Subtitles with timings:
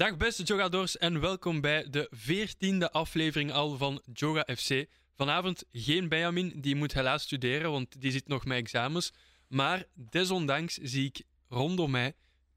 [0.00, 4.86] Dag beste Jogadors en welkom bij de veertiende aflevering al van Joga FC.
[5.16, 9.12] Vanavond geen Benjamin, die moet helaas studeren, want die zit nog met examens.
[9.48, 12.14] Maar desondanks zie ik rondom mij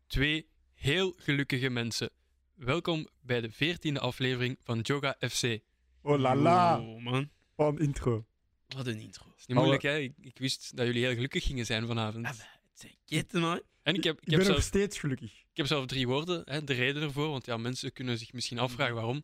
[0.07, 2.09] twee heel gelukkige mensen.
[2.53, 5.59] Welkom bij de veertiende aflevering van Joga FC.
[6.01, 7.29] Oh la la, Oh, man.
[7.55, 8.25] van intro.
[8.67, 9.33] Wat een intro.
[9.37, 9.97] is niet moeilijk, hè?
[9.97, 12.45] Ik, ik wist dat jullie heel gelukkig gingen zijn vanavond.
[12.83, 13.61] Zijn.
[13.83, 15.31] En ik heb, ik Ik heb, ben nog zelf, steeds gelukkig.
[15.51, 17.29] ik heb zelf drie woorden, hè, de reden ervoor.
[17.29, 19.23] Want ja, mensen kunnen zich misschien afvragen waarom.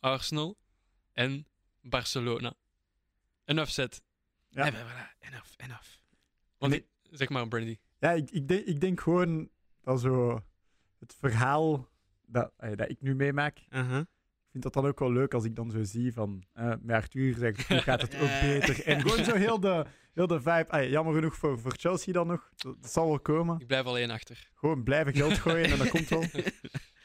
[0.00, 0.56] Arsenal
[1.12, 1.46] en
[1.82, 2.54] Barcelona.
[3.44, 4.02] Enough said.
[4.48, 4.70] Ja.
[4.70, 5.18] Maar voilà.
[5.26, 5.86] Enough, enough.
[6.58, 6.86] Want Nee.
[7.10, 7.78] zeg maar, Brandy.
[7.98, 9.50] Ja, ik, ik, denk, ik denk gewoon
[9.82, 10.42] dat zo
[10.98, 11.88] het verhaal
[12.26, 14.04] dat, eh, dat ik nu meemaak, Uh-huh.
[14.56, 17.34] Vind dat dan ook wel leuk als ik dan zo zie van eh met Arthur
[17.34, 18.84] zegt hoe gaat het ook beter.
[18.84, 20.88] En gewoon zo heel de, heel de vibe.
[20.90, 22.50] Jammer genoeg voor, voor Chelsea dan nog.
[22.56, 23.60] Dat, dat zal wel komen.
[23.60, 24.50] Ik blijf alleen achter.
[24.54, 26.24] Gewoon blijven geld gooien en dat komt wel.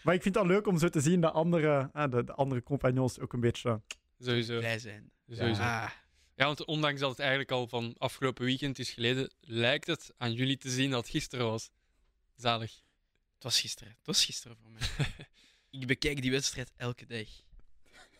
[0.03, 3.19] Maar ik vind het leuk om zo te zien dat andere, de, de andere compagnons
[3.19, 3.81] ook een beetje...
[4.19, 4.57] Sowieso.
[4.57, 5.11] Blij zijn.
[5.27, 5.61] Sowieso.
[5.61, 5.89] Ah,
[6.35, 10.33] Ja, want ondanks dat het eigenlijk al van afgelopen weekend is geleden, lijkt het aan
[10.33, 11.71] jullie te zien dat het gisteren was.
[12.35, 12.81] Zalig.
[13.33, 13.93] het was gisteren.
[13.97, 14.81] Het was gisteren voor mij.
[15.71, 17.27] ik bekijk die wedstrijd elke dag.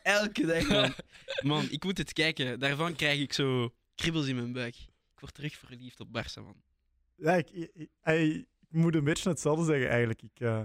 [0.03, 0.93] Elke dag, man.
[1.51, 2.59] Man, ik moet het kijken.
[2.59, 4.75] Daarvan krijg ik zo kribbels in mijn buik.
[5.13, 6.61] Ik word terug verliefd op Barça, man.
[7.15, 10.21] Ja, ik, ik, ik- ey, ik moet een beetje hetzelfde zeggen eigenlijk.
[10.21, 10.61] Ik, eh,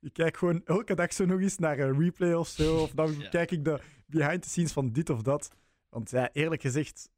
[0.00, 2.82] ik kijk gewoon elke dag zo nog eens naar een replay of zo.
[2.82, 3.28] Of dan Ja.
[3.28, 5.50] kijk ik de behind the scenes van dit of dat.
[5.88, 7.10] Want ja, eerlijk gezegd,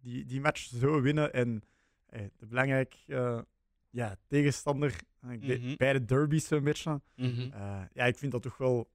[0.00, 1.62] die, die match zo winnen en
[2.36, 3.40] de belangrijk eh,
[3.96, 5.74] ja, tegenstander, eh, ik denk Mhm.
[5.76, 7.00] beide derbies zo'n beetje.
[7.16, 7.40] Mhm.
[7.52, 8.90] Eh, ja, ik vind dat toch wel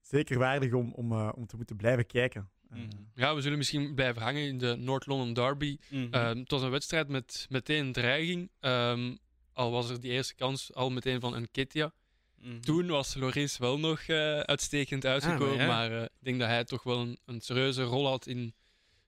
[0.00, 2.50] zeker waardig om, om, eh, om te moeten blijven kijken.
[2.70, 2.88] Eh, Mhm.
[3.14, 5.78] Ja, we zullen misschien blijven hangen in de North London Derby.
[5.90, 6.06] Mhm.
[6.14, 8.50] Ehm, het was een wedstrijd met meteen dreiging.
[8.60, 9.16] Ehm,
[9.52, 11.92] al was er die eerste kans al meteen van een Ketia.
[12.40, 12.60] Mhm.
[12.60, 15.50] Toen was Loris wel nog eh, uitstekend uitgekomen.
[15.50, 15.96] Ah, maar maar ja.
[15.98, 18.54] eh, ik denk dat hij toch wel een, een serieuze rol had in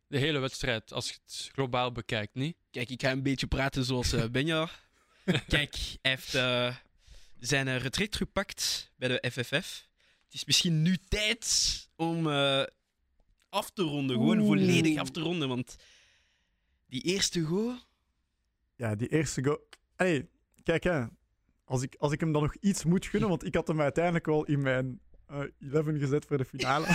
[0.06, 0.92] de hele wedstrijd.
[0.92, 2.57] Als je het globaal bekijkt, niet?
[2.70, 4.68] Kijk, ik ga een beetje praten zoals eh, Benja.
[5.48, 6.77] Kijk, hij heeft eh,
[7.39, 9.89] zijn uh, retreat gepakt bij de FFF.
[10.24, 12.62] Het is misschien nu tijd om eh,
[13.48, 14.17] af te ronden.
[14.17, 14.46] Gewoon Oeh.
[14.46, 15.48] volledig af te ronden.
[15.48, 15.77] Want
[16.86, 17.74] die eerste goal...
[18.77, 19.68] Ja, die eerste goal.
[19.96, 20.29] Hey,
[20.63, 21.05] kijk hè.
[21.64, 24.27] Als ik, als ik hem dan nog iets moet gunnen, want ik had hem uiteindelijk
[24.27, 26.86] wel in mijn eh 11 gezet voor de finale.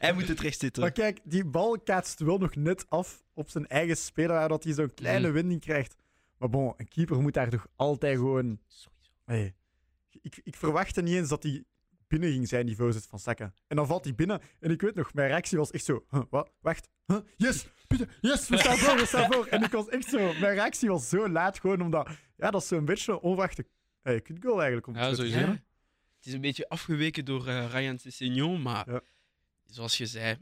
[0.00, 0.82] hij moet het recht zitten.
[0.82, 4.72] maar kijk, die bal kaatst wel nog net af op zijn eigen speler, waardoor hij
[4.72, 5.34] zo'n kleine Mhm.
[5.34, 5.94] wending krijgt.
[6.38, 8.58] Maar bon, een keeper moet daar toch altijd gewoon...
[8.66, 9.10] Sowieso.
[9.24, 9.54] Hey,
[10.20, 11.64] ik, ik verwachtte niet eens dat hij
[12.08, 13.52] binnen ging zijn, die voorzet van Saka.
[13.66, 14.40] En dan valt hij binnen.
[14.60, 16.04] En ik weet nog, mijn reactie was echt zo...
[16.10, 16.50] Huh, wat?
[16.60, 16.88] Wacht.
[17.06, 17.18] Huh?
[17.36, 17.66] Yes!
[17.86, 18.48] Pieter, yes!
[18.48, 19.46] We staan voor, we staan voor.
[19.46, 20.18] En ik was echt zo...
[20.18, 22.08] Mijn reactie was zo laat, gewoon omdat...
[22.36, 23.20] Ja, dat is zo'n beetje een
[24.02, 24.86] hey, kut goal eigenlijk.
[24.86, 25.36] Om het Ja, sowieso.
[25.38, 25.64] zeggen.
[26.16, 29.00] Het is een beetje afgeweken door eh, Ryan Sessegnon, maar Ja.
[29.66, 30.36] zoals je zei...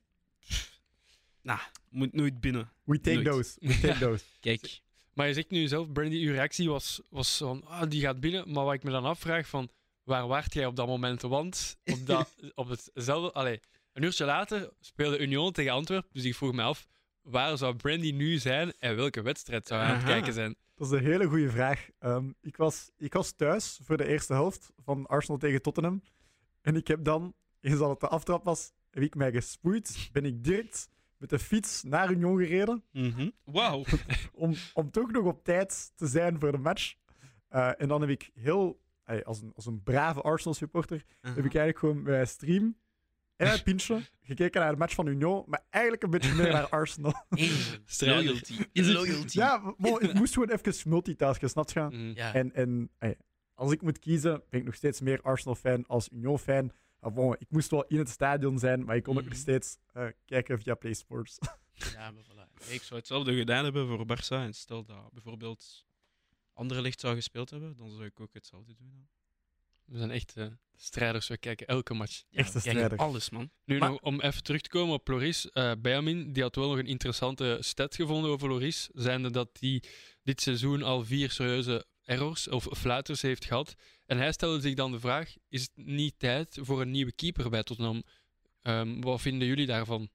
[0.46, 0.80] pff,
[1.42, 2.70] Nou, moet nooit binnen.
[2.84, 3.26] We take Nooit.
[3.26, 3.56] those.
[3.60, 4.24] We take those.
[4.40, 4.80] Kijk,
[5.14, 8.52] Maar je zegt nu zelf, Brandy, uw reactie was, was van, ah, die gaat binnen.
[8.52, 9.70] Maar wat ik me dan afvraag, van,
[10.02, 11.22] waar waart jij op dat moment?
[11.22, 13.32] Want op, dat, op hetzelfde...
[13.32, 13.60] Allee,
[13.92, 16.10] een uurtje later speelde Union tegen Antwerpen.
[16.12, 16.86] Dus ik vroeg me af,
[17.22, 20.56] waar zou Brandy nu zijn en welke wedstrijd zou hij aan het kijken zijn?
[20.80, 21.88] Dat is een hele goede vraag.
[21.98, 26.02] Ehm, ik, was, ik was thuis voor de eerste helft van Arsenal tegen Tottenham.
[26.60, 30.08] En ik heb dan, eens dat het de aftrap was, heb ik mij gespoeid.
[30.12, 32.84] Ben ik direct met de fiets naar Union gereden.
[32.92, 33.30] mhm.
[33.44, 33.84] wauw.
[34.32, 36.94] Om, om toch nog op tijd te zijn voor de match.
[37.48, 38.80] Eh, en dan heb ik heel,
[39.24, 42.76] als, een, als een brave Arsenal supporter, heb ik eigenlijk gewoon bij stream
[43.48, 45.44] en pintje gekeken naar de match van Union.
[45.46, 47.14] Maar eigenlijk een beetje meer naar Arsenal.
[47.98, 48.54] Loyalty.
[48.72, 49.38] Is loyalty.
[49.38, 51.80] ja, maar ik moest gewoon even multitasken, snap je?
[51.80, 52.12] Mm.
[52.14, 52.34] Ja.
[52.34, 53.16] En, en ey,
[53.54, 56.72] als ik moet kiezen, ben ik nog steeds meer Arsenal-fan als Union-fan.
[57.00, 59.30] Bon, ik moest wel in het stadion zijn, maar ik kon ook Mhm.
[59.30, 61.38] nog steeds eh, kijken via PlaySports.
[61.94, 62.68] Ja, maar voilà.
[62.70, 64.28] Ik zou hetzelfde gedaan hebben voor Barça.
[64.44, 65.86] En stel dat bijvoorbeeld
[66.52, 69.08] andere licht zou gespeeld hebben, dan zou ik ook hetzelfde doen.
[69.90, 70.46] We zijn echt eh,
[70.76, 72.22] strijders, we kijken elke match.
[72.28, 72.98] Ja, Echte strijder.
[72.98, 73.50] Alles, man.
[73.64, 75.50] Nu, Maar- nog, om even terug te komen op Loris.
[75.50, 78.88] eh Benjamin die had wel nog een interessante stat gevonden over Loris.
[78.92, 79.82] Zijnde dat hij
[80.22, 83.74] dit seizoen al vier serieuze errors of fluiters heeft gehad.
[84.06, 87.50] En hij stelde zich dan de vraag: is het niet tijd voor een nieuwe keeper
[87.50, 88.02] bij Tottenham?
[88.62, 90.08] Ehm, wat vinden jullie daarvan?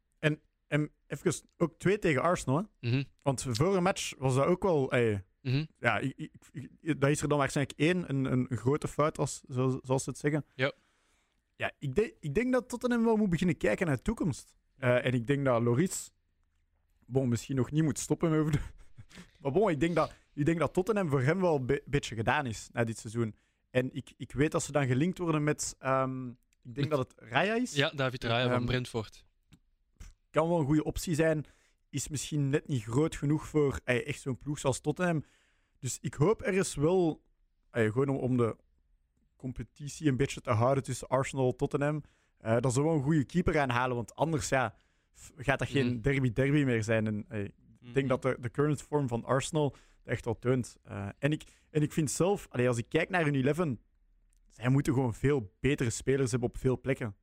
[0.68, 2.58] en even ook twee tegen Arsenal.
[2.80, 2.90] Hè?
[2.90, 4.92] Mhm, Want voor een match was dat ook wel.
[4.92, 5.66] ey, mhm.
[5.80, 6.32] ja, ik, ik,
[6.82, 10.10] ik- dat is er dan waarschijnlijk één, een, een, grote fout, als, zo, zoals ze
[10.10, 10.46] het zeggen.
[10.56, 10.72] Ja.
[11.56, 14.54] Ja, ik, denk ik denk dat Tottenham wel moet beginnen kijken naar de toekomst.
[14.78, 16.12] Eh, en ik denk dat Loris
[17.06, 18.60] bon, misschien nog niet moet stoppen over de...
[19.42, 22.16] maar bon, ik denk, dat, ik denk dat Tottenham voor hem wel een be- beetje
[22.16, 23.36] gedaan is na dit seizoen.
[23.70, 26.30] En ik, ik weet dat ze dan gelinkt worden met, ehm,
[26.64, 27.74] ik denk dat het Raya is.
[27.76, 29.26] Ja, David Raya van Ehm, Brentford.
[30.30, 31.46] Kan wel een goede optie zijn.
[31.96, 35.24] Is misschien net niet groot genoeg voor eh, echt zo'n ploeg zoals Tottenham.
[35.80, 37.24] Dus ik hoop ergens wel,
[37.72, 38.56] gewoon om, om de
[39.36, 42.04] competitie een beetje te houden tussen Arsenal en Tottenham,
[42.38, 43.96] eh, dat ze wel een goede keeper aanhalen.
[43.96, 44.76] Want anders ja,
[45.36, 46.02] gaat dat geen Mhm.
[46.02, 47.08] derby-derby meer zijn.
[47.08, 47.36] En, Mhm.
[47.82, 50.78] ik denk dat de, de current vorm van Arsenal echt al toont.
[50.84, 53.78] Eh, en, ik, en ik vind zelf, allee, als ik kijk naar hun 11,
[54.50, 57.16] zij moeten gewoon veel betere spelers hebben op veel plekken.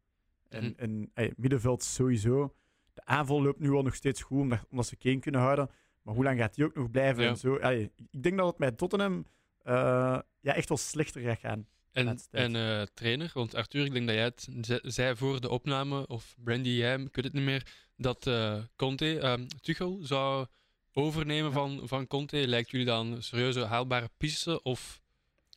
[0.49, 0.73] En, Mhm.
[0.77, 2.55] en ey, middenveld sowieso.
[2.93, 5.71] De aanval loopt nu wel nog steeds goed, omdat, omdat ze Kane kunnen houden.
[6.03, 7.23] Maar hoe lang gaat die ook nog blijven?
[7.23, 7.29] Ja.
[7.29, 7.57] En zo?
[7.59, 9.27] Allee, ik- denk dat het met Tottenham
[9.63, 11.67] eh, ja, echt wel slechter gaat gaan.
[11.93, 15.49] En, en eh, trainer, want Arthur, ik denk dat jij het ze- zei voor de
[15.49, 17.67] opname, of Brandy, jij, ik weet het niet meer,
[17.97, 20.47] dat eh, Conte, ehm Tuchel, zou
[20.93, 21.57] overnemen Ja.
[21.57, 22.47] van, van Conte.
[22.49, 24.63] Lijkt jullie dan serieuze haalbare piste?
[24.63, 25.01] Of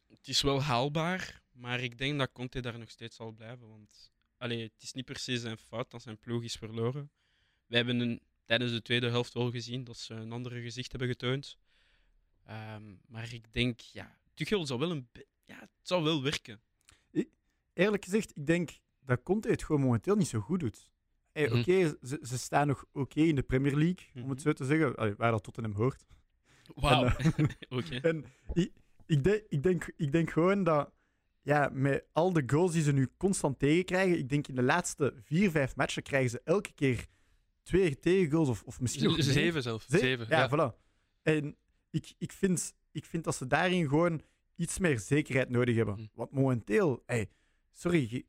[0.07, 3.67] Het is wel haalbaar, maar ik denk dat Conte daar nog steeds zal blijven.
[3.69, 7.11] Want allee, het is niet precies zijn fout dat zijn ploeg is verloren.
[7.67, 11.09] We hebben een, tijdens de tweede helft wel gezien dat ze een andere gezicht hebben
[11.09, 11.57] getoond.
[12.45, 15.07] Ehm, maar ik denk, ja, Tuchel zou wel een...
[15.45, 16.59] Ja, het zou wel werken.
[17.73, 18.69] Eerlijk gezegd, ik denk
[18.99, 20.89] dat Conte het gewoon momenteel niet zo goed doet.
[21.31, 21.59] Hey, Mhm.
[21.59, 24.29] Oké, ze, ze staan nog oké in de Premier League, om Mhm.
[24.29, 24.95] het zo te zeggen.
[24.95, 26.05] Allee, waar dat Tottenham hoort.
[26.75, 27.05] Wauw.
[27.05, 27.95] En, Oké.
[27.95, 28.71] En ik,
[29.05, 30.91] ik, denk, ik, denk, ik denk gewoon dat
[31.41, 35.13] ja, met al de goals die ze nu constant tegenkrijgen, ik denk in de laatste
[35.23, 37.05] vier, vijf matchen krijgen ze elke keer
[37.65, 39.23] twee tegengoals of, of misschien nog meer.
[39.25, 39.85] zeven zelf.
[39.89, 40.49] Ze- Zeven, ja, ja.
[40.49, 40.75] voilà.
[41.21, 41.55] En
[41.89, 44.21] ik, ik, vind, ik vind dat ze daarin gewoon
[44.55, 45.95] iets meer zekerheid nodig hebben.
[45.95, 46.05] Hm.
[46.13, 47.29] Want momenteel, hey,
[47.71, 48.25] sorry, je,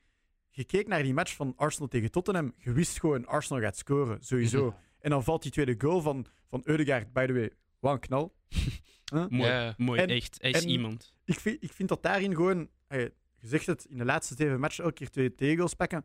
[0.50, 4.22] je keek naar die match van Arsenal tegen Tottenham, je wist gewoon Arsenal gaat scoren,
[4.24, 4.66] sowieso.
[4.66, 4.76] Mhm.
[5.00, 8.34] En dan valt die tweede goal van, van Eudegaard, by the way, wat een knal.
[9.28, 9.74] Mooi, Ja.
[9.76, 10.36] mooi En- echt.
[10.40, 11.14] Hij is iemand.
[11.24, 14.60] Ik vind, ik vind dat daarin gewoon, hey, je zegt het, in de laatste zeven
[14.60, 16.04] matchen elke keer twee tegengoals pakken.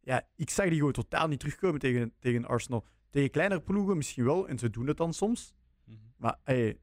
[0.00, 2.86] Ja, ik zag die gewoon totaal niet terugkomen tegen, tegen Arsenal.
[3.10, 5.52] Tegen kleinere ploegen misschien wel, en ze doen het dan soms.
[5.84, 5.96] Mhm.
[6.16, 6.78] Maar hey,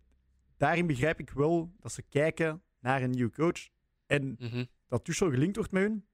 [0.57, 3.67] daarin begrijp ik wel dat ze kijken naar een nieuwe coach.
[4.05, 4.65] En Mhm.
[4.87, 6.05] dat Tuchel gelinkt wordt met hun,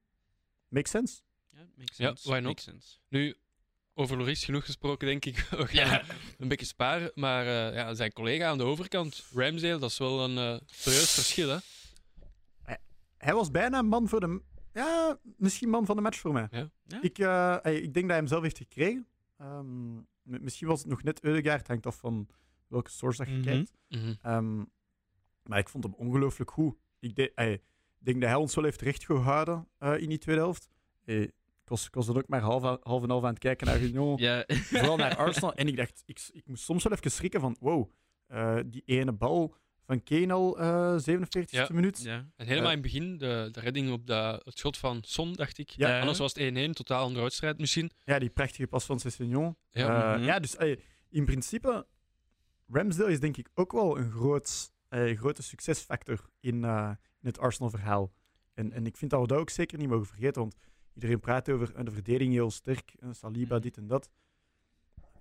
[0.68, 1.22] makes sense.
[1.50, 2.28] Ja, makes Ja, sense.
[2.28, 2.44] why not?
[2.44, 2.98] Makes sense.
[3.08, 3.36] Nu,
[3.94, 5.36] over Loris genoeg gesproken, denk ik.
[5.36, 6.04] We gaan Ja.
[6.38, 7.10] een beetje sparen.
[7.14, 11.10] Maar eh, ja, zijn collega aan de overkant, Ramsdale, dat is wel een eh, serieus
[11.14, 11.48] verschil.
[11.48, 11.58] Hè?
[13.16, 14.42] Hij was bijna man voor de...
[14.72, 16.48] Ja, misschien man van de match voor mij.
[16.50, 16.70] Ja.
[16.86, 17.02] Ja.
[17.02, 19.06] Ik, eh, hey, ik denk dat hij hem zelf heeft gekregen.
[19.38, 22.28] Ehm, misschien was het nog net Eudegaard, hangt af van
[22.68, 23.44] welke source dat je Mhm.
[23.44, 23.72] kijkt.
[23.88, 24.14] Mhm.
[24.22, 24.64] Ehm,
[25.42, 26.76] maar ik vond hem ongelooflijk goed.
[27.00, 27.60] Ik, de- ey, ik
[27.98, 30.68] denk dat hij ons wel heeft rechtgehouden eh in die tweede helft.
[31.04, 33.66] Ey, ik, was, ik was dan ook maar half, half en half aan het kijken
[33.66, 34.16] naar Union.
[34.26, 34.44] Ja.
[34.48, 35.54] Vooral naar Arsenal.
[35.54, 37.90] En ik dacht, ik, ik moest soms wel even schrikken van, wow,
[38.26, 39.54] eh, die ene bal
[39.86, 41.68] van Kane al eh 47e Ja.
[41.72, 42.02] minuut.
[42.02, 42.26] ja.
[42.36, 42.76] En helemaal Eh.
[42.76, 45.70] in het begin, de, de redding op de, het schot van Son, dacht ik.
[45.70, 46.00] Ja.
[46.00, 47.90] Anders was het 1-1, totaal andere wedstrijd misschien.
[48.04, 49.56] Ja, die prachtige pas van Cessignon.
[49.70, 49.86] Ja.
[49.86, 50.24] Ja, Mhm.
[50.24, 50.80] ja dus ey,
[51.10, 51.86] in principe,
[52.68, 56.90] Ramsdale is denk ik ook wel een groot, eh, grote succesfactor in, eh,
[57.20, 58.12] in het Arsenal-verhaal.
[58.54, 60.56] En, en ik vind dat we dat ook zeker niet mogen vergeten, want
[60.94, 63.62] iedereen praat over eh, de verdediging heel sterk, eh, Saliba, Mhm.
[63.62, 64.08] dit en dat.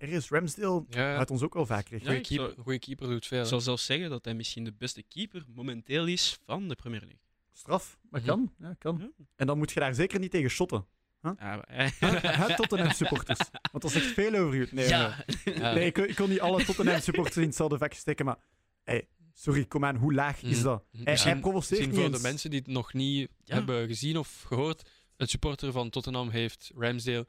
[0.01, 2.03] Er is Ramsdale, Ja, houdt ons ook wel vaak recht.
[2.03, 3.42] Ja, goede zou- keeper, goeie keeper doet veel.
[3.42, 7.00] Ik zou zelfs zeggen dat hij misschien de beste keeper momenteel is van de Premier
[7.00, 7.19] League.
[7.53, 8.30] Straf, dat Mhm.
[8.30, 8.53] kan.
[8.59, 8.98] Ja, kan.
[9.00, 9.25] Ja.
[9.35, 10.85] En dan moet je daar zeker niet tegen shotten.
[11.21, 11.66] Ah, maar-
[12.47, 13.40] Hè, Tottenham supporters.
[13.71, 14.68] Want dat zegt veel over u.
[14.71, 15.25] Nee, ja.
[15.45, 15.73] Ja.
[15.73, 18.37] nee ik, ik kon niet alle Tottenham supporters in hetzelfde vakje steken, maar
[18.83, 20.64] hey, sorry, kom aan, hoe laag is Mhm.
[20.64, 20.83] dat?
[20.92, 22.21] Hij, hij Misschien- provoceert Misschien niet voor eens.
[22.21, 23.56] de mensen die het nog niet Ja.
[23.56, 24.90] hebben gezien of gehoord.
[25.18, 27.28] Een supporter van Tottenham heeft Ramsdale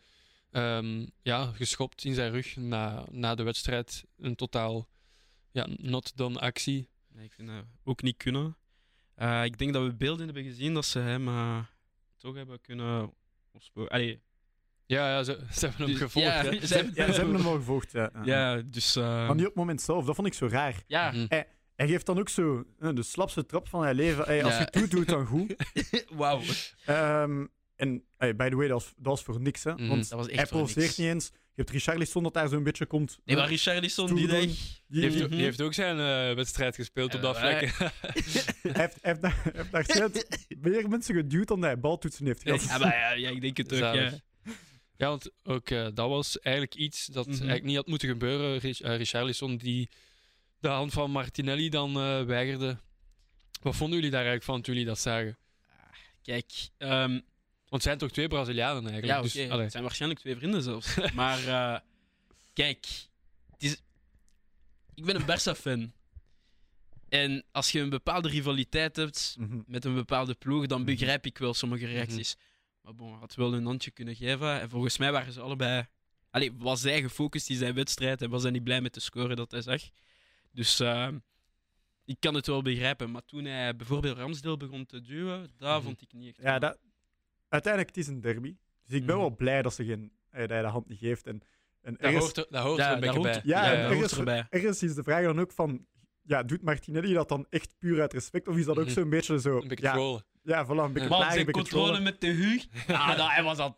[0.53, 4.05] ehm, ja, geschopt in zijn rug na, na de wedstrijd.
[4.19, 4.89] Een totaal
[5.51, 6.89] ja, not done actie.
[7.09, 8.57] Nee, ik vind dat ook niet kunnen.
[9.15, 11.59] Eh, ik denk dat we beelden hebben gezien dat ze hem eh,
[12.17, 13.13] toch hebben kunnen
[13.53, 14.21] opsporen.
[14.87, 16.29] Ja, ja ze, ze hebben hem Dus- gevolgd.
[16.29, 16.51] ja, hè.
[16.67, 17.93] ze hebben- Ja, ze hebben hem wel gevolgd.
[17.93, 18.57] Ja, ja.
[18.63, 18.97] dus...
[18.97, 20.83] eh, Maar niet op het moment zelf, dat vond ik zo raar.
[20.87, 21.27] ja, Mhm.
[21.75, 24.25] Hij geeft dan ook zo eh, de slapste trap van zijn leven.
[24.25, 24.59] Hey, als Ja.
[24.59, 25.55] je het doet, doe het dan goed.
[26.21, 26.41] wauw.
[26.85, 27.47] Ehm,
[27.83, 29.65] en hey, by the way, dat was, dat was voor niks.
[29.65, 29.89] Hè, Mhm.
[29.89, 31.31] Want Dat was echt hij voor provoceert niet eens.
[31.33, 33.19] Je hebt Richarlison dat daar zo'n beetje komt.
[33.25, 37.15] Nee, maar eh, Richarlison die die- Die heeft, die heeft ook zijn eh, wedstrijd gespeeld
[37.15, 37.61] op dat Eh, vlak.
[37.61, 37.91] hij
[38.83, 40.11] heeft, heeft, daar- heeft daar
[40.61, 42.63] meer mensen geduwd dan hij baltoetsen heeft gehad.
[42.63, 44.13] Ja, maar ja, ja, ik denk het ook, ja.
[44.97, 47.35] Want ook eh, dat was eigenlijk iets dat Mhm.
[47.35, 48.59] eigenlijk niet had moeten gebeuren.
[48.59, 49.91] Rich, uh, Richarlison die
[50.61, 52.79] de hand van Martinelli dan eh, weigerde.
[53.63, 55.39] Wat vonden jullie daar eigenlijk van toen jullie dat zagen?
[56.23, 57.21] Kijk, ehm,
[57.73, 59.07] Want het zijn toch twee Brazilianen eigenlijk?
[59.07, 60.97] ja, oké, dus, het zijn waarschijnlijk twee vrienden zelfs.
[61.15, 61.81] maar eh,
[62.53, 62.87] kijk,
[63.51, 63.83] het is...
[64.95, 65.93] ik ben een Barça-fan.
[67.09, 69.61] En als je een bepaalde rivaliteit hebt Mhm.
[69.67, 70.91] met een bepaalde ploeg, dan Mhm.
[70.91, 72.37] begrijp ik wel sommige reacties.
[72.83, 74.61] Maar bon, had wel een handje kunnen geven.
[74.61, 75.87] En volgens mij waren ze allebei.
[76.31, 79.35] Allee, was hij gefocust in zijn wedstrijd en was hij niet blij met de score
[79.35, 79.83] dat hij zag.
[80.53, 81.09] Dus eh,
[82.05, 83.11] ik kan het wel begrijpen.
[83.11, 85.83] Maar toen hij bijvoorbeeld Ramsdale begon te duwen, dat Mhm.
[85.85, 86.47] vond ik niet echt.
[86.47, 86.79] Ja, dat,
[87.53, 88.57] uiteindelijk het is een derby.
[88.87, 89.25] Dus ik ben Mhm.
[89.25, 91.27] wel blij dat, ze geen, eh, dat hij de hand niet geeft.
[91.27, 91.41] En,
[91.83, 93.53] en Dat ergens, hoort er, dat hoort Ja, er een daar beetje hoort- bij.
[93.55, 94.47] Ja, ja, en dat ergens- hoort erbij.
[94.51, 95.87] ergens is de vraag dan ook van...
[96.25, 98.49] Ja, doet Martinelli dat dan echt puur uit respect?
[98.49, 98.93] Of is dat ook Mhm.
[98.93, 99.61] zo'n beetje zo...
[99.61, 100.25] Een beetje ja, trollen.
[100.43, 102.03] ja, voilà, een beetje een beetje trollen.
[102.03, 102.67] met de huur.
[102.87, 103.77] Ah, dat, hij was dat-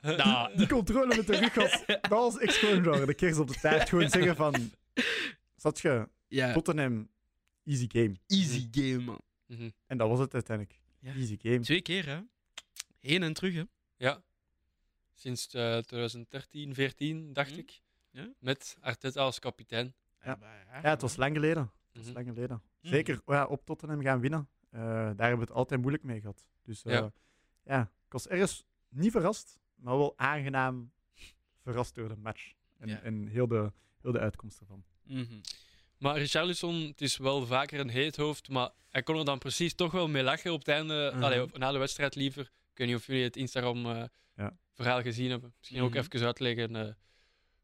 [0.57, 1.83] Die controle met de rug was...
[1.87, 3.89] Dat was echt gewoon genre, de kers op de taart.
[3.89, 4.55] Gewoon zeggen van...
[5.57, 7.09] Zat je, Ja, Tottenham,
[7.65, 8.15] easy game.
[8.27, 9.21] easy game, man.
[9.87, 10.81] En dat was het uiteindelijk.
[11.01, 11.13] Ja.
[11.15, 11.61] Easy game.
[11.61, 12.19] Twee keer, hè?
[13.05, 13.63] Heen en terug, hè?
[13.97, 14.23] Ja.
[15.15, 17.59] Sinds eh, 2013, 14, dacht Mhm.
[17.59, 17.81] ik.
[18.11, 18.29] Ja.
[18.39, 19.95] Met Arteta als kapitein.
[20.23, 20.39] Ja.
[20.83, 21.63] Ja, het was lang geleden.
[21.63, 22.15] Het was Mhm.
[22.15, 22.63] lang geleden.
[22.81, 22.93] Mhm.
[22.93, 24.49] Zeker ja, op Tottenham gaan winnen.
[24.71, 26.47] Eh, daar hebben we het altijd moeilijk mee gehad.
[26.63, 27.13] Dus eh, Ja.
[27.65, 27.81] ja.
[28.07, 30.93] ik was ergens niet verrast, maar wel aangenaam
[31.63, 32.53] verrast door de match.
[32.79, 33.01] En, Ja.
[33.01, 34.85] en heel, de, heel de uitkomst ervan.
[35.03, 35.41] Mhm.
[35.99, 39.75] Maar Richarlison, het is wel vaker een heet hoofd, maar hij kon er dan precies
[39.75, 41.13] toch wel mee lachen op het einde.
[41.13, 42.51] Allee, op- na de wedstrijd liever.
[42.75, 45.03] Ik weet niet of jullie het Instagram-verhaal Ja.
[45.03, 45.53] gezien hebben.
[45.59, 45.99] Misschien ook Mhm.
[45.99, 46.93] even uitleggen eh,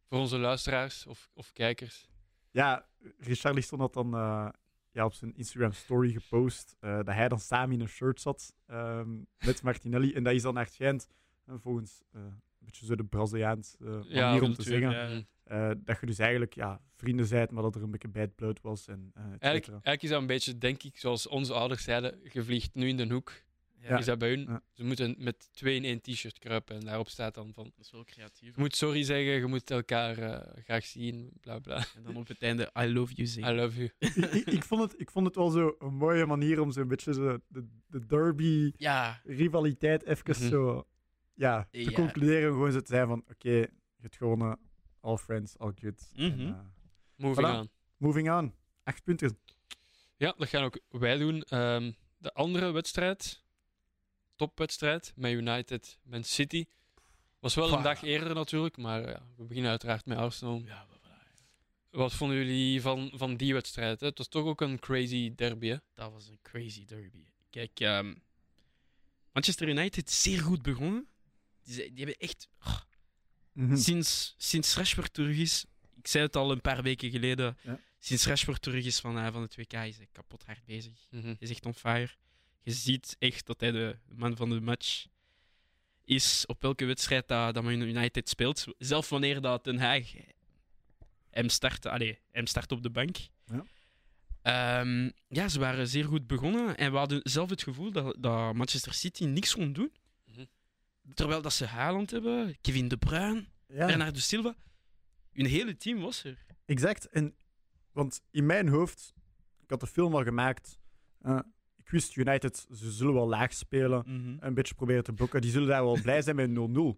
[0.08, 2.08] voor onze luisteraars of, of kijkers.
[2.50, 2.86] Ja,
[3.18, 4.48] Richarlison had dan eh,
[4.92, 8.54] ja, op zijn Instagram story gepost eh, dat hij dan samen in een shirt zat
[8.66, 10.12] ehm, met Martinelli.
[10.14, 11.08] En dat is dan naar het schijnt,
[11.46, 14.90] eh, volgens eh, een beetje zo de Braziliaans eh, manier Ja, om te cultuur, zeggen.
[15.16, 15.22] ja.
[15.44, 18.60] Eh, dat je dus eigenlijk ja, vrienden zijt, maar dat er een beetje bad blood
[18.60, 18.86] was.
[18.88, 22.20] En, eh, et Eigenlijk, eigenlijk is dat een beetje, denk ik, zoals onze ouders zeiden:
[22.32, 23.32] je vliegt nu in de hoek.
[23.82, 24.40] Ja, Is dat bij hun?
[24.40, 24.62] Ja.
[24.72, 27.64] Ze moeten met twee in één t-shirt kruipen en daarop staat dan van.
[27.76, 28.54] Dat is wel creatief.
[28.54, 31.76] Je moet sorry zeggen, je moet elkaar eh, graag zien, bla bla.
[31.96, 33.90] En dan op het einde, I love you I love you.
[34.56, 37.38] ik, vond het, ik vond het wel zo een mooie manier om zo'n beetje zo
[37.48, 40.48] de, de derby Ja, rivaliteit even Mhm.
[40.48, 40.86] zo
[41.34, 41.90] ja, te Ja.
[41.92, 42.52] concluderen.
[42.52, 43.70] Gewoon zo te zijn van, oké, je
[44.00, 44.58] hebt gewonnen.
[45.00, 46.10] All friends, all good.
[46.16, 46.46] En, Mhm.
[46.48, 46.58] eh,
[47.16, 47.50] Moving Voilà.
[47.58, 47.70] on.
[47.96, 48.54] moving on.
[48.82, 49.38] Acht punten.
[50.16, 51.42] Ja, dat gaan ook wij doen.
[51.42, 53.42] Ehm, de andere wedstrijd,
[54.46, 56.64] topwedstrijd, met United, Man City.
[57.38, 60.62] Was wel een dag eerder natuurlijk, maar ja, we beginnen uiteraard met Arsenal.
[60.66, 60.86] ja.
[61.90, 64.00] Wat vonden jullie van, van die wedstrijd?
[64.00, 64.06] Hè?
[64.06, 65.76] Het was toch ook een crazy derby, hè?
[65.94, 67.24] dat was een crazy derby.
[67.50, 68.14] Kijk, ehm,
[69.32, 71.06] Manchester United is zeer goed begonnen.
[71.62, 72.48] Die, hebben echt...
[72.66, 72.80] oh,
[73.52, 73.76] Mhm.
[73.76, 75.64] sinds, sinds Rashford terug is...
[75.96, 77.58] Ik zei het al een paar weken geleden.
[77.62, 77.80] Ja.
[77.98, 81.06] Sinds Rashford terug is van, eh, van het WK is hij kapot hard bezig.
[81.10, 81.24] Mhm.
[81.26, 82.10] Hij is echt on fire.
[82.62, 85.06] Je ziet echt dat hij de man van de match
[86.04, 88.66] is op welke wedstrijd dat, dat Man United speelt.
[88.78, 90.12] Zelf wanneer dat Den Haag
[91.30, 93.16] hem start, allee, hem start op de bank.
[93.46, 93.64] Ja.
[94.42, 96.76] Ehm, ja, ze waren zeer goed begonnen.
[96.76, 99.92] En we hadden zelf het gevoel dat, dat Manchester City niks kon doen.
[100.24, 100.44] Mhm.
[101.14, 104.54] Terwijl dat ze Haaland hebben, Kevin De Bruyne, Ja, Bernardo Silva.
[105.32, 106.44] Hun hele team was er.
[106.64, 107.08] exact.
[107.08, 107.34] En,
[107.92, 109.14] want in mijn hoofd,
[109.62, 110.78] ik had de film al gemaakt.
[111.20, 111.38] eh,
[111.90, 114.08] ik wist United, ze zullen wel laag spelen.
[114.40, 115.40] Een beetje proberen te blokken.
[115.40, 116.52] Die zullen daar wel blij zijn met 0-0.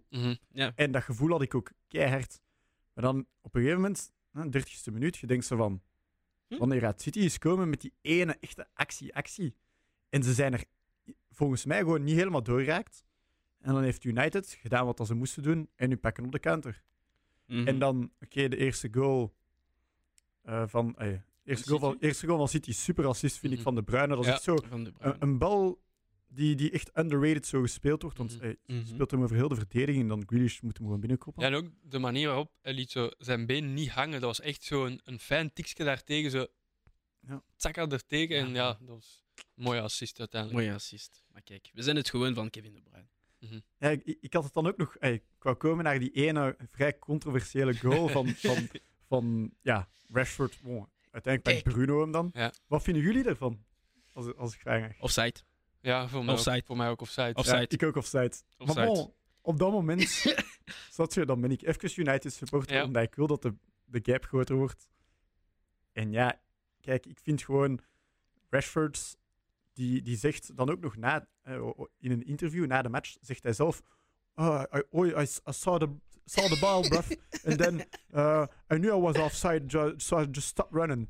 [0.09, 0.35] Mhm.
[0.75, 2.41] En dat gevoel had ik ook keihard.
[2.93, 5.81] Maar dan op een gegeven moment, hè, 30ste minuut, je denkt zo van...
[6.47, 6.57] Hm?
[6.57, 9.55] Wanneer gaat City eens komen met die ene echte actie, actie?
[10.09, 10.63] En ze zijn er
[11.31, 13.05] volgens mij gewoon niet helemaal doorgeraakt.
[13.59, 16.83] En dan heeft United gedaan wat ze moesten doen en nu pakken op de counter.
[17.47, 17.67] Mhm.
[17.67, 19.33] En dan, oké, de eerste goal
[20.41, 20.95] eh, van...
[20.97, 21.13] eh,
[21.45, 23.67] eerste, goal van eerste goal van City, super assist vind ik Mhm.
[23.67, 24.07] van De Bruyne.
[24.07, 24.31] Dat is Ja.
[24.33, 25.81] echt zo een, een bal
[26.27, 28.17] die, die echt underrated zo gespeeld wordt.
[28.17, 28.43] Want Mhm.
[28.45, 28.85] eh, Mhm.
[28.85, 31.43] speelt hem over heel de verdediging en dan Grealish moet hem gewoon binnenkoppen.
[31.43, 34.11] Ja, en ook de manier waarop hij liet zo zijn been niet hangen.
[34.21, 36.31] Dat was echt zo een, een fijn tikje daartegen.
[36.31, 36.45] Zo,
[37.27, 37.43] Ja.
[37.73, 38.37] Er tegen.
[38.37, 38.67] En Ja.
[38.79, 40.61] dat was een mooie assist uiteindelijk.
[40.63, 41.23] Mooie assist.
[41.31, 43.07] Maar kijk, we zijn het gewoon van Kevin De Bruyne.
[43.79, 44.95] Ja, ik, ik had het dan ook nog.
[44.95, 48.55] eh, Ik wou komen naar die ene vrij controversiële goal van, van,
[49.09, 50.59] van ja, Rashford.
[50.61, 51.63] Bon, uiteindelijk Kijk.
[51.63, 52.29] bij Bruno hem dan.
[52.33, 52.53] Ja.
[52.67, 53.63] Wat vinden jullie ervan?
[54.13, 54.99] Als, als ik vraag.
[54.99, 55.33] Offside.
[55.81, 56.63] Ja, voor mij, ook, Offside.
[56.65, 57.33] voor mij ook offside.
[57.33, 57.57] Offside.
[57.57, 58.33] Ja, ik ook offside.
[58.57, 58.79] Offside.
[58.79, 60.09] Maar bon, op dat moment
[60.97, 62.83] zat je, dan ben ik even United supporter, Ja.
[62.83, 63.55] omdat ik wil dat de,
[63.85, 64.87] de gap groter wordt.
[65.91, 66.41] En ja,
[66.81, 67.79] kijk, ik vind gewoon
[68.49, 69.17] Rashford,
[69.73, 73.43] die, die zegt dan ook nog na, eh, in een interview na de match, zegt
[73.43, 73.81] hij zelf,
[74.35, 75.89] oh, I, oh, I, I saw the
[76.25, 77.11] saw the ball, bruv,
[77.45, 81.09] and then uh, I knew I was offside, so I just stopped running.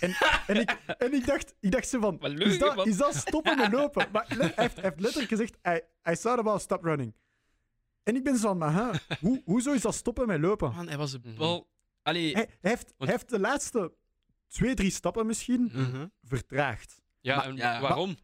[0.00, 0.16] En,
[0.46, 2.86] en, ik, en ik dacht, ik dacht zo van, is dat, man.
[2.86, 4.08] is dat stoppen met lopen?
[4.12, 5.80] Maar hij, heeft, hij heeft letterlijk gezegd, I,
[6.10, 7.14] I saw the ball, stop running.
[8.02, 10.72] En ik ben zo van, maar hè, hoe, hoezo is dat stoppen met lopen?
[10.74, 11.36] Man, hij was de Mhm.
[11.36, 11.68] bal.
[12.02, 13.92] Allee, Hij, hij heeft, Want- hij heeft de laatste
[14.48, 16.06] twee, drie stappen misschien Mhm.
[16.22, 17.00] vertraagd.
[17.20, 17.80] Ja, Maar- en ja.
[17.80, 18.16] waarom?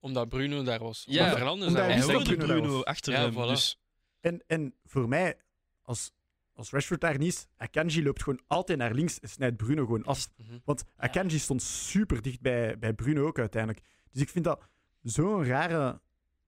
[0.00, 1.04] Omdat Bruno daar was.
[1.06, 3.32] Ja, Omdat omdat daar hij wist dat Bruno achter Ja, hem.
[3.32, 3.48] voilà.
[3.48, 3.79] Dus
[4.20, 5.36] En, en voor mij,
[5.82, 6.12] als,
[6.52, 10.04] als Rashford daar niet is, Akanji loopt gewoon altijd naar links en snijdt Bruno gewoon
[10.04, 10.28] af.
[10.36, 10.58] Mhm.
[10.64, 13.84] Want Akanji stond super dicht bij, bij Bruno ook uiteindelijk.
[14.10, 14.68] Dus ik vind dat
[15.02, 16.00] zo'n rare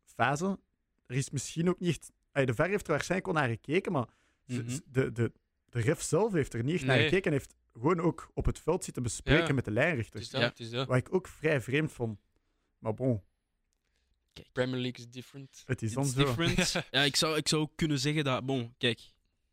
[0.04, 0.58] fase.
[1.06, 2.12] Er is misschien ook niet echt...
[2.46, 4.08] De VAR heeft er waarschijnlijk wel naar gekeken, maar
[4.46, 4.78] Mhm.
[4.86, 5.32] de, de,
[5.64, 8.58] de ref zelf heeft er niet echt naar gekeken en heeft gewoon ook op het
[8.58, 9.52] veld zitten bespreken Ja.
[9.54, 10.26] met de lijnrichter.
[10.56, 10.84] Ja.
[10.86, 12.20] Wat ik ook vrij vreemd vond.
[12.78, 13.22] Maar bon,
[14.32, 15.62] kijk, Premier League is different.
[15.66, 16.24] het is dan it's zo.
[16.24, 16.72] different.
[16.90, 19.00] ja, ik zou, ik zou kunnen zeggen dat, bon, kijk,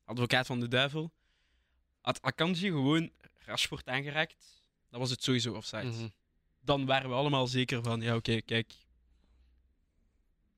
[0.03, 1.11] advocaat van de duivel,
[2.01, 5.83] had Akanji gewoon Rashford aangeraakt, dan was het sowieso offside.
[5.83, 6.07] Mhm.
[6.61, 8.73] Dan waren we allemaal zeker van, ja, oké, kijk,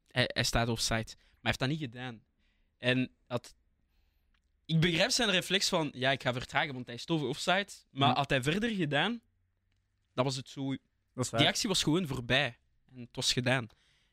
[0.07, 1.15] hij, hij staat offside.
[1.15, 2.23] Maar hij heeft dat niet gedaan.
[2.77, 3.55] En dat,
[4.65, 7.67] ik begrijp zijn reflex van, ja, ik ga vertragen, want hij is toch offside.
[7.91, 8.15] Maar Hm.
[8.17, 9.21] had hij verder gedaan,
[10.13, 10.75] dan was het zo
[11.13, 12.57] Dat is Die actie was gewoon voorbij.
[12.93, 13.67] En het was gedaan.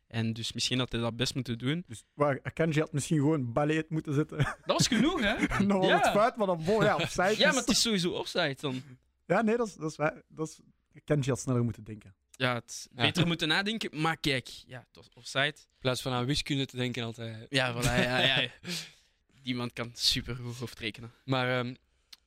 [0.08, 1.84] En dus misschien had hij dat best moeten doen.
[1.86, 4.36] Dus waar, Akanji had misschien gewoon ballet moeten zetten.
[4.36, 5.34] Dat was genoeg, hè?
[5.66, 5.96] Was Ja.
[5.96, 7.36] het fout, maar dan bon, ja, opzij.
[7.36, 8.82] Ja, maar het is sowieso offside dan.
[9.26, 10.22] Ja, nee, dat is, dat is waar.
[10.28, 10.58] Dat is...
[11.02, 12.14] Akanji had sneller moeten denken.
[12.30, 13.02] Ja, het Ja.
[13.02, 14.00] beter moeten nadenken.
[14.00, 15.44] Maar kijk, ja, het was offside.
[15.56, 17.46] In plaats van aan wiskunde te denken altijd.
[17.48, 18.48] Ja, voilà, ja, ja.
[19.42, 21.12] Die man kan super goed hoofdrekenen.
[21.24, 21.74] Maar ehm,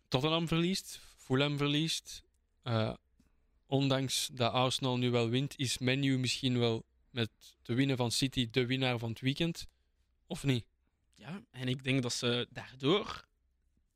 [0.07, 2.23] Tottenham verliest, Fulham verliest.
[2.63, 2.93] Eh,
[3.65, 7.29] ondanks dat Arsenal nu wel wint, is Menu misschien wel met
[7.61, 9.67] de winnen van City de winnaar van het weekend.
[10.27, 10.65] Of niet?
[11.13, 13.27] Ja, en ik denk dat ze daardoor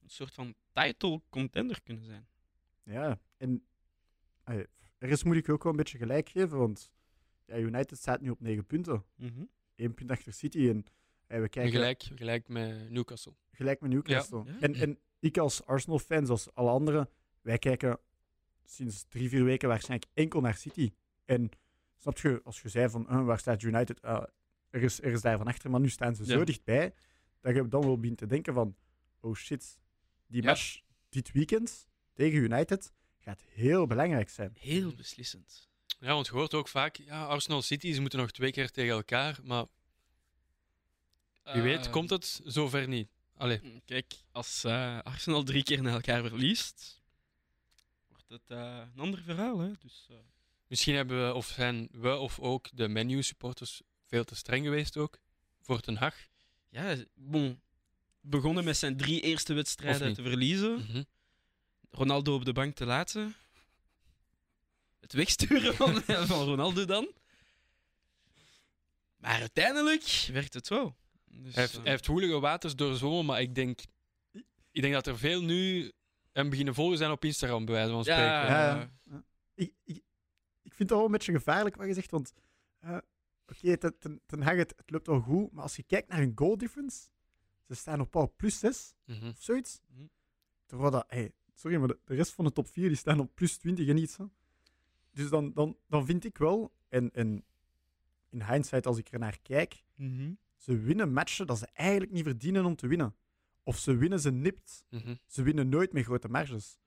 [0.02, 2.28] een soort van title contender kunnen zijn.
[2.84, 3.66] Ja, en
[4.98, 6.92] ergens moet ik ook wel een beetje gelijk geven, want
[7.46, 9.06] ja, United staat nu op 9 punten.
[9.76, 10.86] Eén punt achter City en
[11.28, 13.34] eh, we En kijken gelijk, gelijk met Newcastle.
[13.52, 14.44] gelijk met Newcastle.
[14.46, 14.60] Ja.
[14.60, 17.10] En, en ik als Arsenal-fan, zoals alle anderen,
[17.42, 18.00] wij kijken
[18.64, 20.92] sinds drie, vier weken waarschijnlijk enkel naar City.
[21.26, 21.50] En
[21.98, 24.02] snap je, als je zei van, eh, waar staat United?
[24.02, 24.24] Ah,
[24.70, 26.94] er, is, er is daar van achter, maar nu staan ze zo dichtbij,
[27.42, 28.76] dat je dan wel begint te denken van,
[29.20, 29.80] oh shit,
[30.28, 30.48] die Ja.
[30.50, 34.52] match dit weekend tegen United gaat heel belangrijk zijn.
[34.60, 35.70] Heel beslissend.
[36.00, 38.92] Ja, want je hoort ook vaak, ja, Arsenal City, ze moeten nog twee keer tegen
[38.94, 39.40] elkaar.
[39.44, 39.66] Maar
[41.44, 43.10] wie weet Eh, komt het zover niet.
[43.38, 47.02] Allee, Kijk, als eh, Arsenal drie keer naar elkaar verliest,
[48.08, 49.60] wordt het eh, een ander verhaal.
[49.60, 49.72] Hè?
[49.80, 50.16] Dus, eh,
[50.68, 55.20] misschien hebben we, of zijn we of ook de menu-supporters veel te streng geweest ook.
[55.62, 56.16] Voor Ten Hag.
[56.70, 57.62] ja, bon.
[58.22, 60.74] Begonnen met zijn drie eerste wedstrijden te verliezen.
[60.74, 61.04] Mhm.
[61.90, 63.36] Ronaldo op de bank te laten.
[65.00, 67.12] Het wegsturen van, van Ronaldo dan.
[69.18, 70.96] Maar uiteindelijk werkt het wel.
[71.26, 73.82] Dus, Hij heeft, eh, hij heeft woelige waters doorzwommen, maar ik denk,
[74.72, 75.92] ik denk dat er veel nu
[76.32, 78.24] hem beginnen volgen zijn op Instagram, bij wijze van spreken.
[78.24, 79.24] ja, Ja, eh, ja.
[79.56, 80.04] Ik, ik, ik
[80.76, 82.34] vind het wel een beetje gevaarlijk wat je zegt, want
[82.80, 82.98] eh,
[83.48, 86.18] oké, ten, ten, ten Hag, het, het loopt wel goed, maar als je kijkt naar
[86.20, 87.08] hun goal difference,
[87.68, 89.28] ze staan op al plus 6 Mhm.
[89.28, 89.82] of zoiets.
[89.88, 90.06] Mhm.
[90.66, 93.36] Terwijl dat, hey, sorry, maar de, de rest van de top 4 die staan op
[93.36, 94.18] plus 20 en iets.
[94.18, 94.26] Hè.
[95.12, 97.46] Dus dan, dan, dan vind ik wel, en, en
[98.30, 100.34] in hindsight als ik er naar kijk, mhm.
[100.56, 103.16] ze winnen matchen dat ze eigenlijk niet verdienen om te winnen.
[103.64, 104.86] Of ze winnen ze nipt.
[104.90, 105.16] Mhm.
[105.26, 106.80] Ze winnen nooit met grote marges.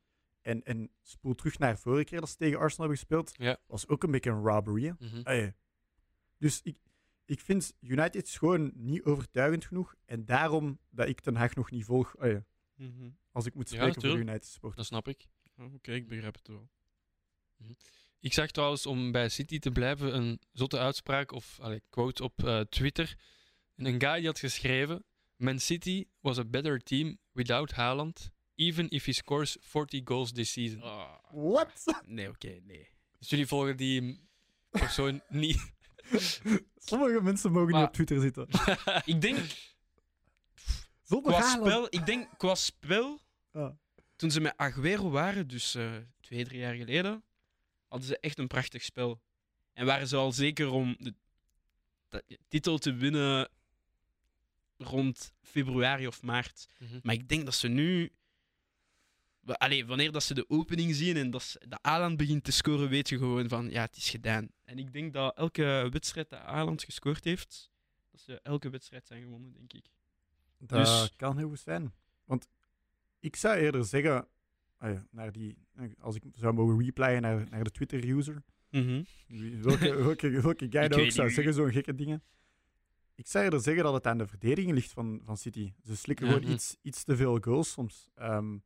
[0.48, 3.32] En, en spoel terug naar vorige keer dat ze tegen Arsenal hebben gespeeld.
[3.36, 3.58] Ja.
[3.66, 4.94] Was ook een beetje een robbery.
[4.98, 5.50] Mhm.
[6.38, 6.78] Dus ik,
[7.24, 9.94] ik vind United is gewoon niet overtuigend genoeg.
[10.04, 12.14] En daarom dat ik Ten Hag nog niet volg.
[12.74, 13.10] Mhm.
[13.32, 14.18] als ik moet Ja, spreken voor.
[14.18, 14.76] United Sport.
[14.76, 15.28] Dat snap ik.
[15.56, 16.68] Oh, Oké, ik begrijp het wel.
[18.20, 22.44] Ik zag trouwens, om bij City te blijven, een zotte uitspraak of allee, quote op
[22.44, 23.16] eh, Twitter.
[23.74, 25.04] En een guy die had geschreven:
[25.36, 30.52] Man City was a better team without Haaland, even if he scores 40 goals this
[30.52, 30.82] season.
[30.82, 31.84] Ah, What?
[32.06, 32.88] Nee, oké, nee.
[33.18, 34.20] Dus jullie volgen die
[34.70, 35.72] persoon niet.
[36.76, 38.48] Sommige mensen mogen Maar- niet op Twitter zitten.
[39.14, 39.38] Ik denk,
[41.02, 43.20] Zonder qua spel, ik denk qua spel,
[43.52, 43.78] Ja.
[44.16, 47.24] toen ze met Aguero waren, dus eh, twee, drie jaar geleden,
[47.88, 49.20] hadden ze echt een prachtig spel.
[49.72, 51.14] En waren ze al zeker om de,
[52.08, 53.48] de titel te winnen
[54.76, 56.66] rond februari of maart.
[56.78, 56.98] Mhm.
[57.02, 58.12] Maar ik denk dat ze nu.
[59.56, 62.88] Allee, wanneer dat ze de opening zien en dat ze- dat Aland begint te scoren,
[62.88, 64.48] weet je gewoon van ja, het is gedaan.
[64.64, 67.70] En ik denk dat elke wedstrijd dat Aland gescoord heeft,
[68.10, 69.86] dat ze elke wedstrijd zijn gewonnen, denk ik.
[70.58, 71.92] Dat Dus- kan heel goed zijn.
[72.24, 72.48] Want
[73.20, 74.28] ik zou eerder zeggen,
[74.78, 75.56] ah ja, naar die,
[75.98, 78.42] als ik zou mogen replyen naar, naar de Twitter-user,
[79.26, 82.22] wie- welke, welke, welke guy dat ook zou zeggen, zo'n gekke dingen.
[83.14, 85.72] Ik zou eerder zeggen dat het aan de verdediging ligt van, van City.
[85.84, 88.08] Ze slikken gewoon iets, iets te veel goals soms.
[88.14, 88.58] Ehm,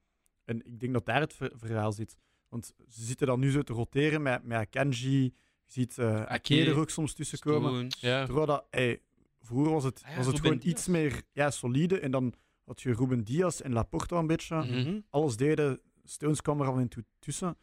[0.44, 2.16] en ik denk dat daar het ver- verhaal zit.
[2.48, 5.22] Want ze zitten dan nu zo te roteren met, met Akanji.
[5.22, 5.32] Je
[5.66, 7.86] ziet eh Ake er ook soms tussen komen.
[8.00, 8.24] Ja.
[8.24, 9.00] Terwijl dat, ey,
[9.40, 10.72] vroeger was het, Ah ja, was het Ruben gewoon Diaz.
[10.78, 12.00] iets meer ja, solide.
[12.00, 14.54] En dan had je Ruben Diaz en Laporta een beetje.
[14.56, 14.80] Mhm.
[14.80, 15.00] Mhm.
[15.10, 15.80] Alles deden.
[16.04, 17.56] Stones kwam er en toe tussen.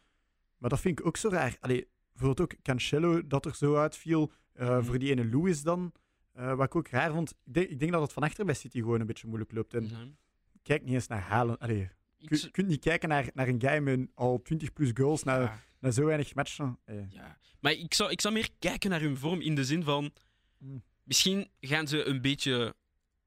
[0.58, 1.56] Maar dat vind ik ook zo raar.
[1.60, 4.32] Allee, bijvoorbeeld ook Cancelo, dat er zo uitviel.
[4.52, 4.82] eh, Mhm.
[4.84, 5.92] Voor die ene Lewis dan.
[6.32, 7.30] Eh, wat ik ook raar vond.
[7.30, 9.74] Ik denk, ik denk dat het van achter bij City gewoon een beetje moeilijk loopt.
[9.74, 9.84] En
[10.62, 11.58] kijk niet eens naar Halen.
[11.58, 11.90] Allee,
[12.20, 15.40] Ik je, kunt niet kijken naar, naar een guy met al 20 plus goals na,
[15.40, 16.78] ja, na zo weinig matchen.
[16.84, 17.38] Eh, ja.
[17.60, 20.12] Maar ik zou, ik zou meer kijken naar hun vorm in de zin van...
[20.58, 20.82] Mm.
[21.02, 22.74] Misschien gaan ze een beetje,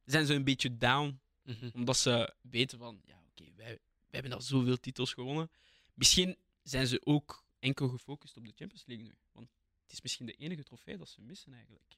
[0.06, 1.70] zijn ze een beetje down Mhm.
[1.74, 3.80] Omdat ze weten van, ja, oké, wij, wij
[4.10, 5.52] hebben al zoveel titels gewonnen.
[5.94, 9.14] Misschien zijn ze ook enkel gefocust op de Champions League nu.
[9.32, 9.48] Want
[9.84, 11.98] het is misschien de enige trofee dat ze missen eigenlijk.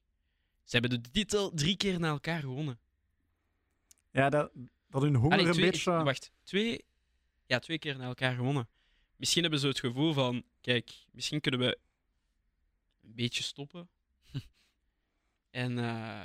[0.63, 2.79] Ze hebben de titel drie keer na elkaar gewonnen.
[4.11, 4.51] Ja, dat,
[4.89, 5.91] dat hun honger Allee, een twee, beetje...
[6.03, 6.85] Wacht, twee,
[7.45, 8.67] ja, twee keer na elkaar gewonnen.
[9.15, 11.77] Misschien hebben ze het gevoel van, kijk, misschien kunnen we
[13.03, 13.89] een beetje stoppen.
[15.51, 16.21] en eh,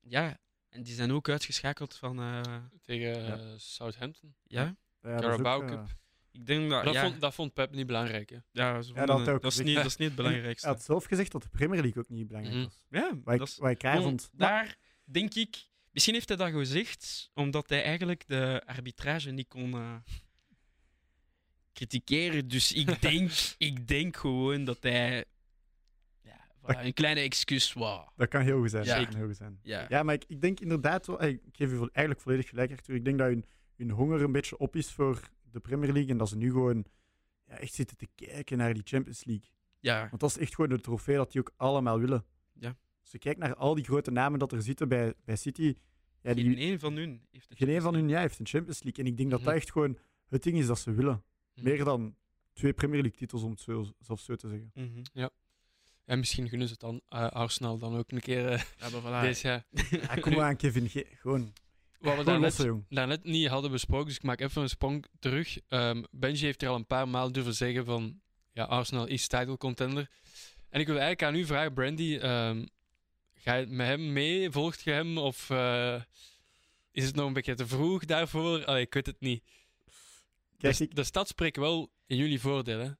[0.00, 2.40] ja, en die zijn ook uitgeschakeld van, eh,
[2.82, 3.36] Tegen Ja.
[3.36, 4.34] eh, Southampton.
[4.46, 5.86] ja, Ja, dat ook, Carabao Cup.
[6.30, 8.30] ik denk dat, dat, ja, vond, dat vond Pep niet belangrijk.
[8.30, 8.36] Hè?
[8.50, 10.66] ja, ze dat vonden- ook dat, is niet, dat is niet het belangrijkste.
[10.66, 12.64] Hij had zelf gezegd dat de Premier League ook niet belangrijk Mhm.
[12.64, 12.86] was.
[12.90, 14.30] Ja, Wat dat ik, is, wat ik raar gewoon, vond.
[14.36, 15.70] Maar- daar denk ik...
[15.92, 19.94] Misschien heeft hij dat gezegd omdat hij eigenlijk de arbitrage niet kon eh
[21.72, 22.48] kritikeren.
[22.48, 25.24] Dus ik denk, ik denk gewoon dat hij
[26.22, 28.06] ja, voilà, Dat- een kleine excuus was.
[28.16, 28.84] Dat kan heel goed zijn.
[28.84, 28.96] Ja.
[28.96, 29.58] Dat kan heel goed zijn.
[29.62, 29.86] Ja.
[29.88, 31.22] Ja, maar ik, ik denk inderdaad wel...
[31.22, 32.94] Ik geef u eigenlijk volledig gelijk, Arthur.
[32.94, 33.44] Ik denk dat hun,
[33.76, 36.10] hun honger een beetje op is voor de Premier League.
[36.10, 36.84] En dat ze nu gewoon
[37.46, 39.50] ja, echt zitten te kijken naar die Champions League.
[39.80, 42.24] Ja, Want dat is echt gewoon de trofee dat die ook allemaal willen.
[42.52, 42.76] Ja.
[43.12, 45.74] Als je kijkt naar al die grote namen dat er zitten bij, bij City...
[46.22, 47.58] Ja, die, geen één van hun heeft het.
[47.58, 49.04] geen een van hun ja, heeft een Champions League.
[49.04, 49.56] En ik denk dat dat Mhm.
[49.56, 49.98] echt gewoon
[50.28, 51.24] het ding is dat ze willen.
[51.54, 51.64] Mhm.
[51.68, 52.16] Meer dan
[52.52, 54.70] twee Premier League titels, om het zo, zelf zo te zeggen.
[54.74, 55.28] Mhm.
[56.04, 59.22] En misschien gunnen ze het dan eh, Arsenal dan ook een keer eh, Ja, maar
[59.22, 59.26] voilà.
[59.26, 59.64] deze jaar.
[60.08, 60.88] Ja, kom maar aan, Kevin.
[60.88, 61.52] Ge- gewoon
[61.98, 65.58] Wat we lossen, daarnet niet hadden besproken, dus ik maak even een sprong terug.
[65.68, 68.20] Ehm, Benji heeft er al een paar maal durven zeggen van
[68.52, 70.10] ja, Arsenal is title contender.
[70.68, 72.66] En ik wil eigenlijk aan u vragen, Brandy, ehm,
[73.42, 74.50] ga je met hem mee?
[74.50, 75.18] Volgt je hem?
[75.18, 76.02] Of eh,
[76.90, 78.64] is het nog een beetje te vroeg daarvoor?
[78.64, 79.44] Allee, ik weet het niet.
[80.58, 82.90] Kijk, de, ik, de stad spreekt wel in jullie voordeel, hè?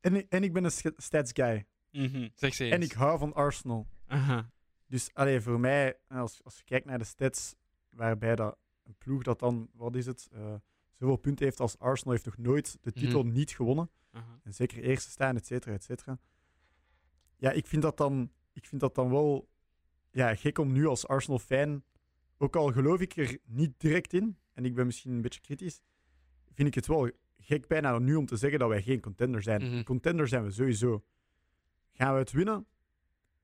[0.00, 1.66] en, ik- en ik ben een stats guy.
[1.90, 2.28] Mhm.
[2.34, 2.74] Zeg ze eens.
[2.74, 3.88] En ik hou van Arsenal.
[4.06, 4.50] Aha.
[4.86, 7.54] Dus allee, voor mij, als, als je kijkt naar de stats,
[7.90, 10.54] waarbij dat een ploeg dat dan, wat is het, eh,
[10.98, 13.90] zoveel punten heeft als Arsenal, heeft nog nooit de titel niet gewonnen.
[14.12, 14.40] Aha.
[14.44, 16.18] En zeker eerste staan, et cetera, et cetera.
[17.36, 19.48] Ja, ik vind dat dan, ik vind dat dan wel
[20.10, 21.84] ja, gek om nu als Arsenal-fan,
[22.38, 25.80] ook al geloof ik er niet direct in, en ik ben misschien een beetje kritisch,
[26.52, 29.62] vind ik het wel gek bijna nu om te zeggen dat wij geen contender zijn.
[29.62, 29.82] Mhm.
[29.82, 31.04] Contender zijn we sowieso.
[31.92, 32.66] Gaan we het winnen?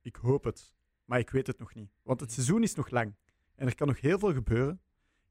[0.02, 0.74] Ik hoop het.
[1.05, 1.90] Maar ik weet het nog niet.
[2.02, 3.14] Want het seizoen is nog lang.
[3.55, 4.81] En er kan nog heel veel gebeuren.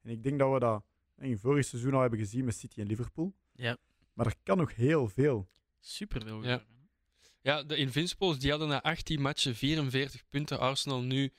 [0.01, 0.83] En ik denk dat we dat
[1.17, 3.35] in het vorige seizoen al hebben gezien met City en Liverpool.
[3.51, 3.77] Ja.
[4.13, 5.49] Maar er kan nog heel veel.
[5.79, 6.43] Super veel.
[6.43, 6.63] Ja.
[7.45, 11.33] Ja, de Invincibles die hadden na 18 matchen 44 punten, Arsenal nu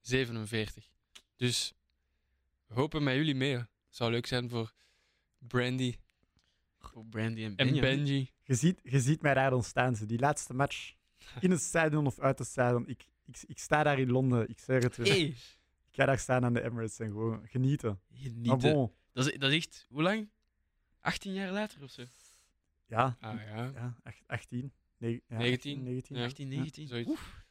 [0.00, 0.88] 47.
[1.36, 1.72] Dus
[2.66, 3.64] we hopen met jullie mee.
[3.88, 4.72] Zou leuk zijn voor
[5.38, 5.94] Brandy
[6.78, 7.80] Voor Brandy en en Benjamin.
[8.04, 8.30] Benji.
[8.42, 9.96] Je ziet, je ziet mij daar dan staan.
[9.96, 10.06] Ze.
[10.06, 10.94] Die laatste match
[11.40, 12.88] in het stadion of uit het stadion.
[12.88, 14.48] Ik, ik, ik sta daar in Londen.
[14.48, 15.06] Ik zeg het weer.
[15.06, 15.36] Hey, Ik
[15.90, 18.00] ga daar staan aan de Emirates en gewoon genieten.
[18.72, 20.28] bon, dat, is, dat is echt, hoe lang?
[21.00, 22.04] 18 jaar later of zo?
[22.86, 23.70] ja, Ah ja.
[23.74, 24.72] ja ach- 18.
[25.04, 25.78] Nee, ja, 19.
[25.78, 26.20] 18, 19 Ja.
[26.22, 26.26] ja.
[26.28, 26.56] 18, Ja.
[26.56, 26.86] 19.
[26.88, 27.10] zoiets.
[27.10, 27.44] Oef.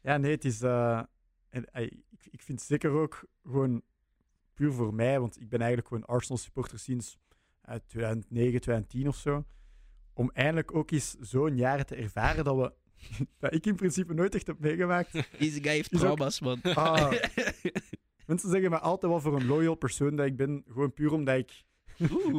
[0.00, 0.62] Ja, nee, het is.
[0.62, 1.02] eh,
[1.48, 3.82] en, ik, ik vind zeker ook gewoon
[4.54, 7.16] puur voor mij, want ik ben eigenlijk gewoon Arsenal supporter sinds
[7.60, 9.44] eh, 2009, 2010 of zo.
[10.12, 12.72] Om eindelijk ook eens zo'n jaar te ervaren dat we.
[13.38, 15.12] dat ik in principe nooit echt heb meegemaakt.
[15.38, 16.62] Deze guy heeft ook- trauma's, man.
[16.62, 17.12] Ah.
[18.26, 21.38] Mensen zeggen me altijd wel voor een loyal persoon dat ik ben, gewoon puur omdat
[21.38, 21.64] ik.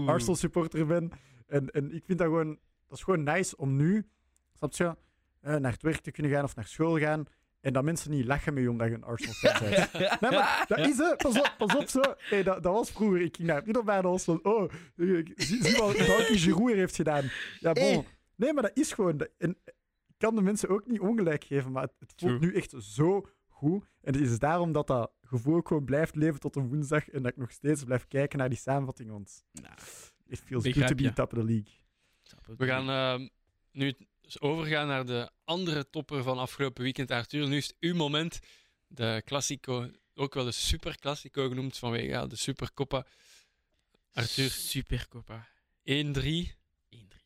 [0.05, 1.11] Arsenal supporter ben.
[1.47, 4.07] En, en ik vind dat gewoon, dat is gewoon nice om nu,
[4.53, 4.95] snap je,
[5.41, 7.25] eh, naar het werk te kunnen gaan of naar school gaan.
[7.61, 9.91] En dat mensen niet lachen met je omdat je een Arsenal fan bent.
[10.21, 11.17] Nee, maar dat is het.
[11.17, 12.01] Pas op, pas op zo.
[12.17, 13.21] Hey, dat, dat was vroeger.
[13.21, 16.71] Ik ging naar het middelbaar en was van, oh, ik- zie, zie wat Dankie Giroud
[16.73, 17.23] heeft gedaan.
[17.59, 18.05] Ja, bon.
[18.35, 19.27] Nee, maar dat is gewoon...
[19.37, 19.57] En
[20.07, 22.51] ik kan de mensen ook niet ongelijk geven, maar het, het voelt True.
[22.51, 23.83] nu echt zo goed.
[24.01, 27.31] En het is daarom dat dat gevoel gewoon blijft leven tot een woensdag en dat
[27.31, 29.73] ik nog steeds blijf kijken naar die samenvatting, want Nou,
[30.27, 31.83] it feels good to be top of the league.
[32.45, 33.27] We gaan ehm,
[33.71, 33.95] nu
[34.39, 37.47] overgaan naar de andere topper van afgelopen weekend, Arthur.
[37.47, 38.39] Nu is het uw moment.
[38.87, 43.05] De Classico, ook wel de Super Classico genoemd vanwege ja, de Supercoppa.
[44.13, 45.47] Arthur, Super Copa.
[45.79, 45.83] 1-3.
[45.83, 46.55] 1-3.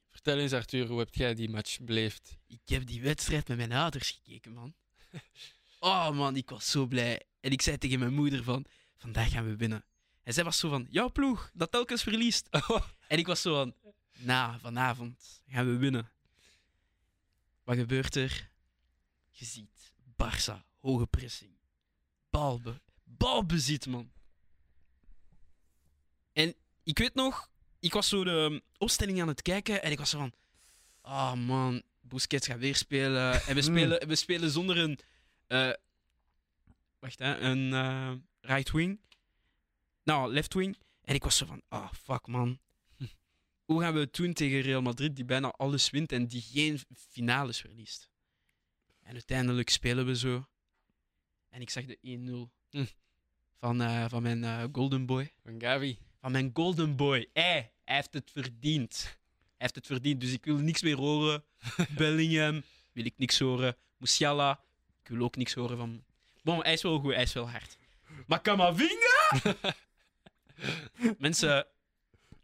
[0.10, 2.38] Vertel eens, Arthur, hoe heb jij die match beleefd?
[2.48, 4.74] Ik heb die wedstrijd met mijn ouders gekeken, man.
[5.82, 7.22] Oh man, ik was zo blij.
[7.40, 8.66] En ik zei tegen mijn moeder van,
[8.98, 9.86] vandaag gaan we winnen.
[10.24, 12.48] En zij was zo van, jouw ploeg, dat telkens verliest.
[13.08, 13.76] En ik was zo van,
[14.20, 16.12] nou, vanavond gaan we winnen.
[17.64, 18.50] Wat gebeurt er?
[19.30, 21.52] Je ziet, Barça, hoge pressing.
[22.30, 24.12] Balbe, balbezit, man.
[26.34, 30.10] En ik weet nog, ik was zo de opstelling aan het kijken en ik was
[30.10, 30.34] zo van,
[31.02, 33.42] ah man, Busquets gaat weer spelen.
[33.48, 35.00] En we spelen, we spelen zonder een,
[35.48, 35.74] eh,
[37.00, 39.00] wacht hè, een eh, right wing.
[40.04, 40.78] Nou, left wing.
[41.02, 42.60] En ik was zo van, ah fuck man.
[43.70, 46.80] Hoe gaan we het doen tegen Real Madrid die bijna alles wint en die geen
[46.96, 48.10] finales verliest?
[49.02, 50.48] En uiteindelijk spelen we zo.
[51.50, 52.86] En ik zag de 1-0 Hm.
[53.60, 55.34] van, eh, van mijn eh, golden boy.
[55.44, 55.98] Van Gavi.
[56.20, 57.30] Van mijn golden boy.
[57.34, 59.02] Hij, hij heeft het verdiend.
[59.04, 61.44] Hij heeft het verdiend, dus ik wil niks meer horen.
[61.98, 63.78] Bellingham wil ik niks horen.
[63.98, 64.64] Musiala,
[65.04, 66.04] ik wil ook niks horen van...
[66.44, 67.78] Bon, hij is wel goed, hij is wel hard.
[68.28, 69.56] Maar Kamavinga?
[71.18, 71.68] Mensen,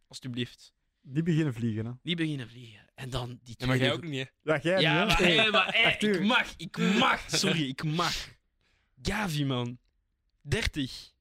[0.07, 0.74] alstublieft,
[1.07, 1.91] Die beginnen vliegen, hè.
[2.01, 2.89] niet beginnen vliegen.
[2.95, 3.83] En dan die Ja, maar tweede...
[3.85, 4.53] jij ook niet, hè?
[4.53, 6.15] Ja, jij Ja, niet, maar, hey, maar hey, Arthur.
[6.15, 7.29] ik mag, ik mag.
[7.39, 8.33] Sorry, ik mag.
[9.01, 9.77] Gavi, man.
[10.41, 11.13] 30.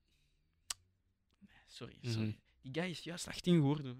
[1.66, 2.26] Sorry, sorry.
[2.26, 2.32] Mhm.
[2.62, 3.86] Die guy is juist 18 geworden.
[3.86, 3.92] hè.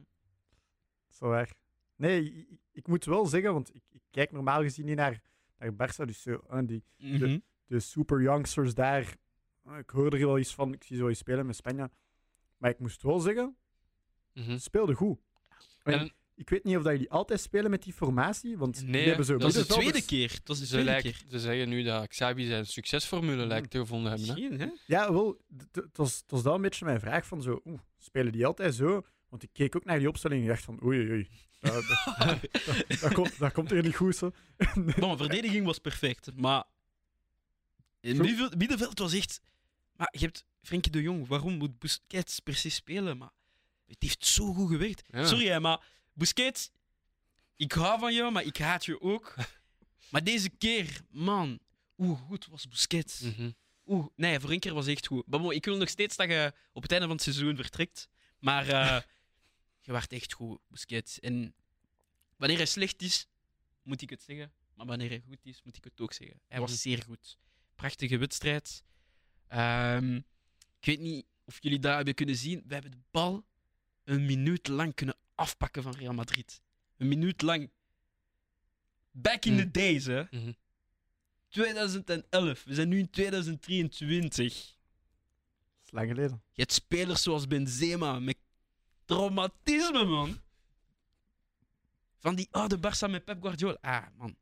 [1.09, 1.53] Zo waar.
[1.97, 5.21] Nee, ik, moet wel zeggen, want ik, ik kijk normaal gezien niet naar,
[5.59, 7.39] naar Barça, dus zo, hè, die, Mhm.
[7.67, 9.17] de super youngsters daar.
[9.65, 11.91] eh, Ik hoor er wel iets van, ik zie zo iets spelen met Spanje.
[12.57, 13.57] Maar ik moest wel zeggen,
[14.33, 14.51] Mhm.
[14.53, 15.21] ze speelden goed.
[15.85, 19.03] En ik weet niet of dat jullie altijd spelen met die formatie, want Nee, die
[19.03, 20.39] hebben zo Dat is de tweede keer.
[20.45, 21.17] Dat is de Ze, tweede lijkt, keer.
[21.31, 24.29] ze zeggen nu dat Xabi zijn succesformule lijkt te gevonden hebben.
[24.29, 24.35] Hè?
[24.35, 24.69] Misschien, hè?
[24.87, 25.41] Ja, wel,
[25.73, 28.75] het was, het was dan een beetje mijn vraag van zo, oeh, spelen die altijd
[28.75, 29.03] zo?
[29.29, 31.29] Want ik keek ook naar die opstelling en dacht van, oei, oei, oei.
[31.61, 34.31] Dat, dat, dat, dat komt, dat komt hier niet goed, zo.
[34.99, 36.65] Bon, verdediging was perfect, maar...
[38.01, 38.17] In
[38.57, 39.41] middenveld was echt...
[39.97, 43.19] Maar je hebt Frenkie de Jong, waarom moet Busquets precies spelen?
[43.19, 43.31] Maar
[43.87, 45.03] het heeft zo goed gewerkt.
[45.11, 45.27] Ja.
[45.27, 46.71] Sorry, hè, maar Busquets,
[47.57, 49.35] ik hou van jou, maar ik haat je ook.
[50.11, 51.59] maar deze keer, man,
[51.95, 53.21] hoe goed was Busquets?
[53.21, 53.51] Mhm.
[53.87, 55.27] Oeh, nee, voor één keer was echt goed.
[55.27, 58.09] Maar bon, ik wil nog steeds dat je op het einde van het seizoen vertrekt.
[58.39, 59.01] Maar eh,
[59.85, 61.21] je werd echt goed, Busquets.
[61.21, 61.55] En
[62.37, 63.27] wanneer hij slecht is,
[63.83, 64.53] moet ik het zeggen.
[64.75, 66.41] Maar wanneer hij goed is, moet ik het ook zeggen.
[66.49, 66.79] Hij was Mhm.
[66.81, 67.39] zeer goed.
[67.75, 68.83] Prachtige wedstrijd.
[69.49, 70.17] Ehm,
[70.81, 72.63] ik weet niet of jullie dat hebben kunnen zien.
[72.67, 73.45] We hebben de bal
[74.05, 76.63] een minuut lang kunnen afpakken van Real Madrid.
[76.97, 77.71] Een minuut lang.
[79.11, 79.63] Back in Mhm.
[79.63, 80.23] the days, hè.
[80.31, 80.53] Mhm.
[81.49, 82.65] 2011.
[82.65, 84.55] We zijn nu in 2023.
[84.55, 86.43] Dat is lang geleden.
[86.53, 88.37] Je hebt spelers zoals Benzema met
[89.05, 90.41] traumatisme, man.
[92.19, 93.79] Van die oude Barça met Pep Guardiola.
[93.81, 94.37] Ah, man.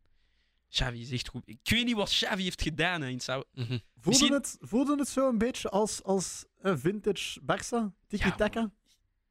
[0.69, 1.43] Xavi is echt goed.
[1.49, 3.43] Ik weet niet wat Xavi heeft gedaan hè, in Sao.
[3.53, 3.67] Mhm.
[3.67, 8.07] Voelde, Misschien- het, voelde het zo een beetje als, als een vintage Barça?
[8.07, 8.71] Tiki-taka?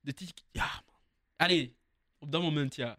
[0.02, 0.14] De
[0.52, 0.96] Ja, man.
[1.36, 1.76] Allee,
[2.20, 2.98] op dat moment, ja.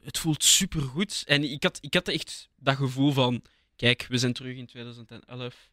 [0.00, 1.22] Het voelt supergoed.
[1.26, 3.42] En ik had, ik had echt dat gevoel van...
[3.76, 5.70] Kijk, we zijn terug in 2011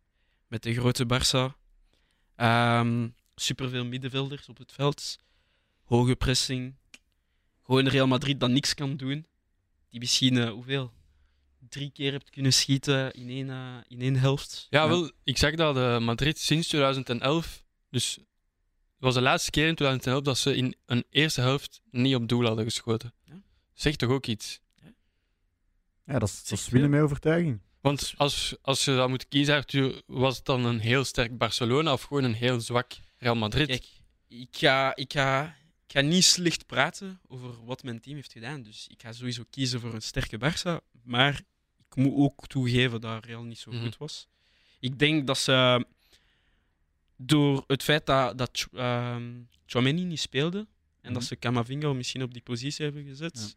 [0.48, 1.58] met de grote Barça.
[2.36, 5.18] Ehm superveel middenvelders op het veld.
[5.84, 6.76] Hoge pressing.
[7.64, 9.26] Gewoon Real Madrid dat niks kan doen.
[9.90, 10.94] Die misschien, eh, hoeveel?
[11.70, 14.68] Drie keer hebt kunnen schieten in één, eh, in één helft.
[14.70, 18.20] Ja, wel, ik zag dat eh, Madrid sinds 2011, dus
[18.98, 22.46] was de laatste keer in 2011 dat ze in een eerste helft niet op doel
[22.46, 23.14] hadden geschoten.
[23.24, 23.42] Ja.
[23.74, 24.60] Zegt toch ook iets?
[26.06, 27.60] Ja, dat is, dat Zeg is winnen met overtuiging.
[27.82, 31.94] Want als, als je dat moet kiezen, Arthur, was het dan een heel sterk Barcelona
[31.94, 33.68] of gewoon een heel zwak Real Madrid?
[33.68, 33.86] Kijk,
[34.28, 35.44] ik ga, ik, ga,
[35.88, 38.62] ik ga niet slecht praten over wat mijn team heeft gedaan.
[38.64, 40.84] Dus ik ga sowieso kiezen voor een sterke Barça.
[41.04, 41.42] Maar
[41.90, 43.84] ik moet ook toegeven dat Real niet zo Mhm.
[43.84, 44.28] goed was.
[44.80, 45.86] Ik denk dat ze
[47.16, 49.34] door het feit dat, dat ehm,
[49.94, 50.58] niet speelde
[51.02, 51.32] en dat Mhm.
[51.32, 53.48] ze Camavinga misschien op die positie hebben gezet, Ja.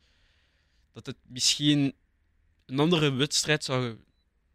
[0.92, 1.94] dat het misschien
[2.66, 3.96] een andere wedstrijd zou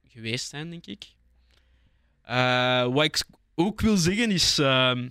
[0.07, 1.05] geweest zijn, denk ik.
[2.21, 3.23] Eh, wat ik
[3.55, 5.09] ook wil zeggen is ehm,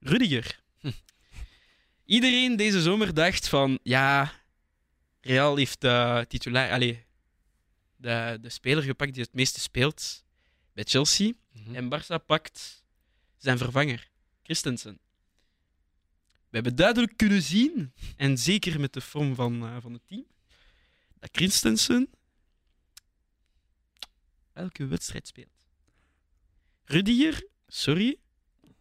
[0.00, 0.60] Rudiger.
[0.80, 0.90] Hm.
[2.04, 4.32] Iedereen deze zomer dacht van ja,
[5.20, 7.04] Real heeft de titulair, allee,
[7.96, 10.24] de, de speler gepakt die het meeste speelt
[10.72, 11.32] bij Chelsea.
[11.52, 11.74] Mhm.
[11.74, 12.83] En Barça pakt
[13.44, 14.10] zijn vervanger,
[14.42, 14.98] Christensen.
[16.48, 20.26] We hebben duidelijk kunnen zien, en zeker met de vorm van, eh, van het team,
[21.18, 22.10] dat Christensen
[24.52, 25.52] elke wedstrijd speelt.
[26.84, 28.18] Rudiger, sorry,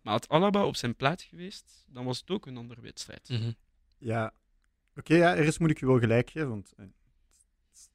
[0.01, 3.29] maar had Alaba op zijn plaats geweest, dan was het ook een andere wedstrijd.
[3.29, 3.51] Mhm.
[3.97, 4.33] Ja,
[4.95, 6.85] Oké, ja, ergens moet ik je wel gelijk geven, want eh,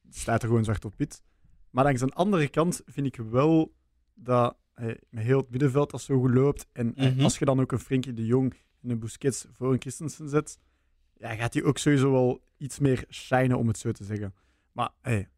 [0.05, 1.23] het staat er gewoon zwart op wit.
[1.71, 3.75] Maar langs een andere kant vind ik wel
[4.15, 4.57] dat
[5.11, 6.67] met heel het middenveld dat zo goed loopt.
[6.73, 7.21] En eh, Mhm.
[7.23, 10.59] als je dan ook een Frenkie de Jong en een Busquets voor een Christensen zet,
[11.17, 14.35] ja, gaat hij ook sowieso wel iets meer shinen, om het zo te zeggen.
[14.73, 15.29] Maar hey,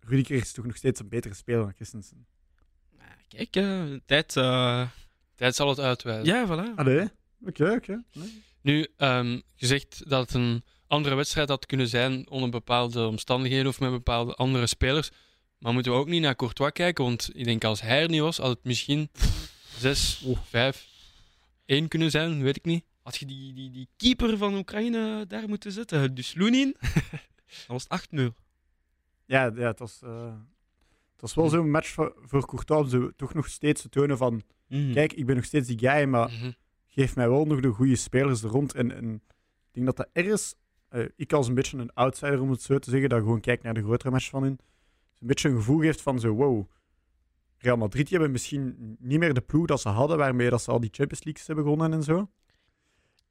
[0.00, 2.26] Rudiger is toch nog steeds een betere speler dan Christensen.
[3.28, 4.36] Kijk, eh, tijd.
[4.36, 4.88] eh,
[5.34, 6.34] Tijd zal het uitwijzen.
[6.34, 6.74] Ja, voilà.
[7.46, 8.02] Oké, oké.
[8.12, 8.42] Nee.
[8.62, 13.66] Nu, ehm, je zegt dat het een andere wedstrijd had kunnen zijn onder bepaalde omstandigheden
[13.66, 15.10] of met bepaalde andere spelers.
[15.58, 17.04] Maar moeten we ook niet naar Courtois kijken?
[17.04, 19.10] Want ik denk als hij er niet was, had het misschien
[19.78, 20.38] 6, Oeh.
[20.44, 20.86] 5,
[21.64, 22.84] 1 kunnen zijn, weet ik niet.
[23.02, 26.76] Had je die, die, die keeper van Oekraïne daar moeten zetten, dus Lunin,
[27.66, 28.22] dan was het 8-0.
[29.24, 30.32] Ja, ja het, was, eh,
[31.12, 34.42] het was wel zo'n match voor, voor Courtois om toch nog steeds te tonen van
[34.68, 34.92] Mhm.
[34.92, 36.50] kijk, ik ben nog steeds die guy, maar Mhm.
[36.86, 38.74] geef mij wel nog de goede spelers er rond.
[38.74, 39.20] En, en ik
[39.72, 40.54] denk dat dat ergens,
[40.88, 43.62] eh, ik als een beetje een outsider om het zo te zeggen, dat gewoon kijk
[43.62, 44.58] naar de grotere match van hun,
[45.20, 46.70] een beetje een gevoel geeft van zo, wow,
[47.56, 50.70] Real Madrid die hebben misschien niet meer de ploeg dat ze hadden, waarmee dat ze
[50.70, 52.30] al die Champions Leagues hebben gewonnen en zo.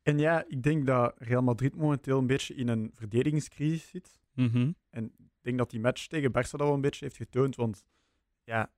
[0.01, 4.19] En ja, ik denk dat Real Madrid momenteel een beetje in een verdedigingscrisis zit.
[4.33, 4.71] Mhm.
[4.91, 5.09] Ik
[5.41, 7.83] denk dat die match tegen Barça dat wel een beetje heeft getoond, want
[8.43, 8.71] ja,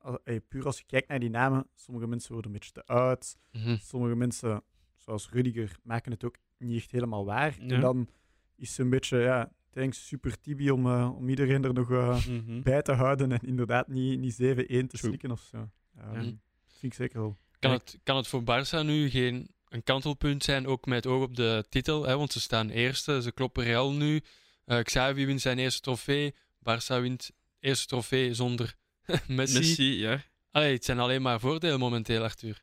[0.48, 3.78] puur als je kijkt naar die namen, sommige mensen worden een beetje te oud, Mhm.
[3.78, 4.64] sommige mensen,
[4.96, 7.56] zoals Rudiger, maken het ook niet echt helemaal waar.
[7.60, 7.76] Ja.
[7.76, 8.10] En dan
[8.56, 12.26] is het een beetje, ja, thanks, super tibi om, eh, om iedereen er nog eh,
[12.26, 12.62] Mhm.
[12.62, 15.70] bij te houden en inderdaad niet, niet 7-1 te slikken of zo.
[15.96, 16.14] Ja.
[16.14, 16.38] Vind
[16.82, 17.38] ik zeker wel.
[17.60, 21.36] Kan, het, kan het voor Barça nu geen een kantelpunt zijn, ook met oog op
[21.36, 22.06] de titel?
[22.06, 22.18] Hè?
[22.18, 24.22] Want ze staan eerste, ze kloppen Real nu.
[24.66, 26.34] Eh Xavi wint zijn eerste trofee.
[26.60, 28.76] Barça wint eerste trofee zonder
[29.28, 29.58] Messi.
[29.60, 30.22] Messi, ja.
[30.52, 32.62] Allee, het zijn alleen maar voordelen momenteel, Arthur.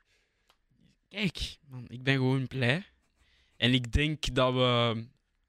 [1.08, 2.84] Kijk, man, ik ben gewoon blij.
[3.56, 5.04] En ik denk dat we,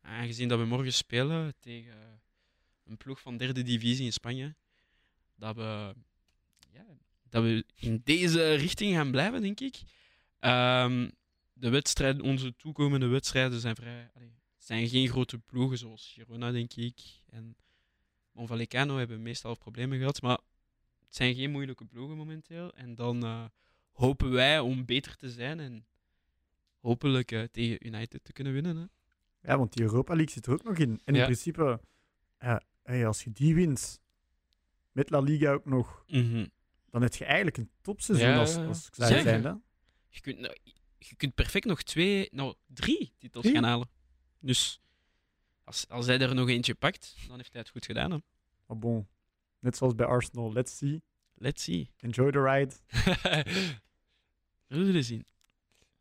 [0.07, 2.21] aangezien dat we morgen spelen tegen
[2.83, 4.55] een ploeg van derde divisie in Spanje,
[5.35, 5.93] dat we,
[6.71, 6.85] ja,
[7.29, 9.81] dat we in deze richting gaan blijven, denk ik.
[10.39, 11.09] Ehm,
[11.53, 14.09] de wedstrijden, onze toekomende wedstrijden zijn vrij.
[14.13, 16.99] allee, zijn geen grote ploegen zoals Girona, denk ik.
[17.29, 17.57] En
[18.31, 20.39] Monvalecano hebben meestal problemen gehad, maar
[20.99, 22.73] het zijn geen moeilijke ploegen momenteel.
[22.73, 23.45] En dan eh,
[23.91, 25.85] hopen wij om beter te zijn en
[26.79, 28.77] hopelijk eh, tegen United te kunnen winnen.
[28.77, 28.85] Hè.
[29.47, 30.89] Ja, want die Europa League zit er ook nog in.
[30.89, 31.23] En in Ja.
[31.23, 31.81] principe,
[32.39, 34.01] ja, hey, als je die wint,
[34.91, 36.03] met La Liga ook nog,
[36.89, 39.21] dan heb je eigenlijk een topseizoen Ja, als, als Zeker.
[39.21, 39.61] zijnde.
[40.09, 40.57] Je, kunt, nou,
[40.97, 43.55] je kunt perfect nog twee, nou drie titels Drie?
[43.55, 43.89] gaan halen.
[44.39, 44.81] Dus
[45.63, 48.11] als, als hij er nog eentje pakt, dan heeft hij het goed gedaan.
[48.11, 48.17] Hè.
[48.65, 49.07] Maar bon,
[49.59, 51.01] net zoals bij Arsenal, let's see.
[51.33, 51.91] Let's see.
[51.97, 52.73] Enjoy the ride.
[54.67, 55.25] We zullen zien.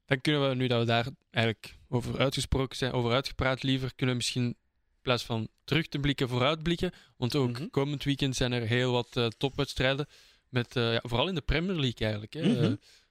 [0.07, 4.15] Dan kunnen we, nu dat we daar eigenlijk over uitgesproken zijn, over uitgepraat liever, kunnen
[4.15, 4.57] we misschien in
[5.03, 6.93] plaats van terug te blikken, vooruit blikken.
[7.17, 7.69] Want ook Mhm.
[7.71, 10.07] komend weekend zijn er heel wat eh, topwedstrijden.
[10.49, 12.33] Met, eh, ja, vooral in de Premier League eigenlijk.
[12.33, 12.43] Hè.
[12.43, 12.65] Mhm.
[12.65, 12.69] Eh,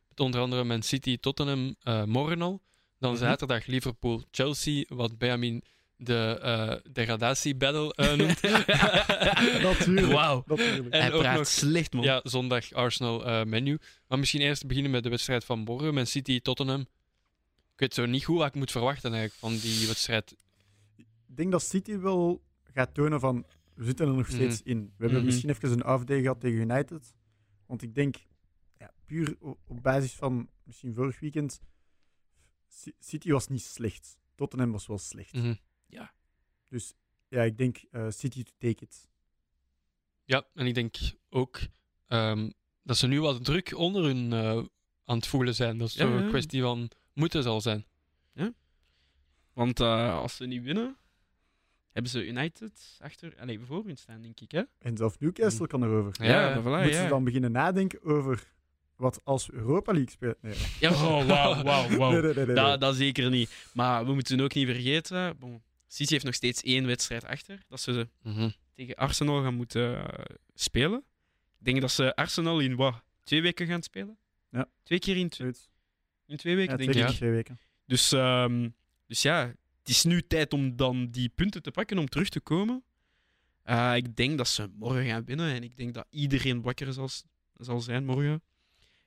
[0.09, 2.61] met onder andere Man City, Tottenham, morgen al.
[2.99, 3.19] Dan Mhm.
[3.19, 5.63] zaterdag Liverpool, Chelsea, wat Benjamin
[5.97, 8.41] de eh degradatiebattle eh, noemt.
[9.71, 10.07] Natuurlijk.
[10.11, 10.43] Wauw.
[10.45, 10.93] Natuurlijk.
[10.93, 12.03] En Hij praat nog- slecht, man.
[12.03, 13.77] Ja, zondag Arsenal eh, menu.
[14.07, 15.93] Maar misschien eerst beginnen met de wedstrijd van morgen.
[15.93, 16.79] Man City, Tottenham.
[17.73, 20.35] Ik weet zo niet goed wat ik moet verwachten eigenlijk van die wedstrijd.
[20.95, 22.41] Ik denk dat City wel
[22.73, 24.35] gaat tonen van, we zitten er nog Mhm.
[24.35, 24.79] steeds in.
[24.79, 25.25] We hebben Mhm.
[25.25, 27.13] misschien even een afday gehad tegen United.
[27.65, 28.15] Want ik denk,
[28.77, 31.59] ja, puur op basis van misschien vorig weekend,
[32.99, 34.17] City was niet slecht.
[34.35, 35.33] Tottenham was wel slecht.
[36.01, 36.09] Mhm.
[36.69, 36.93] Dus
[37.27, 39.07] ja, ik denk eh, City to take it.
[40.25, 40.95] Ja, en ik denk
[41.29, 41.59] ook
[42.07, 42.49] ehm,
[42.83, 44.63] dat ze nu wat druk onder hun eh,
[45.05, 45.77] aan het voelen zijn.
[45.77, 46.21] Dat is Ja, zo ja.
[46.21, 47.85] een kwestie van moeten zal zijn.
[49.53, 50.97] Want eh, als ze niet winnen,
[51.91, 54.51] hebben ze United achter, allee, voor hun staan, denk ik.
[54.51, 54.61] Hè?
[54.79, 56.23] En zelfs Newcastle kan erover.
[56.25, 56.59] Ja, ja.
[56.61, 57.01] voilà, Moeten ja.
[57.03, 58.53] ze dan beginnen nadenken over
[58.95, 60.35] wat als Europa League spelen?
[60.41, 62.11] Nee, Ja, oh, wauw, wauw, wauw.
[62.11, 62.55] nee, nee, nee, nee, nee.
[62.55, 63.69] Dat, dat zeker niet.
[63.73, 67.81] Maar we moeten ook niet vergeten, bon, City heeft nog steeds één wedstrijd achter, dat
[67.81, 68.49] ze Mhm.
[68.73, 71.03] tegen Arsenal gaan moeten eh, spelen.
[71.59, 74.17] Ik denk dat ze Arsenal in wat, twee weken gaan spelen?
[74.49, 74.69] Ja.
[74.83, 75.69] Twee keer in, tw- Zoiets.
[76.25, 77.09] in twee weken, Ja, denk twee, ik.
[77.09, 77.15] Ja.
[77.15, 77.59] twee weken.
[77.85, 78.69] Dus, ehm,
[79.07, 79.47] dus ja,
[79.79, 82.83] het is nu tijd om dan die punten te pakken om terug te komen.
[83.63, 87.07] Eh, ik denk dat ze morgen gaan winnen en ik denk dat iedereen wakker zal,
[87.07, 87.23] s-
[87.55, 88.43] zal zijn morgen.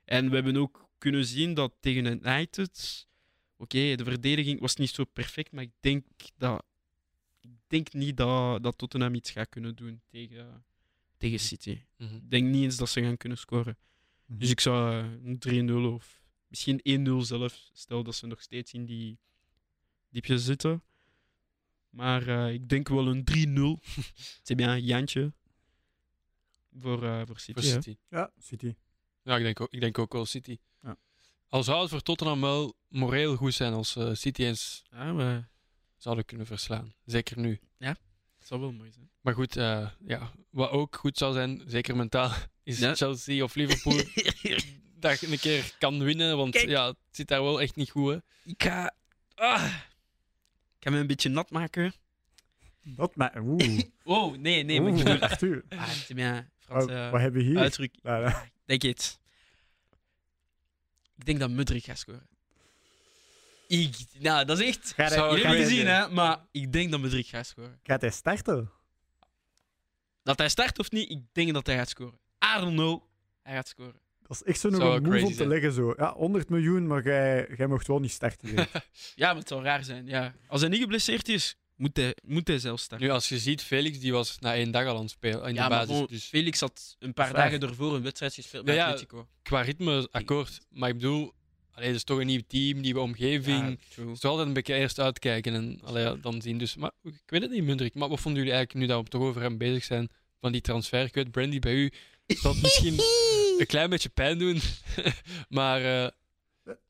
[0.05, 3.07] En we hebben ook kunnen zien dat tegen United,
[3.57, 6.05] oké, de verdediging was niet zo perfect, maar ik denk
[6.37, 6.65] dat
[7.71, 10.65] denk niet dat, dat Tottenham iets gaat kunnen doen tegen,
[11.17, 11.83] tegen City.
[11.97, 12.15] Mhm.
[12.15, 13.79] Ik denk niet eens dat ze gaan kunnen scoren.
[14.25, 14.39] Mhm.
[14.39, 14.95] Dus ik zou
[15.25, 19.19] een 3-0 of misschien 1-0 zelf, stel dat ze nog steeds in die
[20.09, 20.83] diepjes zitten.
[21.91, 23.81] Maar eh, ik denk wel een 3-0.
[24.43, 25.33] C'est bien, Jantje.
[26.79, 27.61] Voor, eh, voor City.
[27.61, 27.71] Voor.
[27.71, 27.97] City.
[28.09, 28.75] Ja, City.
[29.23, 30.59] Ja, ik denk ook, ik denk ook wel City.
[30.83, 30.97] Ja.
[31.49, 35.51] Al zou het voor Tottenham wel moreel goed zijn als eh, City eens Ja, maar
[35.99, 36.95] zouden kunnen verslaan.
[37.05, 37.61] Zeker nu.
[37.79, 39.11] het zou wel mooi zijn.
[39.21, 42.33] Maar goed, eh, ja, wat ook goed zou zijn, zeker mentaal,
[42.63, 42.95] is Ja.
[42.95, 43.97] Chelsea of Liverpool
[45.01, 46.37] dat een keer kan winnen.
[46.37, 46.69] Want Kijk.
[46.69, 48.13] ja, het zit daar wel echt niet goed.
[48.13, 48.19] Hè.
[48.51, 48.95] ik ga...
[49.35, 49.65] Ah,
[50.79, 51.93] ik ga me een beetje nat maken.
[52.83, 53.41] Dat maar.
[53.41, 53.81] Oeh.
[54.05, 54.81] Oh, nee, nee.
[54.81, 55.21] Maar ik Oeh, bedoel...
[55.21, 55.65] Arthur.
[55.69, 56.39] Ah.
[56.67, 56.89] Wat,
[57.21, 57.59] hebben we hier?
[57.59, 57.95] uitdruk.
[58.03, 58.49] Ja, ja.
[58.65, 59.21] Denk het.
[61.17, 62.29] Ik denk dat Mudrik gaat scoren.
[63.69, 64.93] Ik, nou, dat is echt...
[64.97, 66.09] Jullie hebben gezien, hè?
[66.09, 67.79] Maar ik denk dat Mudrik gaat scoren.
[67.83, 68.71] Gaat hij starten?
[70.23, 72.19] Dat hij start of niet, ik denk dat hij gaat scoren.
[72.57, 73.03] I don't know.
[73.43, 74.01] Hij gaat scoren.
[74.23, 75.49] Dat is echt zo nog Zou een wel move crazy om te zijn.
[75.49, 75.73] leggen.
[75.73, 75.95] Zo.
[75.97, 78.55] Ja, 100 miljoen, maar jij, jij mocht wel niet starten.
[79.15, 80.07] Ja, maar het zou raar zijn.
[80.07, 80.35] Ja.
[80.49, 83.07] Als hij niet geblesseerd is, moet hij, moet hij zelf starten.
[83.07, 85.55] Nu, als je ziet, Felix die was na één dag al aan het spelen in
[85.55, 85.93] ja, de maar basis.
[85.93, 88.87] gewoon, Dus Felix had een paar dagen ervoor een wedstrijd gespeeld Ja, met ja.
[88.87, 89.29] Atletico.
[89.43, 90.59] qua ritme, akkoord.
[90.71, 91.33] Maar ik bedoel,
[91.79, 93.69] allee, het is toch een nieuw team, nieuwe omgeving.
[93.69, 94.07] Ja, true.
[94.09, 96.59] Het is altijd een beetje eerst uitkijken en allee, dan zien.
[96.59, 97.95] Dus, maar ik weet het niet, Mundrik.
[97.95, 100.09] Maar wat vonden jullie eigenlijk, nu dat we toch over hem bezig zijn,
[100.41, 101.05] van die transfer?
[101.05, 101.93] Ik weet, Brandy, bij u
[102.27, 102.95] zal het misschien
[103.59, 104.61] een klein beetje pijn doen.
[105.49, 106.11] maar, eh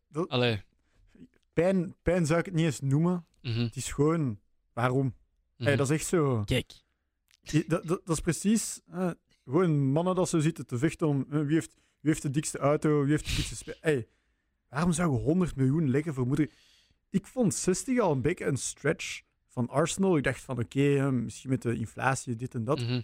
[0.08, 0.62] Dat- allee.
[1.52, 3.26] pijn, pijn zou ik het niet eens noemen.
[3.42, 4.38] mhm, Het is gewoon,
[4.72, 5.14] waarom?
[5.56, 5.64] mhm.
[5.68, 6.42] Hey, dat is echt zo.
[6.44, 6.72] Kijk.
[7.42, 9.10] Dat, dat, dat is precies eh,
[9.44, 12.58] gewoon mannen dat zo zitten te vechten om eh, wie, heeft, wie heeft de dikste
[12.58, 14.06] auto, wie heeft de dikste Hey,
[14.68, 16.50] waarom zou je 100 miljoen leggen voor moeder?
[17.10, 20.16] Ik vond 60 al een beetje een stretch van Arsenal.
[20.16, 22.80] Ik dacht van oké, eh, misschien met de inflatie, dit en dat.
[22.80, 23.00] Mhm.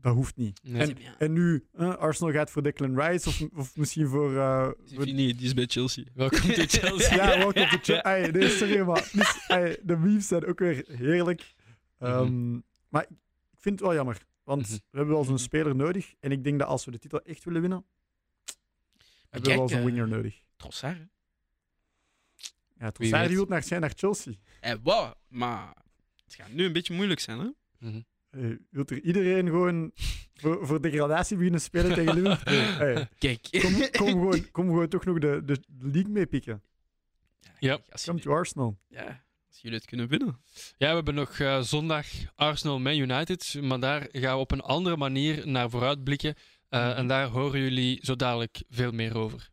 [0.00, 0.60] Dat hoeft niet.
[0.62, 0.96] Nee.
[1.18, 4.36] En, nu, eh, Arsenal gaat voor Declan Rice of, of misschien voor...
[4.36, 6.04] eh, voor- Fini, die is bij Chelsea.
[6.14, 7.14] Welkom to Chelsea.
[7.14, 8.02] ja, welkom de chat.
[8.02, 11.54] Ay, nee, sorry, maar dus, ay, de memes zijn ook weer heerlijk.
[11.98, 12.52] Ehm,
[12.88, 13.16] Maar ik
[13.58, 14.72] vind het wel jammer, want Mhm.
[14.72, 15.42] we hebben wel zo'n Mhm.
[15.42, 16.14] speler nodig.
[16.20, 17.84] En ik denk dat als we de titel echt willen winnen,
[19.30, 20.42] hebben we wel kijk, zo'n eh, winger nodig.
[20.56, 21.04] Trossard, hè.
[22.84, 24.32] Ja, Trossard die wil naar, zijn naar Chelsea.
[24.60, 25.74] Eh, wow, maar
[26.24, 27.48] het gaat nu een beetje moeilijk zijn, hè?
[27.78, 28.00] Mhm.
[28.30, 29.92] Hey, wilt er iedereen gewoon
[30.34, 32.54] voor, voor degradatie beginnen spelen tegen Liverpool?
[32.54, 33.48] Hey, Kijk.
[33.50, 36.62] kom, kom, gewoon, kom gewoon toch nog de, de league mee pikken.
[37.58, 37.78] Ja.
[37.90, 38.78] Als Come to Arsenal.
[38.88, 40.40] ja, als jullie het kunnen winnen.
[40.76, 43.56] Ja, we hebben nog eh, zondag Arsenal Man United.
[43.60, 46.34] Maar daar gaan we op een andere manier naar vooruit blikken.
[46.34, 49.50] Eh, en daar horen jullie zo dadelijk veel meer over.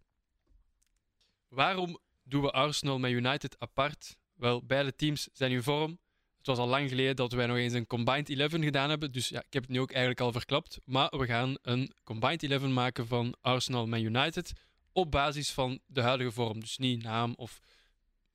[1.47, 4.17] Waarom doen we Arsenal met United apart?
[4.33, 5.99] Wel, beide teams zijn in vorm.
[6.37, 9.11] Het was al lang geleden dat wij nog eens een Combined 11 gedaan hebben.
[9.11, 10.79] Dus ja, ik heb het nu ook eigenlijk al verklapt.
[10.85, 14.53] Maar we gaan een Combined 11 maken van Arsenal met United.
[14.91, 16.59] Op basis van de huidige vorm.
[16.59, 17.59] Dus niet naam of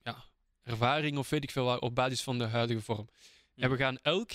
[0.03, 0.23] ja,
[0.63, 1.81] ervaring of weet ik veel wat.
[1.81, 3.09] Op basis van de huidige vorm.
[3.55, 4.31] En we gaan elk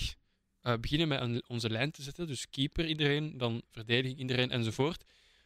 [0.61, 2.27] eh, beginnen met een- onze lijn te zetten.
[2.27, 5.03] Dus keeper iedereen, dan verdediging iedereen enzovoort.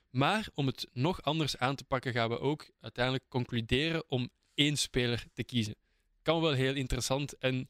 [0.10, 4.78] Maar om het nog anders aan te pakken, gaan we ook uiteindelijk concluderen om één
[4.78, 5.76] speler te kiezen.
[6.22, 7.68] Kan wel heel interessant en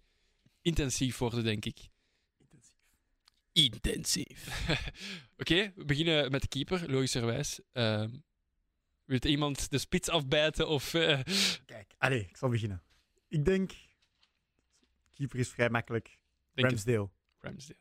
[0.62, 1.78] intensief worden, denk ik.
[3.52, 4.68] Intensief.
[5.42, 7.60] Oké, we beginnen met de keeper, logischerwijs.
[7.72, 8.10] Ehm
[9.06, 10.94] wil iemand de spits afbijten of...
[10.94, 11.20] eh,
[11.66, 12.84] Kijk, allee, ik zal beginnen.
[13.28, 13.72] Ik denk,
[15.14, 16.18] keeper is vrij makkelijk.
[16.54, 17.10] denk Ramsdale.
[17.42, 17.80] Ramsdale.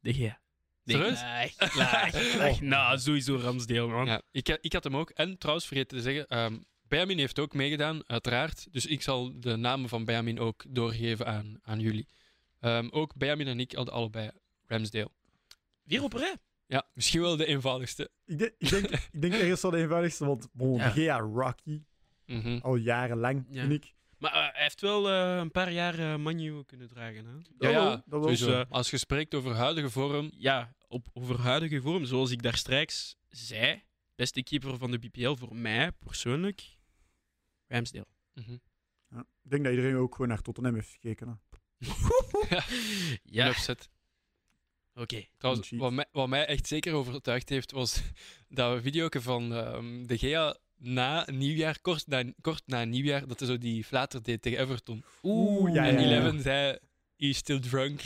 [0.00, 0.40] De Gea.
[0.84, 1.20] Serieus?
[1.22, 2.58] Nee, klaar, klaar.
[2.64, 4.06] Nou, sowieso Ramsdale, man.
[4.06, 5.10] Ja, ik, ik had hem ook.
[5.10, 6.58] En trouwens, vergeten te zeggen, ehm
[6.88, 8.72] Benjamin heeft ook meegedaan, uiteraard.
[8.72, 12.06] Dus ik zal de namen van Benjamin ook doorgeven aan, aan jullie.
[12.60, 14.30] Ehm, ook Benjamin en ik hadden allebei
[14.66, 15.10] Ramsdale.
[15.82, 16.36] Weer op rij.
[16.66, 18.10] Ja, misschien wel de eenvoudigste.
[18.26, 20.90] Ik denk, ik denk, ik denk ergens wel de eenvoudigste, want bon, Ja.
[20.90, 21.82] Gea Rocky,
[22.26, 22.58] Mhm.
[22.62, 23.60] al jarenlang, Ja.
[23.66, 23.94] vind ik.
[24.20, 27.26] Maar eh, hij heeft wel eh, een paar jaar eh Manu kunnen dragen.
[27.26, 27.32] Hè?
[27.32, 28.22] Ja, Dat ja, wel, dat.
[28.22, 32.42] Dus, eh, Als je spreekt over huidige vorm, Ja, op, over huidige vorm, zoals ik
[32.42, 33.82] daar straks zei,
[34.14, 36.76] beste keeper van de BPL voor mij persoonlijk,
[37.66, 38.06] Ramsdale.
[38.34, 38.56] mhm.
[39.08, 41.28] Ja, ik denk dat iedereen ook gewoon naar Tottenham heeft gekeken.
[41.28, 41.34] Hè.
[43.22, 43.88] Ja, upset.
[44.94, 45.24] oké.
[45.38, 48.02] Trouwens, wat mij, wat mij echt zeker overtuigd heeft, was
[48.48, 53.48] dat video van ehm, De Gea na nieuwjaar, kort na, kort na nieuwjaar, dat hij
[53.48, 55.04] zo die flater deed tegen Everton.
[55.22, 56.06] Oeh, ja, en ja, ja.
[56.06, 56.78] Eleven zei,
[57.16, 58.00] he's still drunk.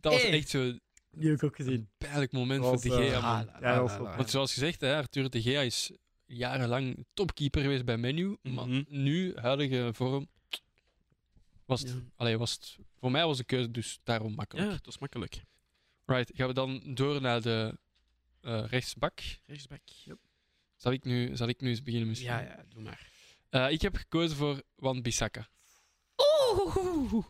[0.00, 0.32] Dat was Hey.
[0.32, 1.88] echt zo'n Die heb ik ook gezien.
[1.98, 3.20] pijnlijk moment voor was, De eh, Gea.
[3.20, 3.48] man.
[3.54, 5.90] ah, Ja, dat was wel- Want zoals gezegd, hè, Arthur De Gea is
[6.26, 8.36] jarenlang topkeeper geweest bij Menu.
[8.42, 8.82] Maar Mhm.
[8.88, 10.28] nu, huidige vorm,
[11.64, 11.96] was het, Ja.
[12.16, 12.76] allee, was het...
[12.98, 14.66] Voor mij was de keuze dus daarom makkelijk.
[14.68, 15.42] Ja, het was makkelijk.
[16.06, 17.78] Right, gaan we dan door naar de
[18.40, 19.20] eh, rechtsbak.
[19.46, 19.80] Rechtsback.
[20.78, 22.30] Zal ik, nu, zal ik nu eens beginnen misschien?
[22.30, 23.10] Ja, ja, doe maar.
[23.48, 25.48] Eh, ik heb gekozen voor Wan Bissaka.
[26.16, 27.24] Oeh.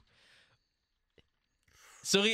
[2.03, 2.33] Sorry,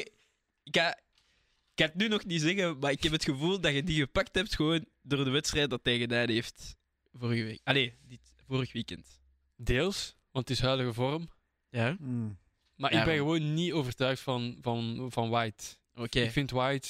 [0.63, 3.75] ik ga, ik ga het nu nog niet zeggen, maar ik heb het gevoel dat
[3.75, 6.77] je die gepakt hebt gewoon door de wedstrijd dat hij gedaan heeft
[7.13, 7.61] vorige week.
[7.65, 9.21] Allee, dit, vorig weekend.
[9.57, 11.29] Deels, want het is huidige vorm.
[11.69, 11.97] Ja?
[11.97, 12.39] Hmm.
[12.75, 15.65] Maar Ja, ik ben gewoon niet overtuigd van, van, van White.
[15.95, 16.21] Oké.
[16.21, 16.89] Ik vind White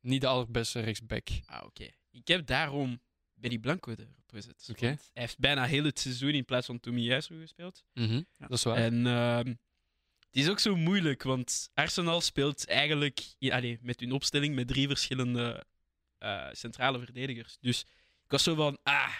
[0.00, 1.28] niet de allerbeste rechtsback.
[1.44, 1.88] Ah, oké.
[2.10, 3.00] Ik heb daarom
[3.42, 4.62] Benny Blanco erop gezet.
[4.66, 4.80] Want
[5.12, 7.84] Hij heeft bijna heel het seizoen in plaats van Tomiyasu gespeeld.
[7.94, 8.22] Mhm, Ja.
[8.38, 8.76] Dat is waar.
[8.76, 9.46] En ehm,
[10.18, 13.34] het is ook zo moeilijk, want Arsenal speelt eigenlijk
[13.80, 15.64] met hun opstelling met drie verschillende
[16.18, 17.56] eh, centrale verdedigers.
[17.60, 17.80] Dus
[18.24, 19.14] ik was zo van, ah,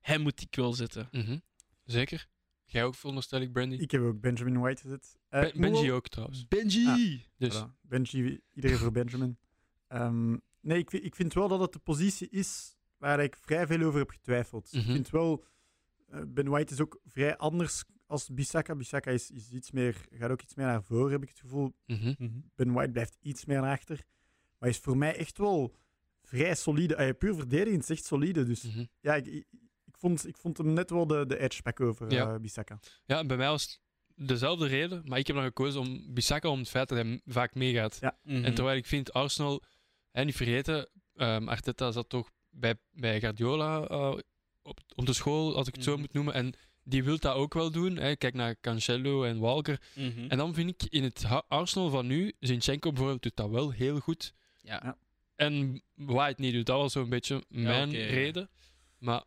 [0.00, 1.08] hij moet ik wel zetten.
[1.12, 1.38] Mhm.
[1.84, 2.26] Zeker.
[2.64, 3.76] Jij ook, veronderstel ik, Brandy?
[3.76, 5.16] Ik heb ook Benjamin White gezet.
[5.28, 6.48] Eh, Ben- Benji ook, trouwens.
[6.48, 7.26] Benji!
[7.38, 7.80] Dus, Voilà.
[7.80, 9.38] Benji, iedereen voor Benjamin.
[9.88, 13.66] Ehm, nee, ik, vind- ik vind wel dat het de positie is waar ik vrij
[13.66, 14.68] veel over heb getwijfeld.
[14.72, 14.92] Ik Mhm.
[14.92, 15.44] vind wel,
[16.08, 18.74] eh, Ben White is ook vrij anders als Bissaka.
[18.74, 21.74] Bissaka is, is iets meer, gaat ook iets meer naar voren, heb ik het gevoel.
[21.86, 22.14] mhm.
[22.54, 24.04] Ben White blijft iets meer naar achter.
[24.58, 25.74] Maar is voor mij echt wel
[26.22, 27.14] vrij solide.
[27.14, 28.44] Puur verdedigend is echt solide.
[28.44, 28.84] Dus Mhm.
[29.00, 29.46] ja, ik, ik,
[29.84, 32.34] ik vond, ik vond hem net wel de, de edge pack over Ja.
[32.34, 32.78] eh, Bissaka.
[33.04, 33.62] Ja, bij mij was
[34.14, 37.20] het dezelfde reden, maar ik heb dan gekozen om Bissaka om het feit dat hij
[37.26, 37.98] vaak meegaat.
[38.00, 38.18] Ja.
[38.22, 38.44] Mhm.
[38.44, 39.62] En terwijl ik vind Arsenal,
[40.10, 44.16] hè, niet vergeten, ehm, Arteta zat toch bij, bij Guardiola eh,
[44.62, 46.00] op, op de school, als ik het zo Mhm.
[46.00, 46.34] moet noemen.
[46.34, 46.54] En
[46.84, 47.96] die wil dat ook wel doen.
[47.96, 48.16] Hè.
[48.16, 49.80] Kijk naar Cancelo en Walker.
[49.94, 50.26] Mhm.
[50.28, 53.98] En dan vind ik in het Arsenal van nu, Zinchenko bijvoorbeeld doet dat wel heel
[53.98, 54.34] goed.
[54.62, 54.80] ja.
[54.84, 54.96] Ja.
[55.36, 58.50] En White niet doet dat was zo'n beetje mijn reden.
[58.98, 59.22] Maar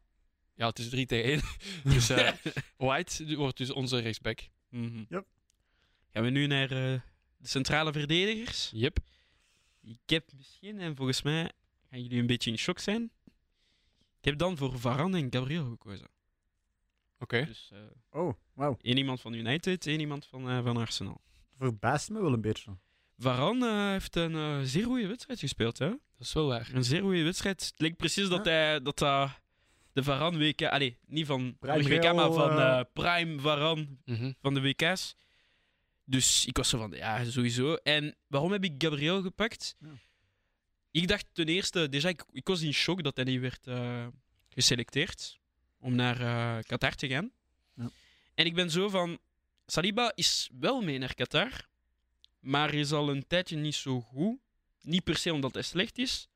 [0.56, 1.42] ja, het is 3 tegen 1.
[1.94, 2.32] dus eh,
[2.78, 4.40] White wordt dus onze rechtsback.
[4.70, 5.04] Mhm.
[5.10, 5.26] Yep.
[6.14, 7.00] Gaan we nu naar eh,
[7.38, 8.70] de centrale verdedigers?
[8.74, 8.98] Yep.
[9.82, 11.52] Ik heb misschien, en volgens mij
[11.90, 13.12] gaan jullie een beetje in shock zijn.
[14.20, 16.08] Ik heb dan voor Varane en Gabriel gekozen.
[17.20, 17.46] Oké.
[17.46, 17.80] Dus eh
[18.22, 18.78] Oh, wauw.
[18.82, 21.22] één iemand van United, één iemand van, eh, van Arsenal.
[21.58, 22.78] Verbaast me wel een beetje.
[23.18, 25.78] Varane eh, heeft een eh, zeer goede wedstrijd gespeeld.
[25.78, 25.88] Hè?
[25.90, 26.70] Dat is wel waar.
[26.74, 27.66] Een zeer goede wedstrijd.
[27.66, 29.30] Het leek precies dat hij dat, dat
[29.94, 33.88] de Varane WK, allee, niet van Prime vorige WK, maar van eh, eh, Prime Varane
[34.06, 34.32] Mhm.
[34.42, 35.16] van de WK's.
[36.04, 37.74] Dus ik was zo van, ja, sowieso.
[37.76, 39.76] En waarom heb ik Gabriel gepakt?
[39.80, 39.88] Ja.
[40.92, 44.08] Ik dacht ten eerste, déjà, ik, ik was in shock dat hij niet werd eh,
[44.50, 45.40] geselecteerd
[45.80, 47.32] om naar eh, Qatar te gaan.
[47.74, 47.90] Ja.
[48.34, 49.20] En ik ben zo van,
[49.66, 51.68] Saliba is wel mee naar Qatar,
[52.40, 54.38] maar is al een tijdje niet zo goed.
[54.82, 56.28] Niet per se omdat hij slecht is,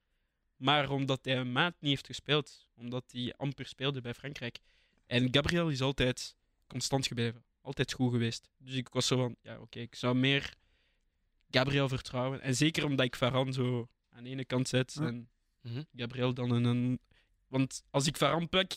[0.56, 2.68] maar omdat hij een maand niet heeft gespeeld.
[2.76, 4.60] Omdat hij amper speelde bij Frankrijk.
[5.06, 6.36] En Gabriel is altijd
[6.68, 7.44] constant gebleven.
[7.62, 8.50] Altijd goed geweest.
[8.58, 10.54] Dus ik was zo van, ja oké, ik zou meer
[11.52, 12.42] Gabriel vertrouwen.
[12.42, 15.06] En zeker omdat ik Varane zo aan de ene kant zet Ja.
[15.08, 15.28] en
[15.62, 15.84] Mhm.
[15.96, 17.00] Gabriel dan een, een...
[17.48, 18.72] Want als ik Varane pak,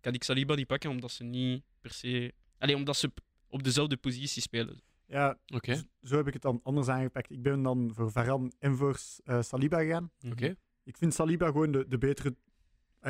[0.00, 2.32] kan ik Saliba niet pakken omdat ze niet per se...
[2.58, 3.12] Alleen omdat ze
[3.48, 4.80] op dezelfde positie spelen.
[5.06, 5.74] Ja, Oké.
[5.74, 7.30] z- zo heb ik het dan anders aangepakt.
[7.30, 10.10] Ik ben dan voor Varane en voor eh, Saliba gegaan.
[10.30, 10.54] Oké.
[10.84, 12.36] Ik vind Saliba gewoon de, de betere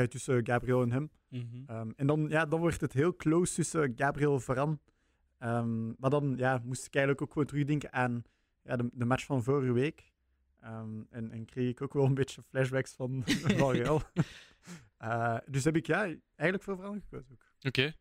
[0.09, 1.11] tussen Gabriel en hem.
[1.29, 1.62] Mhm.
[1.66, 4.79] Ehm, en dan, ja, dan wordt het heel close tussen Gabriel en Varane.
[5.39, 8.22] Ehm, maar dan ja, moest ik eigenlijk ook gewoon terugdenken aan
[8.62, 10.12] ja, de, de match van vorige week.
[10.61, 13.23] Ehm, en, en kreeg ik ook wel een beetje flashbacks van,
[13.59, 14.03] van Real.
[14.97, 16.03] Eh, dus heb ik ja,
[16.35, 17.45] eigenlijk voor Varane gekozen ook.
[17.61, 17.95] Oké.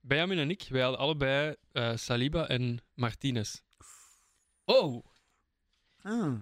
[0.00, 3.60] Benjamin en ik, wij hadden allebei eh, Saliba en Martinez.
[4.64, 5.04] Oh!
[6.02, 6.40] Ah,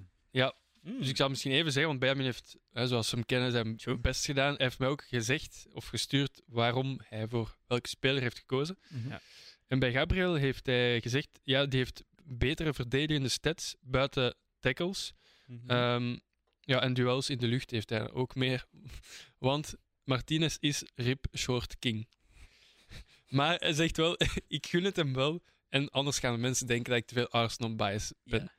[0.83, 0.99] Mm.
[0.99, 4.01] Dus ik zal misschien even zeggen, want Benjamin heeft, hè, zoals we hem kennen, zijn
[4.01, 4.55] best gedaan.
[4.55, 8.79] Hij heeft mij ook gezegd of gestuurd waarom hij voor welke speler heeft gekozen.
[8.89, 9.09] mhm.
[9.09, 9.21] Ja.
[9.67, 15.13] En bij Gabriel heeft hij gezegd, ja, die heeft betere verdedigende stats buiten tackles.
[15.51, 15.71] Mhm.
[15.71, 16.17] Ehm,
[16.61, 18.67] ja, en duels in de lucht heeft hij ook meer.
[19.39, 19.75] Want
[20.05, 22.09] Martinez is Rip Short King.
[23.29, 24.17] Maar hij zegt wel,
[24.49, 25.43] ik gun het hem wel.
[25.69, 28.43] En anders gaan de mensen denken dat ik te veel Arsenal bias ben.
[28.43, 28.53] Ja.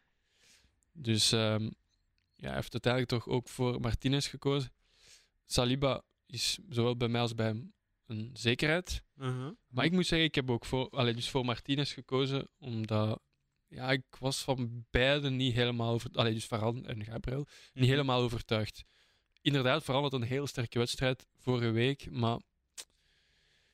[0.91, 1.63] Dus ehm,
[2.35, 4.71] ja, hij heeft uiteindelijk toch ook voor Martinez gekozen.
[5.45, 7.73] Saliba is zowel bij mij als bij hem
[8.05, 9.03] een zekerheid.
[9.17, 9.51] Uh-huh.
[9.67, 13.21] Maar ik moet zeggen, ik heb ook voor, allee, dus voor Martinez gekozen, omdat
[13.71, 17.79] ja, ik was van beide niet helemaal over, allee, dus Varane en Gabriel, Mhm.
[17.79, 18.83] niet helemaal overtuigd.
[19.41, 22.35] Inderdaad, Varane had een heel sterke wedstrijd vorige week, maar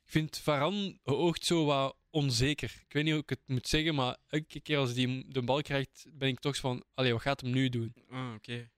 [0.06, 2.70] ik vind Varane oogt zo wat onzeker.
[2.88, 5.62] Ik weet niet hoe ik het moet zeggen, maar elke keer als hij de bal
[5.62, 7.94] krijgt, ben ik toch zo van, allee, wat gaat hem nu doen?
[8.10, 8.70] Ah, oké.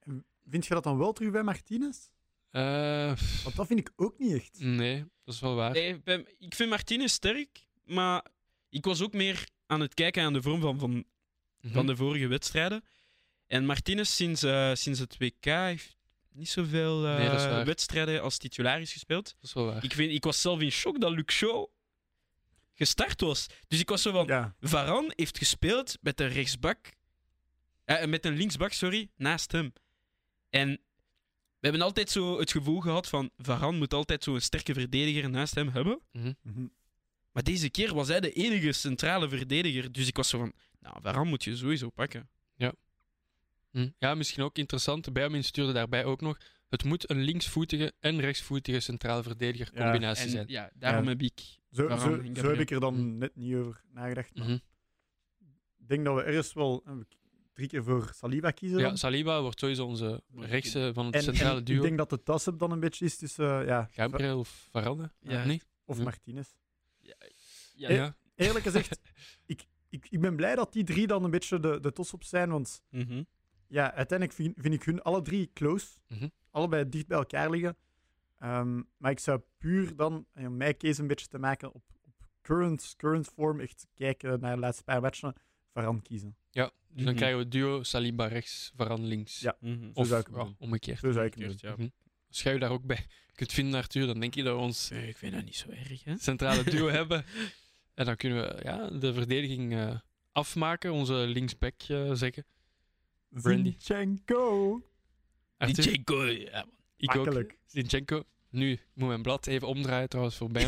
[0.48, 1.98] Vind je dat dan wel terug bij Martinez?
[2.50, 4.60] Eh, Want dat vind ik ook niet echt.
[4.60, 5.70] nee, dat is wel waar.
[5.72, 6.02] Nee,
[6.38, 8.26] ik vind Martinez sterk, maar
[8.68, 11.04] ik was ook meer aan het kijken aan de vorm van, van,
[11.60, 11.72] Mhm.
[11.74, 12.84] van de vorige wedstrijden.
[13.46, 15.96] En Martinez sinds, eh, sinds het WK heeft
[16.32, 17.64] niet zoveel eh, Nee, waar.
[17.64, 19.24] wedstrijden als titularis gespeeld.
[19.24, 19.84] Dat is wel waar.
[19.84, 21.66] Ik, vind, ik was zelf in shock dat Luc Shaw
[22.74, 23.46] gestart was.
[23.68, 24.26] Dus ik was zo van...
[24.26, 26.98] Ja, Varane heeft gespeeld met de rechtsbak
[27.84, 29.72] Eh, met een linksbak, sorry, naast hem.
[30.50, 30.68] En
[31.58, 35.54] we hebben altijd zo het gevoel gehad van Varan moet altijd zo'n sterke verdediger naast
[35.54, 36.00] hem hebben.
[36.12, 36.32] Mhm.
[37.32, 39.92] Maar deze keer was hij de enige centrale verdediger.
[39.92, 42.28] Dus ik was zo van, nou, Varan moet je sowieso pakken.
[43.72, 43.88] Hm.
[43.98, 45.12] Ja, misschien ook interessant.
[45.12, 46.38] Bijmin stuurde daarbij ook nog.
[46.68, 50.48] Het moet een linksvoetige en rechtsvoetige centrale verdediger Ja, combinatie En zijn.
[50.48, 51.08] ja, daarom Ja.
[51.10, 51.40] heb ik...
[51.72, 51.88] Zo,
[52.34, 53.18] heb ik er dan Mhm.
[53.18, 54.34] net niet over nagedacht.
[54.34, 54.58] maar Mhm.
[55.78, 56.84] Ik denk dat we ergens wel
[57.52, 58.78] drie keer voor Saliba kiezen.
[58.78, 58.98] Ja, dan.
[58.98, 61.76] Saliba wordt sowieso onze rechtse van het en, centrale en duo.
[61.76, 65.12] ik denk dat de tas dan een beetje is tussen eh, ja, Gabriel of Varane?
[65.20, 65.44] Ja.
[65.44, 65.62] Nee?
[65.84, 66.02] of Ja.
[66.04, 66.48] Martinez.
[67.80, 68.16] Ja, Ja.
[68.34, 69.00] Eerlijk gezegd,
[69.46, 72.24] ik, ik, ik ben blij dat die drie dan een beetje de, de tos op
[72.24, 72.50] zijn.
[72.50, 73.22] Want Mhm.
[73.66, 75.86] ja, uiteindelijk vind, vind ik hun alle drie close.
[76.08, 76.28] Mhm.
[76.50, 77.76] Allebei dicht bij elkaar liggen.
[78.38, 81.82] Ehm, maar ik zou puur dan, en om mijn case een beetje te maken, op,
[82.04, 85.34] op current, current vorm, echt kijken naar de laatste paar matchen,
[85.72, 86.36] Varane kiezen.
[86.50, 87.14] Ja, dus dan Mhm.
[87.14, 89.40] krijgen we duo Saliba rechts, Varane links.
[89.40, 89.56] Ja.
[89.62, 90.98] Zo Of zou ik ja, omgekeerd.
[90.98, 91.76] Zo zou ik Omgekeerd, ja.
[92.28, 94.88] Als jij je daar ook bij kunt vinden, Arthur, dan denk je dat we ons
[94.90, 96.18] Nee, ik vind dat niet zo erg, hè.
[96.18, 97.24] centrale duo hebben.
[98.00, 99.94] En dan kunnen we ja, de verdediging eh,
[100.32, 102.44] afmaken, onze linksback eh, zeggen.
[103.28, 103.74] Brandy.
[103.78, 104.82] Zinchenko.
[105.56, 106.70] Arthur, Die Jaco, ja, man.
[106.96, 107.24] ik ook.
[107.24, 107.58] Makkelijk.
[107.66, 108.22] Zinchenko.
[108.50, 110.50] Nu, ik moet mijn blad even omdraaien trouwens voor.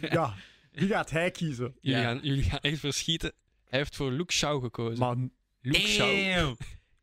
[0.00, 0.34] Ja,
[0.72, 1.74] wie gaat hij kiezen?
[1.80, 2.04] jullie, Ja.
[2.04, 3.32] gaan, jullie gaan echt verschieten.
[3.64, 4.98] Hij heeft voor Luke Shaw gekozen.
[4.98, 6.54] Man, Luke Shaw.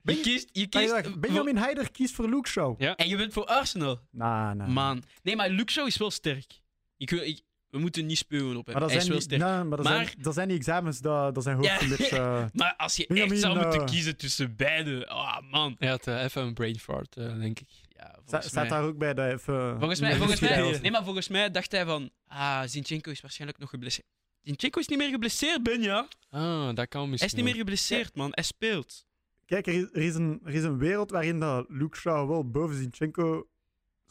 [0.02, 2.82] Je kiest, je kiest Benjamin Heider kiest voor Luke Shaw.
[2.82, 2.96] Ja.
[2.96, 4.00] En je bent voor Arsenal.
[4.12, 4.68] Nah, nah.
[4.68, 5.04] Man.
[5.24, 6.62] Nee, maar Luke Shaw is wel sterk.
[6.98, 7.42] Ik, wil- ik,
[7.78, 8.74] we moeten niet spuwen op hem.
[8.74, 9.52] Maar dat Hij is zijn, wel die, sterk.
[9.56, 12.18] nee, maar dat, Maar- zijn, dat zijn die examens, dat, dat zijn hoofd Ja.
[12.42, 15.08] eh, Maar als je Benjamin, echt zou moeten eh, kiezen tussen beide...
[15.08, 15.76] Ah, man.
[15.80, 17.68] Hij had eh, even een brain fart, eh, denk ik.
[17.90, 18.80] Ja, sta- volgens staat mij...
[18.80, 19.76] daar ook bij dat even...
[19.80, 22.10] Volgens mij, volgens mij, nee, maar volgens mij dacht hij van...
[22.28, 24.08] Ah, Zinchenko is waarschijnlijk nog geblesseerd.
[24.42, 26.08] Zinchenko is niet meer geblesseerd, Ben, ja?
[26.30, 28.30] Ah, dat kan Hij misschien is niet meer geblesseerd, man.
[28.32, 29.06] Hij speelt.
[29.46, 32.50] Kijk, er is, er, is een, er is een wereld waarin dat Luke Shaw wel
[32.50, 33.48] boven Zinchenko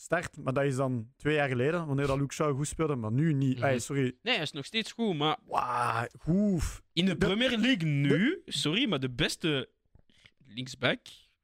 [0.00, 3.12] start, maar dat is dan twee jaar geleden, wanneer dat Luke Shaw goed speelde, maar
[3.12, 3.56] nu niet.
[3.56, 3.64] Mhm.
[3.64, 4.16] Ay, sorry.
[4.22, 5.36] Nee, hij is nog steeds goed, maar...
[5.46, 6.82] Wauw, goed.
[6.92, 8.42] In de De- Premier League nu...
[8.46, 9.68] Sorry, maar de beste
[10.46, 11.00] linksback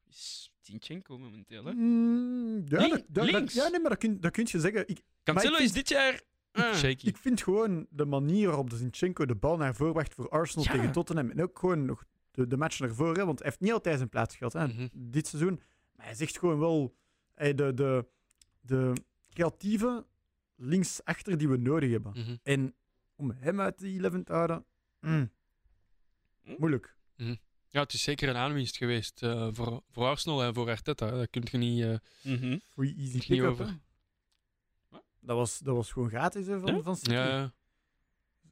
[0.09, 1.73] is Zinchenko momenteel, hè?
[1.73, 4.89] Mm, ja, Link- dat, ja, nee, maar dat kun, dat kun je zeggen.
[4.89, 6.21] Ik, Cancelo is dit jaar...
[6.53, 6.75] ah.
[6.75, 7.07] Shaky.
[7.07, 10.65] ik vind gewoon de manier waarop de Zinchenko de bal naar voren bracht voor Arsenal
[10.65, 10.71] Ja.
[10.73, 13.73] tegen Tottenham en ook gewoon nog de, de match naar voren, want hij heeft niet
[13.73, 14.89] altijd zijn plaats gehad hè, Mhm.
[14.93, 15.61] dit seizoen.
[15.97, 16.95] Maar hij zegt gewoon wel
[17.35, 18.07] de, de,
[18.63, 18.93] de
[19.31, 20.07] creatieve
[20.57, 22.13] linksachter die we nodig hebben.
[22.17, 22.37] Mhm.
[22.43, 22.75] En
[23.17, 24.65] om hem uit die 11 te houden,
[25.01, 25.31] mm,
[26.43, 26.55] Hm?
[26.59, 26.97] moeilijk.
[27.69, 31.11] Ja, het is zeker een aanwinst geweest eh, voor, voor Arsenal en voor Arteta.
[31.11, 32.59] Daar kun je niet, eh, Mhm.
[32.69, 33.47] Free easy niet pick-up.
[33.51, 33.67] over.
[33.67, 33.73] hè.
[35.21, 36.83] Dat was, dat was gewoon gratis hè, van, Ja?
[36.83, 37.11] van City.
[37.13, 37.53] Ja, ja.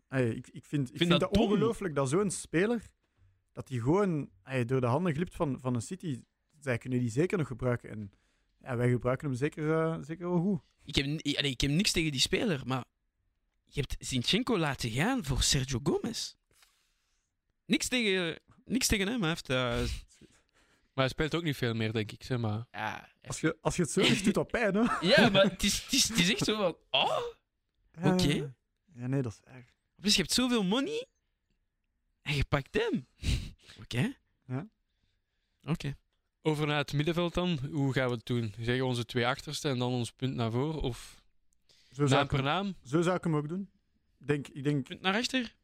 [0.08, 2.90] Hey, ik, ik vind, ik vind, dat dat, ongelooflijk dat zo'n speler,
[3.52, 6.22] dat hij gewoon hey, door de handen glipt van, van een City,
[6.58, 7.90] zij kunnen die zeker nog gebruiken.
[7.90, 8.12] En
[8.62, 10.60] ja, wij gebruiken hem zeker, eh, zeker wel goed.
[10.84, 12.84] Ik heb, allee, ik heb niks tegen die speler, maar
[13.64, 16.34] je hebt Zinchenko laten gaan voor Sergio Gomez.
[17.66, 19.20] Niks tegen, niks tegen hem.
[19.20, 19.82] Hij heeft, eh,
[20.94, 22.22] Maar hij speelt ook niet veel meer, denk ik.
[22.22, 22.66] Zeg maar.
[22.72, 24.82] ja, Als je, als je het zo zegt, doet dat pijn, hè?
[25.08, 26.76] ja, maar het is, het, is, het is echt zo van...
[26.90, 27.18] Oh,
[28.02, 28.54] Oké.
[28.94, 29.64] Ja, nee, dat is erg.
[29.96, 31.06] dus je hebt zoveel money
[32.22, 33.06] en je pakt hem.
[33.82, 34.12] Oké.
[34.46, 34.68] Ja.
[35.64, 35.96] Oké.
[36.42, 37.58] Over naar het middenveld dan.
[37.72, 38.54] Hoe gaan we het doen?
[38.60, 40.80] Zeggen onze twee achterste en dan ons punt naar voren?
[40.80, 41.22] Of
[41.92, 42.74] Zo zou, naam per hem, naam?
[42.84, 43.70] zo zou ik hem ook doen.
[44.20, 45.54] Ik denk, ik denk Punt naar rechter?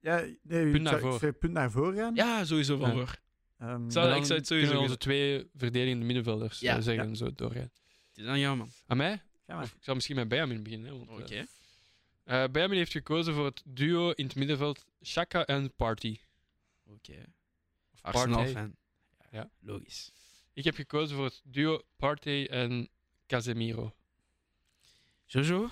[0.00, 2.14] ja, nee, Punt naar zou- zou punt naar voren gaan.
[2.14, 2.94] Ja, sowieso van Ja.
[2.94, 3.16] voor.
[3.58, 6.76] Ehm, Zou- ik dan zou het sowieso onze twee verdedigende middenvelders Ja.
[6.76, 7.08] eh, zeggen Ja.
[7.10, 7.70] en zo doorgaan.
[8.08, 8.70] Het is aan jou, man.
[8.86, 9.22] Aan mij?
[9.46, 10.90] Of ik zal misschien met Benjamin beginnen.
[10.90, 11.46] hè, Want, Oké.
[12.24, 16.18] eh, eh, Benjamin heeft gekozen voor het duo in het middenveld Shaka en Party.
[16.86, 17.24] Oké.
[17.94, 18.74] Of Arsenal-fan.
[19.30, 19.50] Ja.
[19.60, 20.12] Logisch.
[20.52, 22.88] Ik heb gekozen voor het duo Partey en
[23.26, 23.94] Casemiro.
[25.26, 25.64] Jojo,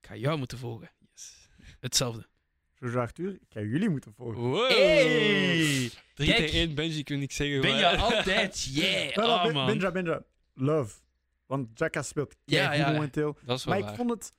[0.00, 0.90] ik ga jou moeten volgen.
[1.12, 1.48] Yes.
[1.80, 2.26] Hetzelfde.
[2.74, 4.40] Jojo Arthur, ik ga jullie moeten volgen.
[4.42, 4.68] Wow!
[4.68, 5.90] Hey!
[6.14, 6.36] 3 Kijk.
[6.38, 7.60] tegen 1 Benji, kun ik zeggen.
[7.60, 8.64] Ben je altijd?
[8.74, 9.24] Yeah!
[9.24, 9.66] Oh, Ben- man.
[9.66, 10.22] Benja, Benja,
[10.54, 10.96] love.
[11.46, 13.36] Want Jacka speelt Ja, ja, momenteel.
[13.44, 14.32] Dat is wel Maar ik vond het...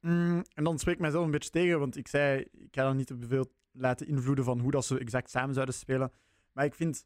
[0.00, 2.96] mm, en dan spreek ik mijzelf een beetje tegen, want ik zei, ik ga dan
[2.96, 6.12] niet te veel laten invloeden van hoe dat ze exact samen zouden spelen.
[6.52, 7.04] Maar ik vind,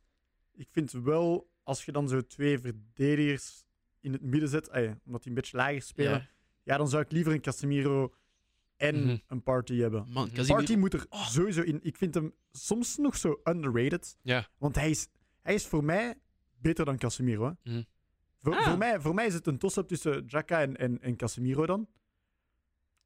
[0.54, 3.64] ik vind wel, als je dan zo twee verdedigers
[4.00, 6.28] in het midden zet, ja, omdat die een beetje lager spelen, ja.
[6.62, 6.76] Ja.
[6.76, 8.14] dan zou ik liever een Casemiro
[8.76, 9.16] en Mhm.
[9.26, 10.06] een Party hebben.
[10.12, 10.30] Man.
[10.46, 11.26] Party moet er Oh.
[11.28, 11.78] sowieso in.
[11.82, 14.16] Ik vind hem soms nog zo underrated.
[14.22, 14.48] Ja.
[14.58, 15.08] Want hij is,
[15.42, 16.14] hij is voor mij
[16.56, 17.44] beter dan Casemiro.
[17.62, 17.70] Hè?
[17.72, 17.82] Mhm.
[18.40, 18.68] Voor, Ah.
[18.68, 21.88] voor, mij, voor mij is het een toss-up tussen Jaka en, en, en Casemiro dan.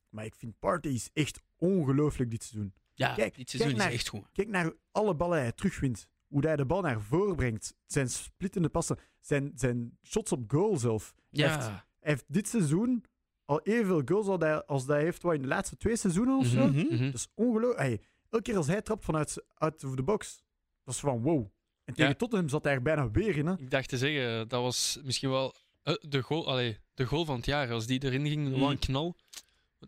[0.09, 2.75] Maar ik vind Partey is echt ongelooflijk dit seizoen.
[2.95, 4.29] Ja, Kijk, dit seizoen kijk naar- is echt goed.
[4.33, 6.09] Kijk naar alle ballen hij terugwint.
[6.29, 7.75] Hoe hij de bal naar voren brengt.
[7.87, 8.99] Zijn splittende passen.
[9.21, 11.15] Zijn, zijn shots op goal zelf.
[11.31, 11.71] Hij heeft, Ja.
[12.01, 13.05] hij heeft dit seizoen
[13.45, 16.47] al evenveel goals als hij, als hij heeft wat in de laatste twee seizoenen of
[16.47, 16.73] zo.
[16.73, 17.79] Dat is ongelooflijk.
[17.81, 18.01] Hey,
[18.31, 20.43] elke keer als hij trapt vanuit of the box,
[20.85, 21.47] dat is van wow.
[21.85, 22.17] En tegen Ja.
[22.17, 23.47] Tottenham zat hij er bijna weer in.
[23.47, 23.53] Hè.
[23.59, 27.37] Ik dacht te zeggen, dat was misschien wel eh, de, goal, allee, de goal van
[27.37, 27.71] het jaar.
[27.73, 28.61] Als die erin ging, Mm.
[28.61, 29.17] wat een knal.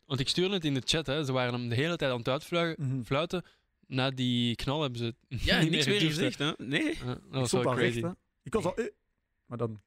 [0.06, 1.24] Want ik stuurde het in de chat, hè.
[1.24, 3.02] ze waren hem de hele tijd aan het uitfluiten.
[3.04, 3.42] Fluiten.
[3.90, 6.52] Na die knal hebben ze het Ja, niet niks meer gezegd, hè?
[6.56, 6.82] Nee.
[6.96, 8.00] Ja, dat Ik was stond wel al crazy.
[8.00, 8.06] recht.
[8.06, 8.12] Hè.
[8.42, 8.76] Ik was al...
[8.76, 8.84] eh.
[9.46, 9.80] Maar dan...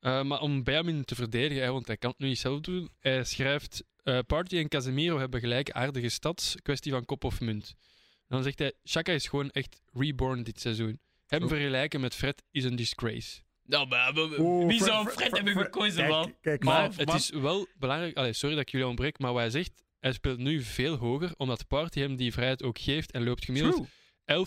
[0.00, 2.88] Eh, maar om Benjamin te verdedigen, hè, want hij kan het nu niet zelf doen,
[3.00, 7.74] hij schrijft: eh, Party en Casemiro hebben gelijk aardige stats, kwestie van kop of munt.
[8.18, 11.00] En dan zegt hij: Shaka is gewoon echt reborn dit seizoen.
[11.26, 13.40] Hem vergelijken met Fred is een disgrace.
[13.64, 16.34] Nou, maar, maar- Oh, wie Fred- zou Fred- Fred hebben Fred- gekozen, Kijk, man?
[16.40, 17.16] Kijk, Maar maar, het man.
[17.16, 18.16] is wel belangrijk.
[18.16, 21.34] Allee, sorry dat ik jullie ontbreek, maar wat hij zegt, hij speelt nu veel hoger,
[21.36, 23.74] omdat Party hem die vrijheid ook geeft en loopt gemiddeld
[24.24, 24.46] True.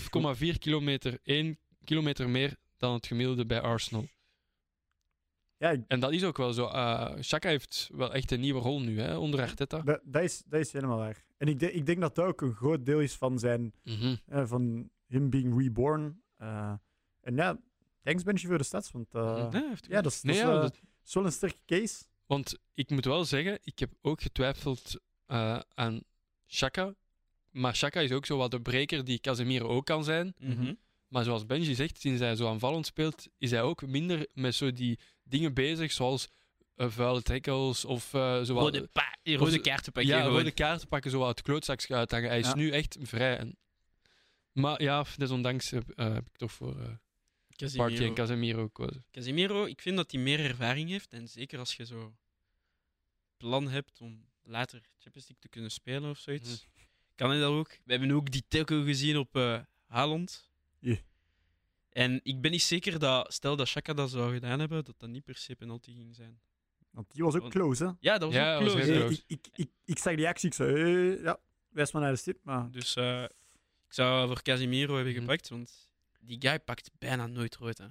[0.53, 4.07] 11,4 kilometer, 1 kilometer meer dan het gemiddelde bij Arsenal.
[5.57, 6.67] ja, ik- En dat is ook wel zo.
[7.19, 9.79] Xhaka heeft wel echt een nieuwe rol nu, hè, onder Arteta.
[9.81, 11.23] dat, dat, is, dat is helemaal waar.
[11.37, 13.73] En ik, denk- ik denk dat dat ook een groot deel is van zijn...
[13.83, 14.15] Mhm.
[14.25, 16.21] eh, van hem being reborn.
[16.37, 16.73] Eh,
[17.21, 17.59] en ja,
[18.03, 18.91] thanks Benji voor de stats.
[18.91, 19.57] Want eh, Mhm.
[19.57, 22.03] Ja, heeft ja, dat is, dat Nee, is, ja, dat- is wel een sterke case.
[22.25, 24.99] Want ik moet wel zeggen, ik heb ook getwijfeld
[25.31, 26.01] eh, aan
[26.47, 26.95] Xhaka.
[27.49, 30.33] Maar Xhaka is ook zo wat de breker die Casemiro ook kan zijn.
[30.39, 30.73] Mhm.
[31.07, 34.71] Maar zoals Benji zegt, sinds hij zo aanvallend speelt, is hij ook minder met zo
[34.71, 36.27] die dingen bezig, zoals
[36.75, 38.89] eh, vuile tackles of eh zo wat- Rode,
[39.23, 40.11] rode kaarten pakken.
[40.11, 42.29] ja, rode kaarten pakken, zo wat het klootzakje uithangen.
[42.29, 42.55] Hij is Ja.
[42.55, 43.37] nu echt vrij.
[43.37, 43.57] En...
[44.51, 46.89] Maar ja, desondanks heb, heb ik toch voor eh
[47.57, 48.13] Party en Casemiro.
[48.13, 49.05] Casemiro gekozen.
[49.11, 51.13] Casemiro, ik vind dat hij meer ervaring heeft.
[51.13, 52.15] En zeker als je zo
[53.37, 56.85] plan hebt om later Champions League te kunnen spelen of zoiets, Mhm.
[57.15, 57.69] kan hij dat ook.
[57.83, 60.49] We hebben ook die tackle gezien op eh Haaland.
[60.79, 60.95] Ja.
[61.89, 65.09] En ik ben niet zeker dat, stel dat Shaka dat zou gedaan hebben, dat dat
[65.09, 66.39] niet per se penalty ging zijn.
[66.91, 67.91] Want die was ook Want- close, hè?
[67.99, 69.11] Ja, dat was Ja, ook was close.
[69.11, 70.73] ik, ik, ik, ik zag die actie, ik zei,
[71.15, 71.39] eh, ja,
[71.69, 72.39] wijs maar naar de stip.
[72.43, 73.23] Maar Dus eh,
[73.87, 75.21] ik zou voor Casemiro hebben Mhm.
[75.21, 75.89] gepakt, want
[76.19, 77.77] die guy pakt bijna nooit rood.
[77.77, 77.87] Hè.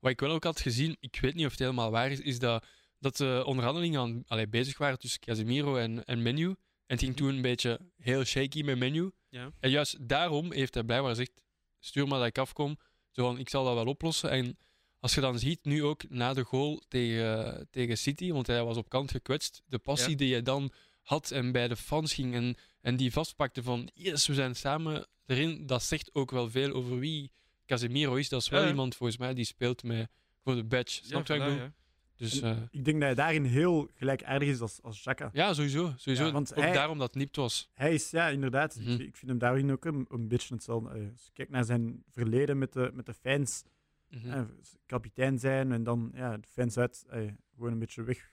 [0.00, 2.38] Wat ik wel ook had gezien, ik weet niet of het helemaal waar is, is
[2.38, 2.66] dat,
[2.98, 6.46] dat de onderhandelingen aan, allee, bezig waren tussen Casemiro en, en Menu.
[6.48, 6.56] En
[6.96, 9.10] het ging toen een beetje heel shaky met Menu.
[9.28, 9.50] Ja.
[9.60, 11.42] En juist daarom heeft hij blijkbaar gezegd,
[11.78, 12.78] stuur maar dat ik afkom.
[13.10, 14.30] Zo van, ik zal dat wel oplossen.
[14.30, 14.58] En
[15.00, 18.76] als je dan ziet, nu ook na de goal tegen, tegen City, want hij was
[18.76, 20.16] op kant gekwetst, de passie Ja.
[20.16, 20.72] die hij dan
[21.02, 25.06] had en bij de fans ging en, en die vastpakte van, yes, we zijn samen
[25.26, 27.30] erin, dat zegt ook wel veel over wie
[27.66, 28.28] Casemiro is.
[28.28, 28.68] Dat is wel Ja.
[28.68, 30.10] iemand, volgens mij, die speelt met,
[30.44, 31.04] voor de badge.
[31.04, 31.72] Snap je wat ik ja.
[32.18, 35.30] Dus eh, ik denk dat hij daarin heel gelijkaardig is als, als Xhaka.
[35.32, 35.92] ja, sowieso.
[35.96, 36.24] sowieso.
[36.26, 37.70] Ja, want ook hij- daarom dat het nipt was.
[37.74, 38.76] Hij is, ja, inderdaad.
[38.80, 38.90] Mhm.
[38.90, 40.88] ik, ik vind hem daarin ook een, een beetje hetzelfde.
[40.88, 43.62] Eh, Als je kijkt naar zijn verleden met de, met de fans,
[44.10, 44.28] Mhm.
[44.30, 44.42] eh,
[44.86, 47.20] kapitein zijn en dan ja, de fans uit, eh,
[47.54, 48.32] gewoon een beetje weg,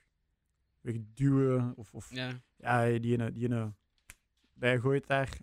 [0.81, 1.73] wegduwen.
[1.75, 2.41] Of, of ja.
[2.57, 3.73] Ja, die ene, die ene
[4.53, 5.37] bijgooit daar.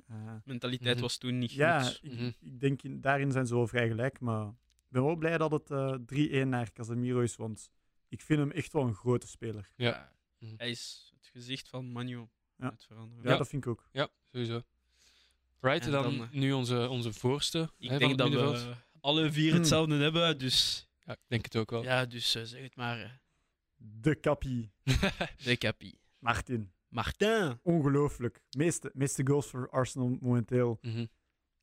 [0.45, 1.03] Mentaliteit Mhm.
[1.03, 2.01] was toen niet ja, goed.
[2.03, 2.31] ik, Mhm.
[2.41, 4.21] ik denk in, daarin zijn ze wel vrij gelijk.
[4.21, 7.71] Maar ik ben wel blij dat het eh 3-1 naar Casemiro is, want
[8.13, 9.71] ik vind hem echt wel een grote speler.
[9.77, 10.13] Ja.
[10.39, 10.55] Mhm.
[10.57, 12.29] Hij is het gezicht van Manu.
[12.57, 12.71] Ja.
[12.71, 13.25] Het veranderen.
[13.25, 13.37] Ja, Ja.
[13.37, 13.89] dat vind ik ook.
[13.93, 14.63] Ja, sowieso.
[15.61, 18.29] Right, En dan, dan, eh, nu onze, onze voorste Ik hè, van denk het dat
[18.31, 18.65] middenveld.
[18.77, 19.59] we alle vier Hmm.
[19.59, 20.89] hetzelfde hebben, dus...
[21.05, 21.83] Ja, ik denk het ook wel.
[21.83, 23.01] Ja, dus eh, zeg het maar.
[23.03, 23.11] eh,
[23.77, 24.71] De kappie,
[25.45, 25.99] de Capi.
[26.19, 26.73] Martin.
[26.89, 28.41] Martin Ongelooflijk.
[28.57, 30.79] Meeste, meeste goals voor Arsenal momenteel.
[30.81, 31.07] Mhm.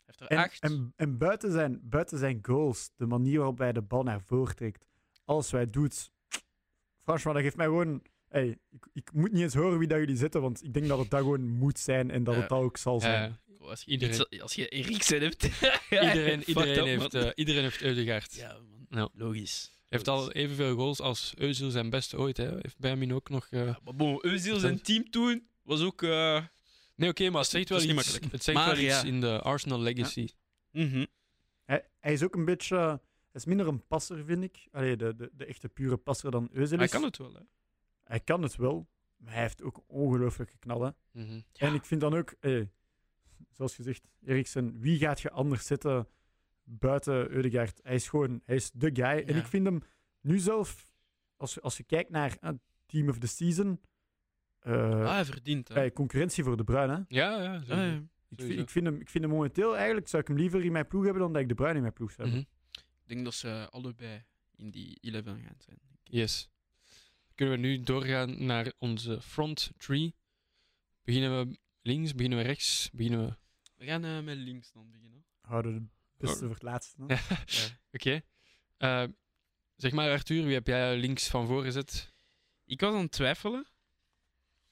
[0.06, 0.60] heeft er En, acht.
[0.60, 4.56] en, en buiten, zijn, buiten zijn goals, de manier waarop hij de bal naar voren
[4.56, 4.86] trekt,
[5.26, 6.12] alles wat hij doet.
[7.10, 8.02] Franchement, dat geeft mij gewoon.
[8.30, 11.00] Hey, ik, ik moet niet eens horen wie dat jullie zitten, want ik denk dat
[11.00, 13.38] het dat gewoon moet zijn en dat het dat ook zal zijn.
[13.60, 15.44] Ja, als, je iedereen- als je Eriksen hebt.
[15.90, 18.36] iedereen, iedereen, up, heeft, eh, iedereen heeft Eudegaard.
[18.36, 18.86] Ja, man.
[18.90, 19.10] Ja.
[19.14, 19.72] Logisch.
[19.90, 22.38] heeft al evenveel goals als Özil zijn beste ooit.
[22.38, 22.50] Hè.
[22.52, 23.48] Heeft Benjamin ook nog...
[23.50, 26.04] eh, Ja, maar bon, Özil zijn team toen was ook...
[26.04, 26.44] eh,
[26.96, 28.32] Nee, oké, maar het zegt wel iets, makkelijk.
[28.32, 30.28] het zegt Maar wel iets in de Arsenal legacy.
[30.72, 31.06] mhm.
[31.66, 33.02] Hij, hij is ook een beetje.
[33.32, 34.68] Hij is minder een passer, vind ik.
[34.72, 36.70] Allee, de, de, de echte pure passer dan Özil is.
[36.70, 37.42] Hij kan het wel, hè.
[38.04, 40.96] Hij kan het wel, maar hij heeft ook ongelooflijke knallen.
[41.12, 41.42] Mhm.
[41.54, 42.66] En ik vind dan ook, eh,
[43.52, 46.08] zoals gezegd, Eriksen, wie gaat je anders zitten
[46.64, 47.80] buiten Eudegaard?
[47.84, 49.24] Hij is gewoon, hij is de guy.
[49.28, 49.82] En ik vind hem
[50.22, 50.88] nu zelf,
[51.38, 52.50] als, als je kijkt naar eh,
[52.86, 53.82] Team of the Season,
[54.60, 55.74] eh, ah, hij verdient, hè.
[55.74, 56.94] bij concurrentie voor De Bruyne.
[56.94, 57.02] hè.
[57.08, 57.54] Ja, ja.
[57.56, 58.02] Ah, ja.
[58.30, 60.88] Ik, ik, vind hem, ik vind hem momenteel eigenlijk, zou ik hem liever in mijn
[60.88, 62.48] ploeg hebben dan dat ik De Bruyne in mijn ploeg zou hebben.
[62.50, 62.58] Mhm.
[63.10, 64.24] Denk dat ze allebei
[64.56, 65.80] in die 11 gaan zijn.
[66.04, 66.50] Yes.
[67.36, 70.16] Kunnen we nu doorgaan naar onze front tree?
[71.04, 73.36] Beginnen we links, beginnen we rechts, beginnen we...
[73.76, 75.26] We gaan eh, met links dan beginnen.
[75.42, 77.04] Houden de beste voor het laatste.
[77.08, 77.20] Ja.
[77.92, 78.22] Oké.
[78.78, 79.04] Eh,
[79.76, 82.14] zeg maar, Arthur, wie heb jij links van voor gezet?
[82.66, 83.68] Ik was aan het twijfelen,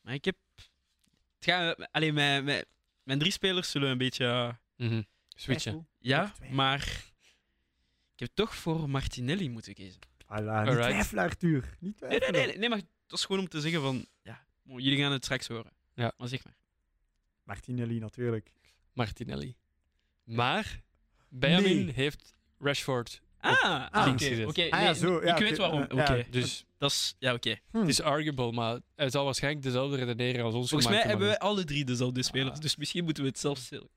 [0.02, 0.38] maar ik heb.
[1.36, 2.14] Het gaat, mijn,
[2.44, 2.66] mijn,
[3.04, 4.26] mijn drie spelers zullen een beetje.
[4.26, 4.54] eh,
[4.88, 5.02] Mhm.
[5.36, 5.72] Switchen.
[5.72, 5.88] Twijfel.
[6.00, 6.56] ja, twijfel.
[6.56, 7.07] maar.
[8.18, 10.00] Ik heb toch voor Martinelli moeten kiezen.
[10.28, 11.78] Niet twijfelen, Arthur.
[11.80, 12.32] Niet Nee, twijfelen.
[12.32, 14.06] nee, nee, nee, maar dat is gewoon om te zeggen van.
[14.22, 15.72] Ja, jullie gaan het straks horen.
[15.94, 16.14] Ja.
[16.18, 16.56] Maar zeg maar.
[17.44, 18.52] Martinelli, natuurlijk.
[18.94, 19.56] Martinelli.
[20.24, 20.82] Maar
[21.30, 21.94] Benjamin Nee.
[21.94, 23.22] heeft Rashford.
[23.40, 24.08] Ah, ah,
[24.48, 24.62] oké.
[24.70, 25.80] Ah, ja, nee, zo, ja, ik weet waarom.
[25.80, 26.24] ja, Oké, ja.
[26.30, 27.16] Dus dat is.
[27.20, 27.56] Ja, oké.
[27.72, 27.78] Hm.
[27.78, 31.40] het is arguable, maar hij zal waarschijnlijk dezelfde redeneren als ons Volgens mij hebben wij
[31.40, 32.62] alle drie dezelfde spelers, Ah.
[32.62, 33.90] dus misschien moeten we het zelf stellen.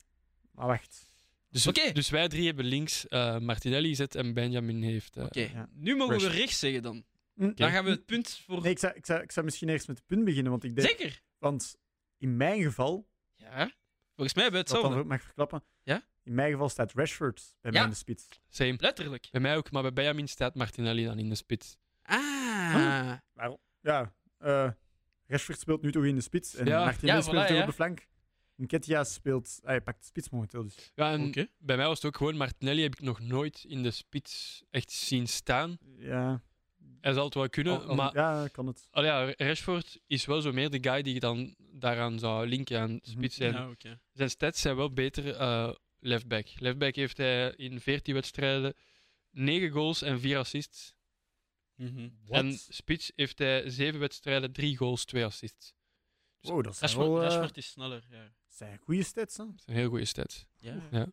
[0.51, 1.10] Maar wacht.
[1.51, 1.93] Dus, Oké.
[1.93, 5.17] dus wij drie hebben links eh, Martinelli gezet en Benjamin heeft...
[5.17, 5.69] eh, Oké, ja.
[5.73, 6.39] nu mogen we Rashford.
[6.41, 7.05] rechts zeggen dan.
[7.35, 8.61] Hm, Dan gaan we het punt voor.
[8.63, 10.75] Nee, ik zou, ik, zou, ik zou misschien eerst met het punt beginnen, want ik
[10.77, 10.89] denk...
[10.89, 11.21] Zeker.
[11.39, 11.77] Want
[12.19, 13.71] in mijn geval, Ja.
[14.15, 14.99] Volgens mij hebben we dat dan hetzelfde.
[14.99, 16.07] ook mag verklappen, Ja?
[16.23, 17.87] in mijn geval staat Rashford bij mij Ja.
[17.87, 18.29] in de spits.
[18.49, 18.77] Same.
[18.79, 19.29] Letterlijk.
[19.31, 21.77] Bij mij ook, maar bij Benjamin staat Martinelli dan in de spits.
[22.03, 23.13] Ah.
[23.33, 23.59] Waarom?
[23.81, 24.71] Ja, eh
[25.27, 26.85] Rashford speelt nu toch in de spits en Ja.
[26.85, 27.61] Martinelli Ja, speelt voilà, toch ja.
[27.63, 28.09] op de flank.
[28.61, 29.59] Nketiah speelt...
[29.63, 30.93] ah, Hij pakt de spits momenteel, dus...
[30.95, 31.47] Ja, en Oké.
[31.59, 34.91] bij mij was het ook gewoon Martinelli heb ik nog nooit in de spits echt
[34.91, 35.79] zien staan.
[35.99, 36.43] Ja,
[37.01, 38.89] Hij zal het wel kunnen, al- al- maar ja kan het.
[38.91, 42.81] Al ja, Rashford is wel zo meer de guy die je dan daaraan zou linken
[42.81, 43.53] aan spits zijn.
[43.53, 44.01] Ja, oké.
[44.13, 46.47] Zijn stats zijn wel beter eh leftback.
[46.59, 48.75] Leftback heeft hij in 14 wedstrijden
[49.31, 50.95] 9 goals en 4 assists.
[51.75, 52.09] Mhm.
[52.29, 55.73] En spits heeft hij 7 wedstrijden, 3 goals, 2 assists.
[56.41, 58.07] Oh, dat Rashford, wel eh, Rashford is sneller.
[58.11, 58.33] Ja.
[58.69, 59.45] Zijn goede stats, hè?
[59.45, 60.47] Dat zijn heel goede stats.
[60.59, 60.75] Ja.
[60.91, 61.07] Ja.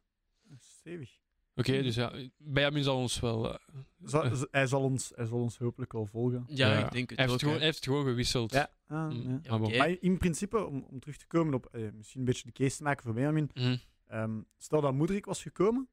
[0.60, 1.18] Stevig.
[1.56, 3.54] Oké, dus ja, Benjamin zal ons wel...
[3.54, 3.60] eh,
[4.04, 6.44] Zal- hij, zal ons, hij zal ons hopelijk wel volgen.
[6.48, 6.86] Ja, ja.
[6.86, 7.40] ik denk het hij, heeft ook.
[7.44, 8.52] gewoon, hij heeft gewoon gewisseld.
[8.52, 9.22] Ja, ah, Mm.
[9.22, 9.40] ja.
[9.42, 9.68] Ja, Maar bon.
[9.68, 9.78] oké.
[9.78, 12.78] Maar in principe, om, om terug te komen op eh, misschien een beetje de case
[12.78, 13.50] te maken voor Benjamin.
[13.54, 13.76] Mhm.
[14.08, 15.90] ehm, stel dat Moedrik was gekomen,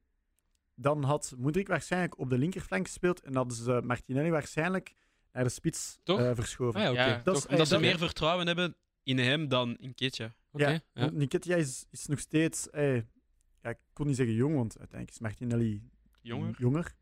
[0.75, 4.93] dan had Moedrik waarschijnlijk op de linkerflank gespeeld en hadden ze Martinelli waarschijnlijk
[5.31, 6.79] naar de spits eh, verschoven.
[6.79, 7.05] Ah ja, oké.
[7.05, 7.35] Ja, Dat toch.
[7.43, 10.35] is- Omdat ze meer vertrouwen hebben in hem dan in Ketja.
[10.59, 10.81] Ja, ja.
[10.93, 12.95] want Nketiah is, is nog steeds, eh,
[13.61, 15.89] ja, ik kon niet zeggen jong, want uiteindelijk is Martinelli
[16.21, 16.55] Jonger.
[16.59, 16.95] jonger.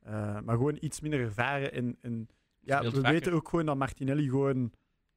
[0.00, 1.72] Eh, maar gewoon iets minder ervaren.
[1.72, 2.28] En, en
[2.60, 3.10] ja, we vaker.
[3.12, 4.72] weten ook gewoon dat Martinelli gewoon,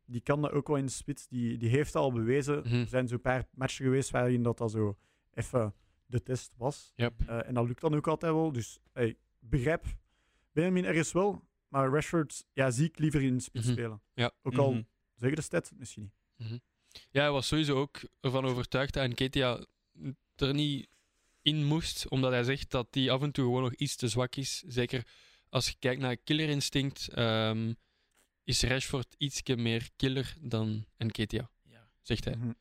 [0.05, 1.27] die kan dat ook wel in de spits.
[1.27, 2.59] Die, die heeft al bewezen.
[2.59, 2.73] Mhm.
[2.75, 4.97] Er zijn zo'n paar matchen geweest waarin dat, dat zo
[5.33, 5.73] even
[6.05, 6.91] de test was.
[6.95, 7.13] Yep.
[7.27, 8.51] Eh, en dat lukt dan ook altijd wel.
[8.51, 9.85] Dus hey, ik begrijp
[10.51, 11.43] Benjamin ergens wel.
[11.67, 13.73] Maar Rashford ja, zie ik liever in de spits Mhm.
[13.73, 14.01] spelen.
[14.13, 14.31] Ja.
[14.41, 14.81] Ook al Mhm.
[15.15, 16.61] zeggen de stats misschien niet.
[17.11, 19.61] Ja, hij was sowieso ook ervan overtuigd dat Nketiah
[20.35, 20.87] er niet
[21.41, 24.35] in moest, omdat hij zegt dat hij af en toe gewoon nog iets te zwak
[24.35, 24.63] is.
[24.67, 25.07] Zeker
[25.49, 27.73] als je kijkt naar killer instinct, ehm,
[28.43, 31.87] is Rashford ietsje meer killer dan Nketiah, Ja.
[32.01, 32.35] zegt hij.
[32.35, 32.51] Mhm.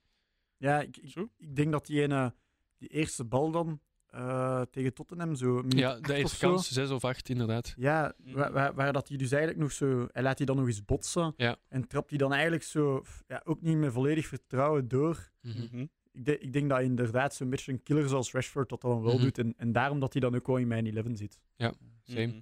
[0.56, 2.34] Ja, ik, ik, ik denk dat die, ene,
[2.78, 3.80] die eerste bal dan
[4.14, 5.64] eh, tegen Tottenham zo.
[5.68, 7.74] Ja, eerste zo, kans, zes of acht, inderdaad.
[7.76, 8.34] Ja, Mhm.
[8.36, 10.06] waar, waar, waar dat hij dus eigenlijk nog zo...
[10.12, 11.34] Hij laat die dan nog eens botsen.
[11.36, 11.56] Ja.
[11.68, 13.02] En trapt hij dan eigenlijk zo...
[13.28, 15.30] Ja, ook niet met volledig vertrouwen door.
[15.40, 15.58] Mhm.
[15.62, 15.86] Mhm.
[16.12, 19.14] Ik, de- ik denk dat inderdaad zo'n beetje een killer zoals Rashford dat dan wel
[19.14, 19.22] Mhm.
[19.22, 19.38] doet.
[19.38, 21.40] En, en daarom dat hij dan ook wel in mijn 11 zit.
[21.56, 22.26] Same.
[22.26, 22.40] Mhm.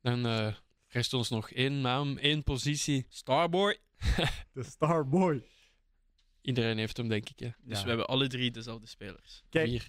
[0.00, 0.54] Dan eh,
[0.88, 3.06] rest ons nog één naam, één positie.
[3.08, 3.78] Starboy.
[4.52, 5.42] De Starboy.
[6.42, 7.38] Iedereen heeft hem, denk ik.
[7.38, 7.48] Hè.
[7.62, 7.82] Dus Ja.
[7.82, 9.42] we hebben alle drie dezelfde spelers.
[9.48, 9.88] Kijk, Vier.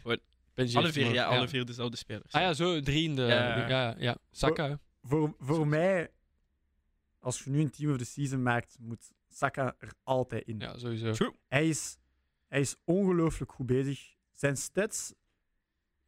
[0.54, 2.34] Benji Alle vier, ja, alle vier dezelfde spelers.
[2.34, 3.22] Ah ja, zo, drie in de...
[3.22, 3.68] Ja.
[3.68, 4.18] Ja, ja.
[4.32, 6.12] Saka, voor, voor mij,
[7.20, 10.60] als je nu een team of the season maakt, moet Saka er altijd in.
[10.60, 11.12] ja, sowieso.
[11.12, 11.34] True.
[11.48, 11.98] Hij is,
[12.48, 14.16] hij is ongelooflijk goed bezig.
[14.32, 15.14] Zijn stats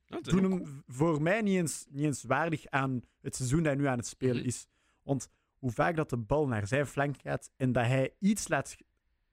[0.06, 3.76] dat doen hem voor mij niet eens, niet eens waardig aan het seizoen dat hij
[3.82, 4.46] nu aan het spelen Mhm.
[4.46, 4.68] is.
[5.04, 8.70] Want hoe vaak dat de bal naar zijn flank gaat en dat hij iets laat
[8.70, 8.86] ge-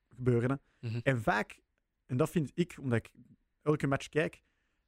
[0.09, 0.61] gebeuren.
[0.81, 1.01] Mhm.
[1.03, 1.61] En vaak,
[2.07, 3.11] en dat vind ik, omdat ik
[3.63, 4.43] elke match kijk,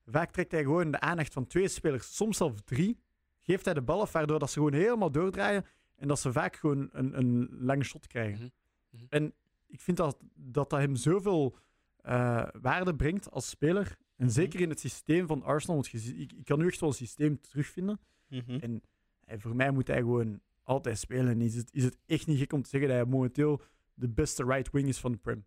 [0.04, 2.98] vaak trekt hij gewoon de aandacht van twee spelers, soms zelfs drie.
[3.40, 6.56] Geeft hij de bal af, waardoor dat ze gewoon helemaal doordraaien en dat ze vaak
[6.56, 8.38] gewoon een, een lange shot krijgen.
[8.38, 8.50] Mhm.
[8.90, 9.06] Mhm.
[9.08, 9.34] En
[9.66, 11.58] ik vind dat dat, dat hem zoveel
[11.96, 13.96] eh, waarde brengt als speler.
[14.16, 16.88] En zeker in het systeem van Arsenal, want je ik, ik kan nu echt wel
[16.88, 18.00] een systeem terugvinden.
[18.28, 18.58] Mhm.
[18.58, 18.82] En
[19.24, 21.28] eh, voor mij moet hij gewoon altijd spelen.
[21.28, 23.60] En is het, is het echt niet gek om te zeggen dat hij momenteel
[23.94, 25.44] de beste right wing is van de Prem.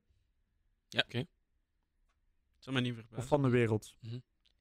[2.58, 3.98] Zou me niet Of van de wereld.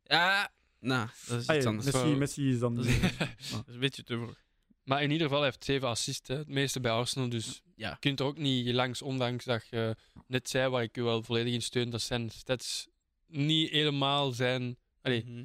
[0.05, 2.19] Ja, nou, dat is Ah, iets ja, anders.
[2.19, 2.75] Messi, is dan...
[2.77, 3.01] Dat is,
[3.51, 4.43] dat is een beetje te vroeg.
[4.83, 6.37] Maar in ieder geval hij heeft zeven assists, hè.
[6.37, 7.29] het meeste bij Arsenal.
[7.29, 7.91] Dus Ja.
[7.91, 9.97] je kunt er ook niet langs, ondanks dat je
[10.27, 12.89] net zei, waar ik u wel volledig in steun, dat zijn stats
[13.27, 15.45] niet helemaal zijn, allee, Mhm.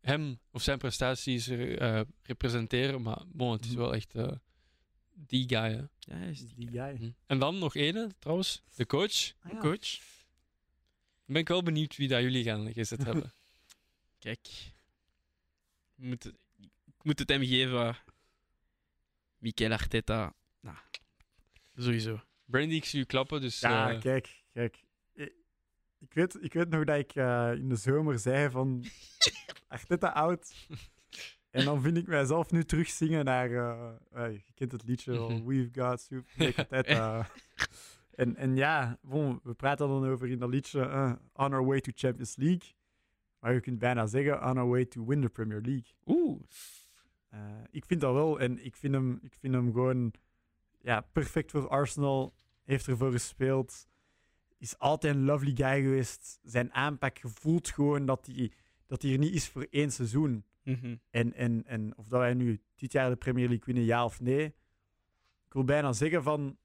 [0.00, 3.02] hem of zijn prestaties eh, representeren.
[3.02, 3.78] Maar bon, het is Mhm.
[3.80, 4.32] wel echt eh,
[5.10, 5.70] die guy.
[5.70, 5.76] Hè.
[5.98, 6.92] Ja, hij is die guy.
[6.94, 7.10] Mhm.
[7.26, 9.32] En dan nog ene, trouwens, de coach.
[9.42, 9.58] Ah, ja.
[9.58, 9.98] coach.
[11.24, 13.32] Ben ik wel benieuwd wie dat jullie gaan gezet hebben.
[14.20, 14.46] Kijk,
[15.96, 16.34] Ik moet het,
[16.86, 17.96] ik moet het hem geven.
[19.38, 20.34] Mikel Arteta.
[20.60, 20.76] Nou,
[21.76, 22.20] sowieso.
[22.44, 23.60] Brandy, ik zie u klappen, dus...
[23.60, 24.84] Ja, eh, kijk, kijk.
[25.98, 28.84] Ik- weet, ik weet nog dat ik eh, in de zomer zei van
[29.68, 30.54] Arteta oud.
[31.50, 33.50] En dan vind ik mijzelf nu terugzingen naar,
[34.12, 35.44] eh, je kent het liedje, wel, Mhm.
[35.46, 37.30] We've Got Super Arteta.
[38.14, 40.80] en, en ja, bon, we praten dan over in dat liedje
[41.32, 42.74] On Our Way to Champions League.
[43.40, 45.92] Maar je kunt bijna zeggen On Our Way to Win the Premier League.
[46.06, 46.40] Oeh.
[47.28, 48.40] Eh, ik vind dat wel.
[48.40, 50.12] En ik vind hem, ik vind hem gewoon
[50.82, 52.34] ja, perfect voor Arsenal.
[52.64, 53.88] Heeft ervoor gespeeld.
[54.58, 56.38] Is altijd een lovely guy geweest.
[56.42, 58.52] Zijn aanpak gevoelt gewoon dat hij,
[58.86, 60.44] dat hij er niet is voor één seizoen.
[60.64, 60.96] Mhm.
[61.10, 64.20] En, en, en of dat wij nu dit jaar de Premier League winnen, ja of
[64.20, 64.44] nee.
[65.46, 66.56] Ik wil bijna zeggen van...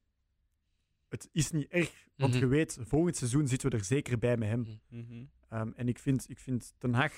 [1.08, 2.40] Het is niet erg, want Mhm.
[2.42, 4.80] je weet, volgend seizoen zitten we er zeker bij met hem.
[4.88, 5.24] Mhm.
[5.48, 7.12] Ehm, en ik vind, ik vind Ten Hag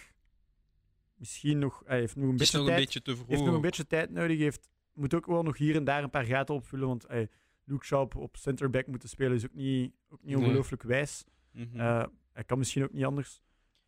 [1.14, 1.82] misschien nog...
[1.86, 3.28] Hij heeft nog een beetje nog een tijd beetje te vroeg.
[3.28, 4.38] heeft nog een beetje tijd nodig.
[4.38, 6.88] Heeft, moet ook wel nog hier en daar een paar gaten opvullen.
[6.88, 7.28] Want ey,
[7.64, 10.44] Luke Shaw op, op centerback moeten spelen is ook niet, ook niet Nee.
[10.44, 11.24] ongelooflijk wijs.
[11.52, 11.80] Mhm.
[11.80, 13.40] Eh, hij kan misschien ook niet anders.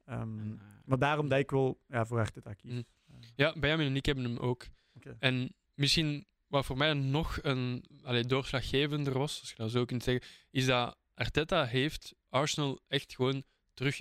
[0.05, 2.71] Ehm, En, eh, maar daarom dat ik wel ja, voor Arteta kies.
[2.71, 2.83] Mhm.
[3.35, 4.67] Ja, Benjamin en ik hebben hem ook.
[5.19, 10.03] En misschien wat voor mij nog een allee, doorslaggevender was, als je dat zo kunt
[10.03, 13.43] zeggen, is dat Arteta heeft Arsenal echt gewoon
[13.75, 14.01] terug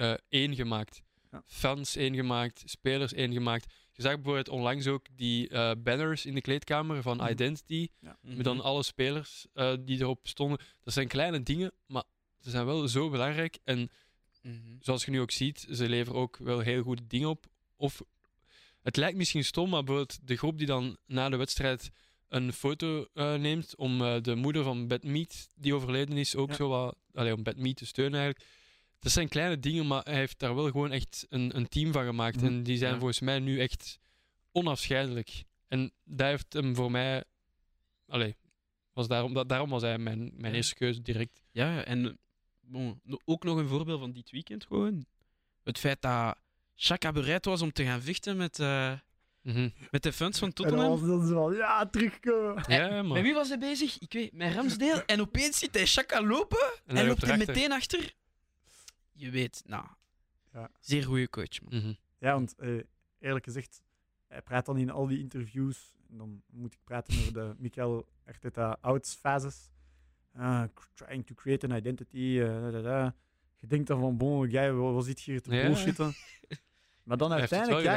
[0.00, 1.02] eh één gemaakt.
[1.30, 1.42] Ja.
[1.46, 3.72] Fans één gemaakt, spelers één gemaakt.
[3.92, 7.28] Je zag bijvoorbeeld onlangs ook die eh, banners in de kleedkamer van Mhm.
[7.30, 8.12] Identity, mhm.
[8.36, 10.58] met dan alle spelers eh, die erop stonden.
[10.82, 12.02] Dat zijn kleine dingen, maar
[12.38, 13.58] ze zijn wel zo belangrijk.
[13.64, 13.90] En
[14.42, 14.56] Mhm.
[14.80, 17.46] zoals je nu ook ziet, ze leveren ook wel heel goede dingen op.
[17.76, 18.02] Of
[18.82, 21.90] het lijkt misschien stom, maar bijvoorbeeld de groep die dan na de wedstrijd
[22.28, 26.54] een foto neemt om de moeder van Bad Meat, die overleden is, ook Ja.
[26.54, 28.50] zo wat, allee, om Bad Meat te steunen eigenlijk.
[29.00, 32.04] Dat zijn kleine dingen, maar hij heeft daar wel gewoon echt een, een team van
[32.04, 32.36] gemaakt.
[32.36, 32.44] Mhm.
[32.46, 32.96] En die zijn Ja.
[32.98, 33.98] volgens mij nu echt
[34.52, 35.42] onafscheidelijk.
[35.68, 37.24] En dat heeft hem voor mij...
[38.08, 38.36] Allee,
[38.92, 40.56] was daarom, dat, daarom was hij mijn, mijn Ja.
[40.58, 41.42] eerste keuze direct.
[41.50, 42.18] Ja, en
[42.60, 45.04] bon, ook nog een voorbeeld van dit weekend gewoon.
[45.64, 46.36] Het feit dat
[46.74, 48.92] Chaka bereid was om te gaan vechten met, eh,
[49.42, 49.68] Mhm.
[49.90, 50.90] met de fans van En dan Tottenham.
[51.00, 52.64] was dan zo van, ja, terugkomen.
[52.68, 53.22] Ja, Met maar...
[53.22, 53.98] wie was hij bezig?
[53.98, 55.04] Ik weet, met Ramsdale.
[55.04, 58.12] En opeens ziet hij Chaka lopen en, hij loopt hij meteen achter.
[59.20, 59.84] Je weet, nou,
[60.52, 60.70] Ja.
[60.80, 61.80] zeer goede coach, man.
[61.80, 61.92] Mhm.
[62.18, 62.80] Ja, want eh,
[63.18, 63.82] eerlijk gezegd,
[64.28, 65.94] hij praat dan in al die interviews.
[66.08, 69.70] En dan moet ik praten over de Mikel Arteta outs fases.
[70.32, 70.64] Ah,
[70.94, 72.38] trying to create an identity.
[72.40, 73.14] eh, da, da, da.
[73.56, 75.66] Je denkt dan van, bon, jij, wat wat zit hier te Ja.
[75.66, 76.14] bullshitten?
[77.02, 77.94] Maar dan uiteindelijk, ja,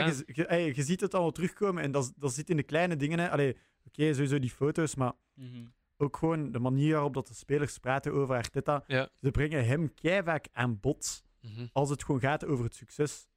[0.58, 1.84] je, je, ziet het allemaal terugkomen.
[1.84, 3.20] En dat, zit in de kleine dingen.
[3.20, 3.30] hè.
[3.30, 5.66] Allee, oké, sowieso die foto's, maar Mhm.
[6.04, 8.84] Ook gewoon de manier waarop dat de spelers praten over Arteta.
[8.88, 9.10] Ja.
[9.22, 9.92] Ze brengen hem
[10.24, 11.66] vaak aan bod Mhm.
[11.72, 13.28] als het gewoon gaat over het succes.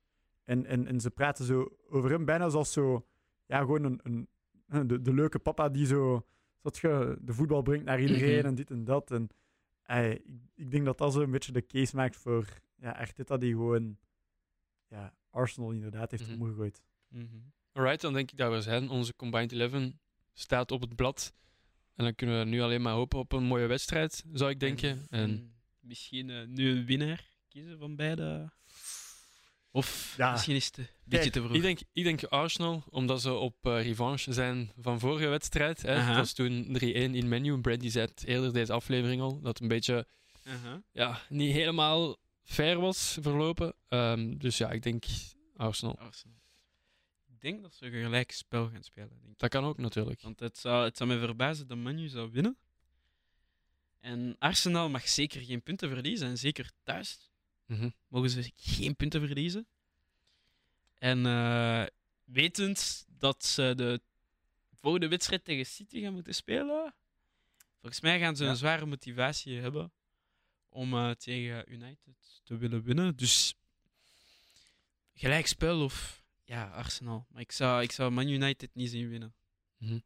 [0.45, 3.07] En, en, en ze praten zo over hem bijna zoals zo,
[3.47, 4.29] ja, gewoon een,
[4.69, 6.27] een, de, de leuke papa die zo,
[6.61, 8.47] dat je de voetbal brengt naar iedereen Mhm.
[8.47, 9.11] en dit en dat.
[9.11, 9.29] En
[9.83, 12.47] ey, ik, ik denk dat dat zo een beetje de case maakt voor
[12.77, 13.99] ja, Arteta, die gewoon
[14.89, 16.41] ja, Arsenal inderdaad heeft Mhm.
[16.41, 16.83] omgegooid.
[17.09, 17.25] Mhm.
[17.73, 18.89] Alright, dan denk ik dat we zijn.
[18.89, 19.93] Onze Combined 11
[20.33, 21.35] staat op het blad.
[21.97, 25.07] En dan kunnen we nu alleen maar hopen op een mooie wedstrijd, zou ik denken.
[25.11, 28.53] En Misschien eh, nu een winnaar kiezen van beide.
[29.71, 30.33] Of Ja.
[30.33, 31.55] misschien is het een beetje te vroeg.
[31.55, 35.83] ik denk, ik denk Arsenal, omdat ze op eh, revanche zijn van vorige wedstrijd.
[35.83, 36.07] Hè.
[36.07, 37.61] Dat was toen 3-1 in menu.
[37.61, 40.07] Brandy zei het eerder deze aflevering al, dat het een beetje
[40.45, 40.83] Aha.
[40.93, 43.75] ja, niet helemaal fair was verlopen.
[43.89, 45.05] Ehm, dus ja, ik denk
[45.57, 45.99] Arsenal.
[45.99, 46.37] Arsenal.
[47.37, 49.09] Ik denk dat ze een gelijk spel gaan spelen.
[49.09, 49.39] Denk ik.
[49.39, 50.21] Dat kan ook natuurlijk.
[50.23, 52.57] Want het zou, het zou me verbazen dat Manu zou winnen.
[54.01, 56.29] En Arsenal mag zeker geen punten verliezen.
[56.29, 57.31] En zeker thuis
[57.67, 57.91] Mhm.
[58.09, 59.67] mogen ze geen punten verliezen.
[60.95, 61.87] En eh,
[62.25, 64.01] wetend dat ze de
[64.75, 66.95] volgende wedstrijd tegen City gaan moeten spelen,
[67.81, 68.51] volgens mij gaan ze Ja.
[68.51, 69.93] een zware motivatie hebben
[70.69, 73.17] om eh, tegen United te willen winnen.
[73.17, 73.55] Dus
[75.15, 77.27] gelijkspel of ja, Arsenal.
[77.31, 79.35] Maar ik zou, ik zou Man United niet zien winnen.
[79.77, 79.99] Mhm.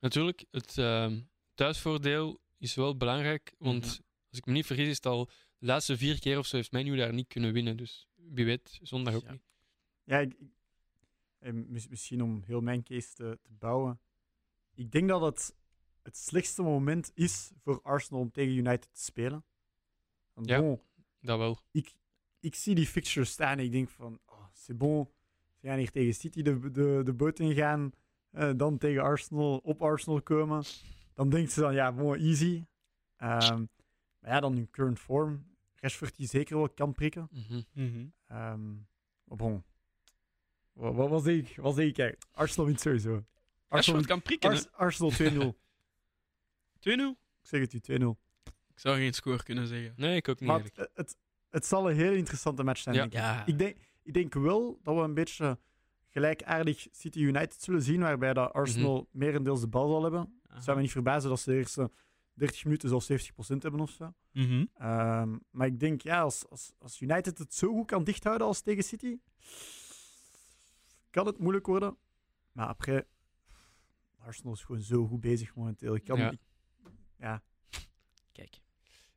[0.00, 1.20] Natuurlijk, het ehm,
[1.54, 3.54] thuisvoordeel is wel belangrijk.
[3.58, 3.90] Want Mhm.
[4.28, 5.24] als ik me niet vergis, is het al
[5.58, 7.76] de laatste vier keer of zo heeft Menu daar niet kunnen winnen.
[7.76, 9.30] Dus wie weet, zondag ook Ja.
[9.32, 9.42] niet.
[10.04, 10.36] Ja, ik,
[11.68, 14.00] mis- misschien om heel mijn case te, te bouwen.
[14.74, 15.56] Ik denk dat het
[16.02, 19.44] het slechtste moment is voor Arsenal om tegen United te spelen.
[20.32, 20.60] Want Ja.
[20.60, 20.80] bon,
[21.20, 21.58] Dat wel.
[21.70, 21.94] ik,
[22.40, 25.10] ik zie die fixtures staan en ik denk van, oh, c'est bon.
[25.60, 27.90] Ze gaan hier tegen City de, de, de boot ingaan.
[28.30, 30.64] eh, dan tegen Arsenal, op Arsenal komen.
[31.14, 32.64] Dan denkt ze dan, ja, bon, easy.
[33.16, 33.64] Ehm,
[34.18, 35.46] maar ja, dan in current form.
[35.74, 37.28] Rashford die zeker wel kan prikken.
[37.74, 38.06] Mhm.
[38.26, 38.72] Ehm,
[39.24, 39.64] maar bon.
[40.72, 41.56] Wat, wat, wat zeg ik?
[41.56, 41.94] Wat zeg ik?
[41.94, 43.24] Kijk, Arsenal wint sowieso.
[43.68, 44.56] Arsenal, kan prikken, hè.
[44.56, 44.60] 2-0.
[44.72, 45.56] Ars- Arsenal 2-0.
[46.80, 48.16] Ik zeg het u, 2-0.
[48.44, 49.92] Ik zou geen score kunnen zeggen.
[49.96, 50.48] Nee, ik ook niet.
[50.48, 50.62] Maar
[50.94, 51.16] het,
[51.50, 53.00] het zal een heel interessante match zijn, Ja.
[53.00, 53.18] denk ik.
[53.18, 53.46] Ja.
[53.46, 53.76] Ik denk,
[54.08, 55.58] ik denk wel dat we een beetje
[56.08, 60.40] gelijkaardig City United zullen zien, waarbij dat Arsenal merendeels de bal zal hebben.
[60.48, 61.90] Het zou me niet verbazen dat ze de eerste
[62.34, 64.12] 30 minuten zo'n 70% hebben of zo.
[64.32, 64.64] Mhm.
[64.74, 68.60] Ehm, maar ik denk, ja, als, als, als United het zo goed kan dichthouden als
[68.60, 69.16] tegen City,
[71.10, 71.96] kan het moeilijk worden.
[72.52, 73.04] Maar après,
[74.18, 75.94] Arsenal is gewoon zo goed bezig momenteel.
[75.94, 76.30] Ik kan, Ja.
[76.30, 76.40] ik-
[77.18, 77.42] ja.
[78.32, 78.60] Kijk.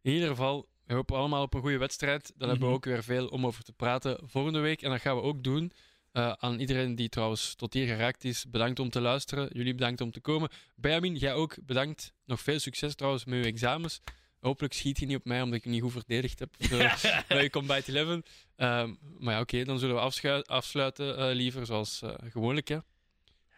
[0.02, 2.32] In ieder geval, we hopen allemaal op een goede wedstrijd.
[2.38, 2.74] Dan hebben we Mhm.
[2.76, 4.82] ook weer veel om over te praten volgende week.
[4.82, 5.72] En dat gaan we ook doen.
[6.12, 9.50] Eh, aan iedereen die trouwens tot hier geraakt is, bedankt om te luisteren.
[9.54, 10.50] Jullie bedankt om te komen.
[10.76, 12.14] Benjamin, jij ook bedankt.
[12.26, 14.02] Nog veel succes trouwens met je examens.
[14.40, 16.50] Hopelijk schiet je niet op mij omdat ik je niet goed verdedigd heb
[17.28, 18.22] bij je Combite 11.
[18.56, 22.68] Ehm, maar ja, oké, dan zullen we afsluiten eh, liever zoals eh, gewoonlijk.
[22.68, 22.78] Hè.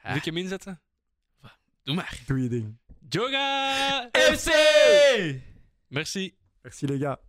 [0.03, 0.81] Moet ik hem inzetten?
[1.83, 2.19] Doe maar.
[2.25, 2.77] Doe je ding.
[3.09, 4.49] Joga FC!
[5.87, 6.33] Merci.
[6.63, 7.19] Merci, les gars.